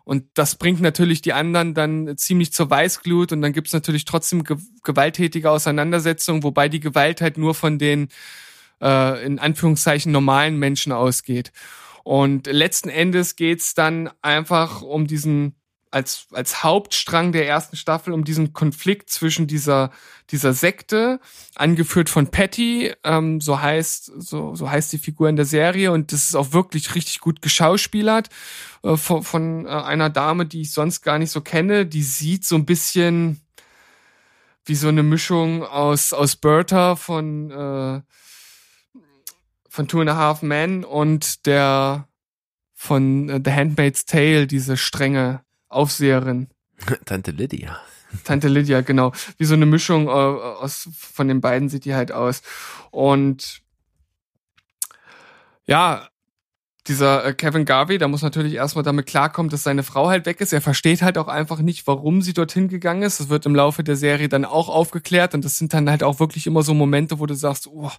[0.03, 4.43] Und das bringt natürlich die anderen dann ziemlich zur Weißglut und dann gibt's natürlich trotzdem
[4.43, 8.09] ge gewalttätige Auseinandersetzungen, wobei die Gewalt halt nur von den
[8.81, 11.51] äh, in Anführungszeichen normalen Menschen ausgeht.
[12.03, 15.55] Und letzten Endes geht's dann einfach um diesen
[15.91, 19.91] als, als Hauptstrang der ersten Staffel um diesen Konflikt zwischen dieser,
[20.29, 21.19] dieser Sekte,
[21.55, 26.13] angeführt von Patty, ähm, so heißt, so, so heißt die Figur in der Serie und
[26.13, 28.29] das ist auch wirklich richtig gut geschauspielert
[28.83, 31.85] äh, von, von äh, einer Dame, die ich sonst gar nicht so kenne.
[31.85, 33.41] Die sieht so ein bisschen
[34.63, 38.01] wie so eine Mischung aus, aus Bertha von, äh,
[39.67, 42.07] von Two and a Half Men und der
[42.73, 46.49] von äh, The Handmaid's Tale, diese strenge Aufseherin.
[47.05, 47.79] Tante Lydia.
[48.23, 49.13] Tante Lydia, genau.
[49.37, 52.41] Wie so eine Mischung äh, aus von den beiden sieht die halt aus.
[52.91, 53.61] Und
[55.65, 56.09] ja,
[56.87, 60.41] dieser äh, Kevin Garvey, da muss natürlich erstmal damit klarkommen, dass seine Frau halt weg
[60.41, 60.51] ist.
[60.51, 63.19] Er versteht halt auch einfach nicht, warum sie dorthin gegangen ist.
[63.19, 66.19] Das wird im Laufe der Serie dann auch aufgeklärt und das sind dann halt auch
[66.19, 67.91] wirklich immer so Momente, wo du sagst, oh,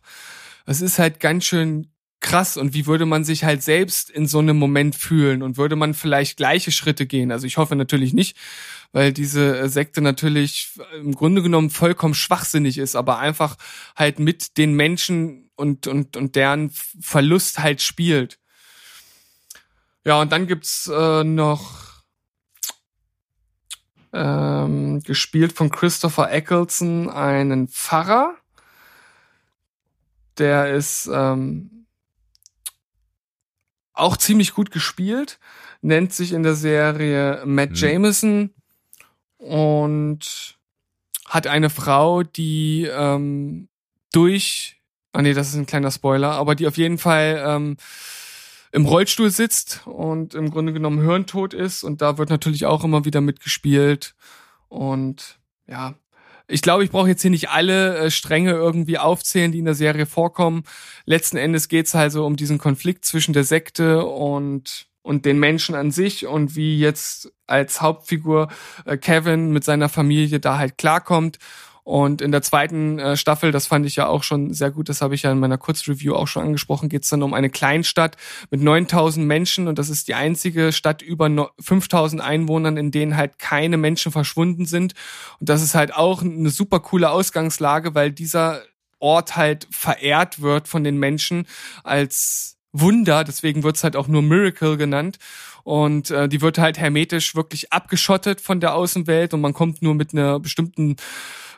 [0.67, 1.92] es ist halt ganz schön
[2.23, 5.77] krass und wie würde man sich halt selbst in so einem Moment fühlen und würde
[5.77, 7.31] man vielleicht gleiche Schritte gehen?
[7.31, 8.37] Also ich hoffe natürlich nicht,
[8.93, 13.57] weil diese äh, Sekte natürlich im Grunde genommen vollkommen schwachsinnig ist, aber einfach
[13.97, 18.39] halt mit den Menschen und, und, und deren Verlust halt spielt.
[20.05, 22.03] Ja, und dann gibt's äh, noch
[24.13, 28.37] ähm, gespielt von Christopher Eccleston einen Pfarrer.
[30.39, 31.82] Der ist ähm,
[33.93, 35.39] auch ziemlich gut gespielt,
[35.81, 37.77] nennt sich in der Serie Matt Hm.
[37.77, 38.51] Jameson.
[39.39, 40.57] Und
[41.27, 43.69] hat eine Frau, die ähm,
[44.13, 44.81] durch,
[45.13, 47.77] ah nee, das ist ein kleiner Spoiler, aber die auf jeden Fall ähm,
[48.71, 51.85] im Rollstuhl sitzt und im Grunde genommen hirntot ist.
[51.85, 54.15] Und da wird natürlich auch immer wieder mitgespielt.
[54.69, 55.95] Und ja,
[56.53, 59.75] ich glaube, ich brauche jetzt hier nicht alle äh, Stränge irgendwie aufzählen, die in der
[59.75, 60.65] Serie vorkommen.
[61.07, 65.91] Letzten Endes geht's also um diesen Konflikt zwischen der Sekte und und den Menschen an
[65.91, 68.49] sich und wie jetzt als Hauptfigur
[68.85, 71.39] äh, Kevin mit seiner Familie da halt klarkommt.
[71.85, 75.03] Und in der zweiten äh, Staffel, das fand ich ja auch schon sehr gut, das
[75.03, 78.17] habe ich ja in meiner Kurzreview auch schon angesprochen, geht's dann um eine Kleinstadt
[78.51, 83.17] mit 9000 Menschen und das ist die einzige Stadt über no 5000 Einwohnern, in denen
[83.17, 84.95] halt keine Menschen verschwunden sind.
[85.41, 88.63] Und das ist halt auch eine super coole Ausgangslage, weil dieser
[89.01, 91.49] Ort halt verehrt wird von den Menschen
[91.83, 95.19] als Wunder, deswegen wird's halt auch nur Miracle genannt.
[95.65, 99.95] Und äh, die wird halt hermetisch wirklich abgeschottet von der Außenwelt und man kommt nur
[99.95, 100.97] mit einer bestimmten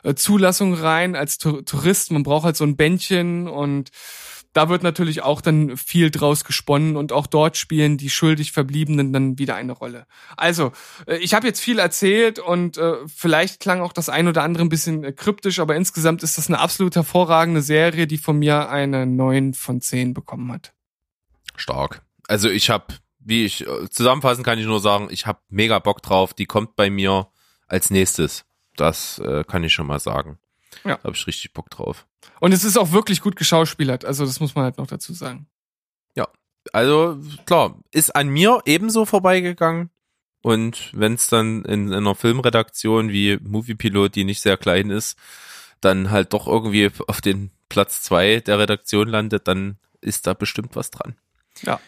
[0.03, 2.11] äh, Zulassung rein als Tour Tourist.
[2.11, 3.91] Man braucht halt so ein Bändchen und
[4.55, 9.11] da wird natürlich auch dann viel draus gesponnen und auch dort spielen die schuldig Verbliebenen
[9.11, 10.07] dann wieder eine Rolle.
[10.37, 10.71] Also,
[11.07, 14.63] äh, ich habe jetzt viel erzählt und äh, vielleicht klang auch das ein oder andere
[14.63, 18.69] ein bisschen äh, kryptisch, aber insgesamt ist das eine absolut hervorragende Serie, die von mir
[18.69, 20.73] eine 9 von 10 bekommen hat.
[21.57, 22.01] Stark.
[22.27, 22.85] Also ich habe,
[23.25, 26.33] wie ich äh, zusammenfassen kann ich nur sagen, ich habe mega Bock drauf.
[26.33, 27.27] Die kommt bei mir
[27.67, 28.45] als nächstes.
[28.77, 30.39] Das äh, kann ich schon mal sagen.
[30.83, 30.95] Ja.
[30.95, 32.05] Da habe ich richtig Bock drauf.
[32.39, 35.47] Und es ist auch wirklich gut geschauspielert, also das muss man halt noch dazu sagen.
[36.73, 39.89] Also klar, ist an mir ebenso vorbeigegangen.
[40.41, 45.17] Und wenn es dann in, in einer Filmredaktion wie Moviepilot, die nicht sehr klein ist,
[45.81, 50.75] dann halt doch irgendwie auf den Platz zwei der Redaktion landet, dann ist da bestimmt
[50.75, 51.15] was dran.
[51.63, 51.79] Ja.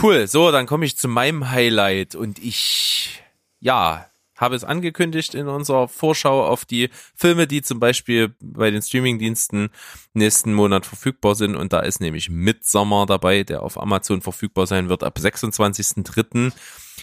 [0.00, 3.22] Cool, so, dann komme ich zu meinem Highlight und ich,
[3.60, 4.10] ja,
[4.40, 9.68] habe es angekündigt in unserer Vorschau auf die Filme, die zum Beispiel bei den Streamingdiensten
[10.14, 14.88] nächsten Monat verfügbar sind und da ist nämlich Midsommer dabei, der auf Amazon verfügbar sein
[14.88, 16.52] wird ab 26.03.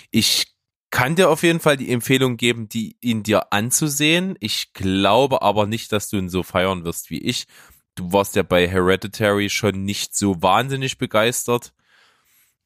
[0.10, 0.48] Ich
[0.90, 4.36] kann dir auf jeden Fall die Empfehlung geben, die ihn dir anzusehen.
[4.40, 7.46] Ich glaube aber nicht, dass du ihn so feiern wirst wie ich.
[7.96, 11.74] Du warst ja bei Hereditary schon nicht so wahnsinnig begeistert.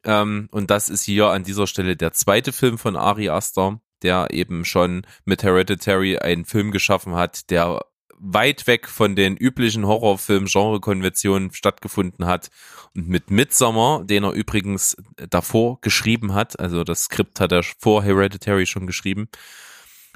[0.04, 4.28] Ähm, und das ist hier an dieser Stelle der zweite Film von Ari Aster, der
[4.32, 7.82] eben schon mit Hereditary einen Film geschaffen hat, der
[8.24, 12.50] weit weg von den üblichen Horrorfilm-Genre-Konventionen stattgefunden hat.
[12.96, 14.96] Und mit Midsommar, den er übrigens
[15.30, 19.28] davor geschrieben hat, also das Skript hat er vor Hereditary schon geschrieben,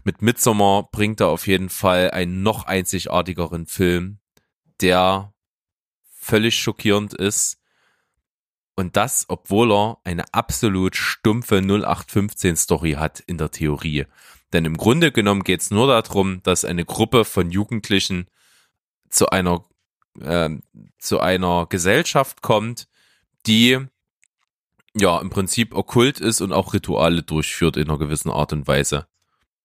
[0.03, 4.19] mit Midsommar bringt er auf jeden Fall einen noch einzigartigeren Film,
[4.81, 5.33] der
[6.13, 7.57] völlig schockierend ist.
[8.75, 14.05] Und das, obwohl er eine absolut stumpfe 0815 Story hat in der Theorie.
[14.51, 18.27] Denn im Grunde genommen geht es nur darum, dass eine Gruppe von Jugendlichen
[19.09, 19.65] zu einer,
[20.19, 20.49] äh,
[20.97, 22.87] zu einer Gesellschaft kommt,
[23.47, 23.79] die
[24.93, 29.07] ja im Prinzip okkult ist und auch Rituale durchführt in einer gewissen Art und Weise.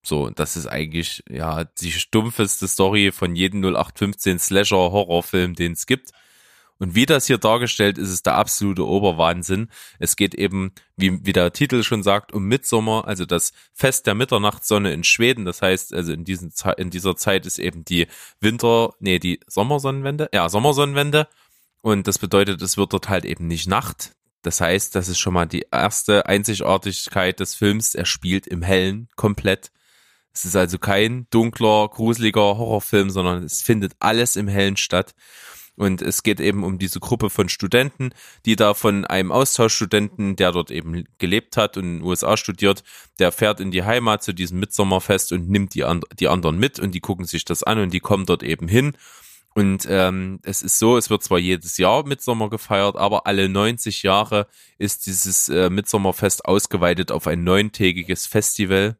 [0.03, 5.73] So, und das ist eigentlich ja die stumpfeste Story von jedem 0815 Slasher Horrorfilm, den
[5.73, 6.11] es gibt.
[6.81, 9.69] Und wie das hier dargestellt ist, ist der absolute Oberwahnsinn.
[9.99, 14.15] Es geht eben, wie, wie der Titel schon sagt, um Mitsommer, also das Fest der
[14.15, 15.45] Mitternachtssonne in Schweden.
[15.45, 18.07] Das heißt, also in, diesen, in dieser Zeit ist eben die
[18.41, 21.29] Winter, nee, die Sommersonnenwende, ja, Sommersonnenwende.
[21.83, 24.13] Und das bedeutet, es wird dort halt eben nicht Nacht.
[24.41, 27.95] Das heißt, das ist schon mal die erste Einzigartigkeit des Films.
[27.95, 29.71] Er spielt im Hellen komplett.
[30.33, 35.15] Es ist also kein dunkler, gruseliger Horrorfilm, sondern es findet alles im Hellen statt.
[35.81, 38.11] Und es geht eben um diese Gruppe von Studenten,
[38.45, 42.85] die da von einem Austauschstudenten, der dort eben gelebt hat und in den USA studiert,
[43.19, 46.79] der fährt in die Heimat zu diesem Mitsommerfest und nimmt die, and die anderen mit
[46.79, 48.93] und die gucken sich das an und die kommen dort eben hin.
[49.55, 54.03] Und ähm, es ist so, es wird zwar jedes Jahr Mitsommer gefeiert, aber alle 90
[54.03, 58.99] Jahre ist dieses äh, Mitsommerfest ausgeweitet auf ein neuntägiges Festival.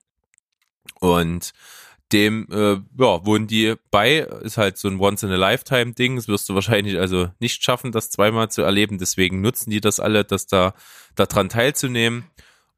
[0.99, 1.53] Und
[2.13, 6.99] dem, äh, ja, wohnen die bei, ist halt so ein Once-in-a-Lifetime-Ding, das wirst du wahrscheinlich
[6.99, 10.75] also nicht schaffen, das zweimal zu erleben, deswegen nutzen die das alle, das da,
[11.15, 12.25] daran teilzunehmen.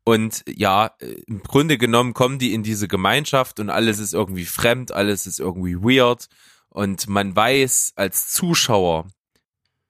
[0.05, 0.93] Und ja,
[1.27, 5.39] im Grunde genommen kommen die in diese Gemeinschaft und alles ist irgendwie fremd, alles ist
[5.39, 6.29] irgendwie weird.
[6.71, 9.07] Und man weiß als Zuschauer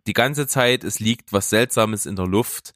[0.06, 2.74] die ganze Zeit, es liegt was Seltsames in der Luft.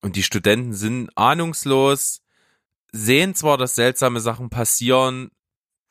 [0.00, 2.22] Und die Studenten sind ahnungslos,
[2.92, 5.30] sehen zwar, dass seltsame Sachen passieren,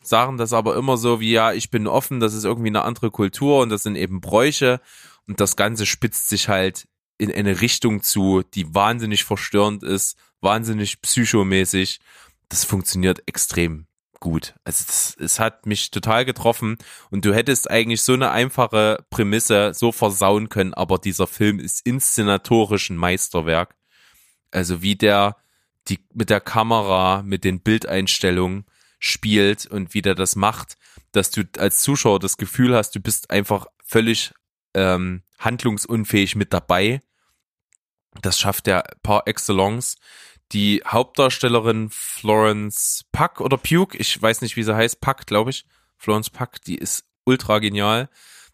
[0.02, 3.12] sagen das aber immer so wie, ja, ich bin offen, das ist irgendwie eine andere
[3.12, 4.82] Kultur und das sind eben Bräuche
[5.28, 11.02] und das Ganze spitzt sich halt in eine Richtung zu, die wahnsinnig verstörend ist, wahnsinnig
[11.02, 12.00] psychomäßig.
[12.48, 13.86] Das funktioniert extrem
[14.20, 14.56] gut.
[14.64, 16.78] Also das, es hat mich total getroffen
[17.10, 21.86] und du hättest eigentlich so eine einfache Prämisse so versauen können, aber dieser Film ist
[21.86, 23.76] inszenatorisch ein Meisterwerk.
[24.52, 25.36] Also wie der
[25.88, 28.66] die mit der Kamera, mit den Bildeinstellungen
[29.00, 30.78] spielt und wie der das macht,
[31.12, 34.34] dass du als Zuschauer das Gefühl hast, du bist einfach völlig
[34.74, 37.02] ähm, handlungsunfähig mit dabei.
[38.22, 39.98] Das schafft er par excellence.
[40.52, 45.66] Die Hauptdarstellerin Florence Puck oder Puke, ich weiß nicht, wie sie heißt, Puck, glaube ich.
[45.98, 48.10] Florence Puck, die ist ultra genial.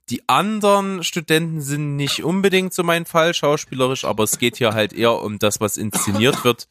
[0.09, 4.93] Die anderen Studenten sind nicht unbedingt so mein Fall schauspielerisch, aber es geht hier halt
[4.93, 6.67] eher um das, was inszeniert wird.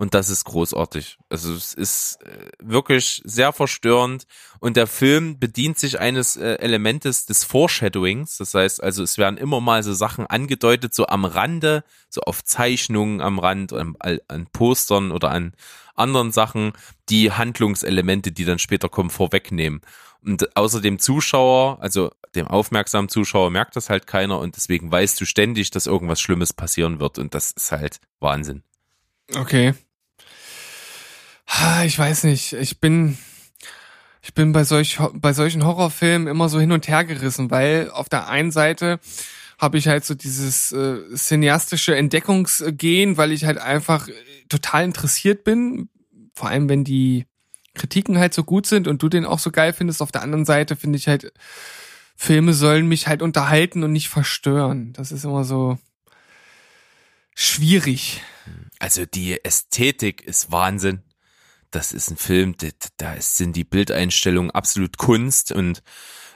[0.00, 1.18] Und das ist großartig.
[1.28, 4.24] Also es ist äh, wirklich sehr verstörend.
[4.58, 8.38] Und der Film bedient sich eines äh, Elementes des Foreshadowings.
[8.38, 12.42] Das heißt also, es werden immer mal so Sachen angedeutet, so am Rande, so auf
[12.42, 15.52] Zeichnungen am Rand, an, an Postern oder an
[15.96, 16.72] anderen Sachen,
[17.10, 19.82] die Handlungselemente, die dann später kommen, vorwegnehmen.
[20.24, 25.20] Und außer dem Zuschauer, also dem aufmerksamen Zuschauer, merkt das halt keiner und deswegen weißt
[25.20, 28.62] du ständig, dass irgendwas Schlimmes passieren wird und das ist halt Wahnsinn.
[29.36, 29.74] Okay.
[31.84, 32.52] Ich weiß nicht.
[32.52, 33.18] Ich bin,
[34.22, 38.08] ich bin bei solch, bei solchen Horrorfilmen immer so hin und her gerissen, weil auf
[38.08, 39.00] der einen Seite
[39.58, 44.12] habe ich halt so dieses äh, cineastische Entdeckungsgehen, weil ich halt einfach äh,
[44.48, 45.90] total interessiert bin,
[46.34, 47.26] vor allem wenn die
[47.74, 50.00] Kritiken halt so gut sind und du den auch so geil findest.
[50.02, 51.32] Auf der anderen Seite finde ich halt,
[52.16, 54.92] Filme sollen mich halt unterhalten und nicht verstören.
[54.94, 55.78] Das ist immer so
[57.34, 58.22] schwierig.
[58.78, 61.02] Also die Ästhetik ist Wahnsinn.
[61.70, 62.56] Das ist ein Film,
[62.96, 65.82] da, sind die Bildeinstellungen absolut Kunst und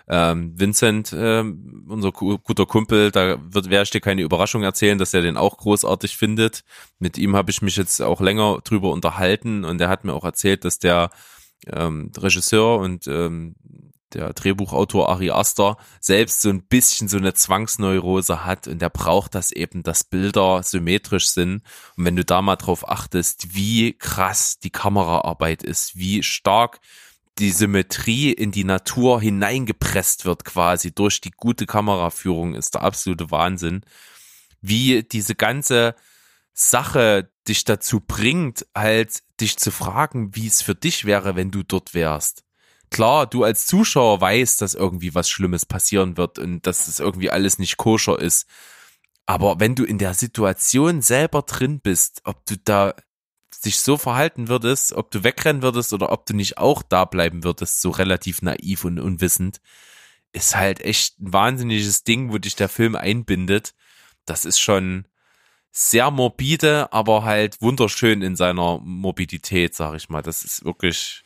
[0.06, 4.98] ähm, Vincent, ähm, unser gu- guter Kumpel, da wird werde ich dir keine Überraschung erzählen,
[4.98, 6.62] dass er den auch großartig findet.
[6.98, 10.24] Mit ihm habe ich mich jetzt auch länger drüber unterhalten und er hat mir auch
[10.24, 11.10] erzählt, dass der
[11.66, 13.54] ähm, Regisseur und ähm,
[14.14, 19.34] der Drehbuchautor Ari Aster selbst so ein bisschen so eine Zwangsneurose hat und der braucht
[19.34, 21.62] das eben, dass Bilder symmetrisch sind.
[21.96, 26.80] Und wenn du da mal drauf achtest, wie krass die Kameraarbeit ist, wie stark
[27.38, 33.30] die Symmetrie in die Natur hineingepresst wird quasi durch die gute Kameraführung, ist der absolute
[33.30, 33.82] Wahnsinn.
[34.60, 35.96] Wie diese ganze
[36.52, 41.64] Sache dich dazu bringt, halt dich zu fragen, wie es für dich wäre, wenn du
[41.64, 42.43] dort wärst.
[42.94, 47.28] Klar, du als Zuschauer weißt, dass irgendwie was Schlimmes passieren wird und dass es irgendwie
[47.28, 48.46] alles nicht koscher ist.
[49.26, 52.94] Aber wenn du in der Situation selber drin bist, ob du da
[53.64, 57.42] dich so verhalten würdest, ob du wegrennen würdest oder ob du nicht auch da bleiben
[57.42, 59.60] würdest, so relativ naiv und unwissend,
[60.32, 63.74] ist halt echt ein wahnsinniges Ding, wo dich der Film einbindet.
[64.24, 65.08] Das ist schon
[65.72, 70.22] sehr morbide, aber halt wunderschön in seiner Morbidität, sag ich mal.
[70.22, 71.23] Das ist wirklich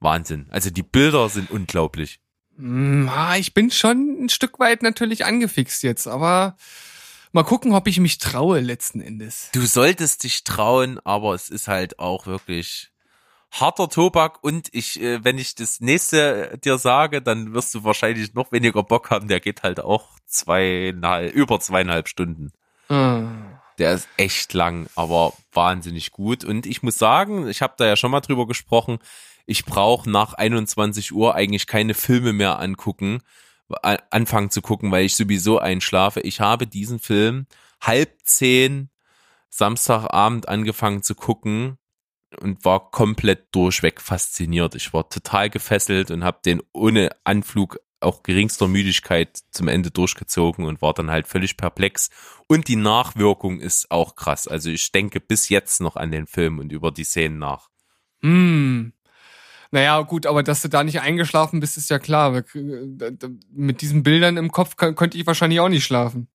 [0.00, 0.46] Wahnsinn.
[0.50, 2.20] Also die Bilder sind unglaublich.
[2.56, 6.56] Hm, ah, ich bin schon ein Stück weit natürlich angefixt jetzt, aber
[7.32, 9.50] mal gucken, ob ich mich traue letzten Endes.
[9.52, 12.90] Du solltest dich trauen, aber es ist halt auch wirklich
[13.50, 18.34] harter Tobak und ich, äh, wenn ich das nächste dir sage, dann wirst du wahrscheinlich
[18.34, 19.28] noch weniger Bock haben.
[19.28, 22.52] Der geht halt auch zweieinhalb, über zweieinhalb Stunden.
[22.88, 23.28] Ah.
[23.78, 26.44] Der ist echt lang, aber wahnsinnig gut.
[26.44, 28.98] Und ich muss sagen, ich habe da ja schon mal drüber gesprochen,
[29.46, 33.22] ich brauche nach 21 Uhr eigentlich keine Filme mehr angucken,
[34.10, 36.20] anfangen zu gucken, weil ich sowieso einschlafe.
[36.20, 37.46] Ich habe diesen Film
[37.80, 38.90] halb zehn
[39.48, 41.78] Samstagabend angefangen zu gucken
[42.40, 44.74] und war komplett durchweg fasziniert.
[44.74, 50.66] Ich war total gefesselt und habe den ohne Anflug auch geringster Müdigkeit zum Ende durchgezogen
[50.66, 52.10] und war dann halt völlig perplex.
[52.46, 54.46] Und die Nachwirkung ist auch krass.
[54.46, 57.70] Also ich denke bis jetzt noch an den Film und über die Szenen nach.
[58.20, 58.92] Hm.
[59.70, 62.34] Naja, gut, aber dass du da nicht eingeschlafen bist, ist ja klar.
[62.34, 62.44] Wir-
[63.50, 66.28] Mit diesen Bildern im Kopf könnte ich wahrscheinlich auch nicht schlafen.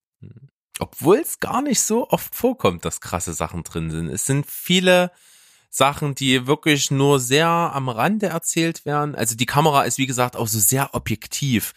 [0.79, 4.07] Obwohl es gar nicht so oft vorkommt, dass krasse Sachen drin sind.
[4.09, 5.11] Es sind viele
[5.69, 9.15] Sachen, die wirklich nur sehr am Rande erzählt werden.
[9.15, 11.73] Also die Kamera ist, wie gesagt, auch so sehr objektiv.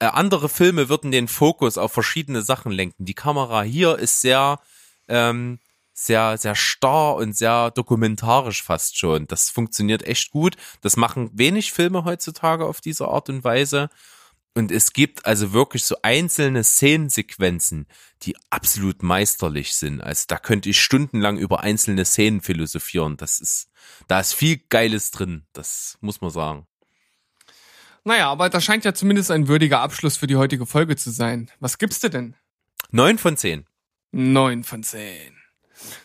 [0.00, 3.04] Äh, andere Filme würden den Fokus auf verschiedene Sachen lenken.
[3.04, 4.58] Die Kamera hier ist sehr,
[5.08, 5.58] ähm,
[6.00, 9.26] sehr, sehr starr und sehr dokumentarisch fast schon.
[9.26, 10.56] Das funktioniert echt gut.
[10.80, 13.90] Das machen wenig Filme heutzutage auf diese Art und Weise.
[14.54, 17.86] Und es gibt also wirklich so einzelne Szenensequenzen,
[18.22, 20.00] die absolut meisterlich sind.
[20.00, 23.16] Also da könnte ich stundenlang über einzelne Szenen philosophieren.
[23.16, 23.68] Das ist,
[24.06, 25.46] da ist viel Geiles drin.
[25.52, 26.66] Das muss man sagen.
[28.04, 31.50] Naja, aber das scheint ja zumindest ein würdiger Abschluss für die heutige Folge zu sein.
[31.58, 32.34] Was gibst du denn?
[32.90, 33.66] Neun von zehn.
[34.12, 35.37] Neun von zehn.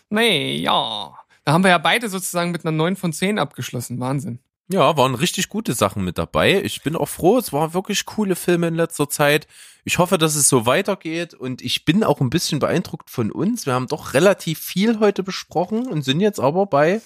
[0.08, 1.14] Nee, ja.
[1.44, 4.00] Da haben wir ja beide sozusagen mit einer neun von zehn abgeschlossen.
[4.00, 4.40] Wahnsinn.
[4.68, 6.62] Ja, waren richtig gute Sachen mit dabei.
[6.62, 9.46] Ich bin auch froh, es waren wirklich coole Filme in letzter Zeit.
[9.84, 13.66] Ich hoffe, dass es so weitergeht und ich bin auch ein bisschen beeindruckt von uns.
[13.66, 17.02] Wir haben doch relativ viel heute besprochen und sind jetzt aber bei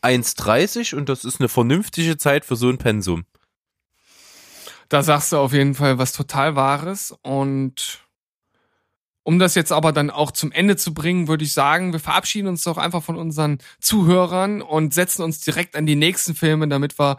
[0.00, 3.24] 1,30 und das ist eine vernünftige Zeit für so ein Pensum.
[4.88, 7.14] Da sagst du auf jeden Fall was total Wahres.
[7.22, 8.01] Und
[9.24, 12.48] um das jetzt aber dann auch zum Ende zu bringen, würde ich sagen, wir verabschieden
[12.48, 16.98] uns doch einfach von unseren Zuhörern und setzen uns direkt an die nächsten Filme, damit
[16.98, 17.18] wir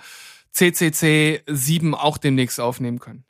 [0.51, 3.25] CCC 7 auch demnächst aufnehmen können.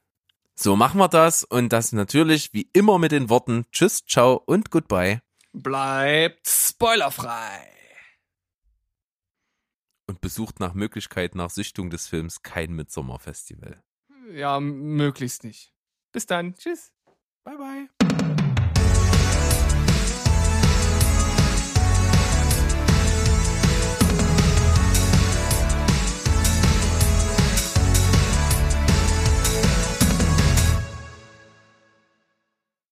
[0.55, 4.69] So machen wir das und das natürlich wie immer mit den Worten Tschüss, ciao und
[4.71, 5.21] goodbye.
[5.51, 7.69] Bleibt spoilerfrei.
[10.07, 13.81] Und besucht nach Möglichkeit nach Sichtung des Films kein Midsommerfestival.
[14.31, 15.73] Ja, möglichst nicht.
[16.11, 16.55] Bis dann.
[16.55, 16.91] Tschüss.
[17.43, 18.02] Bye bye.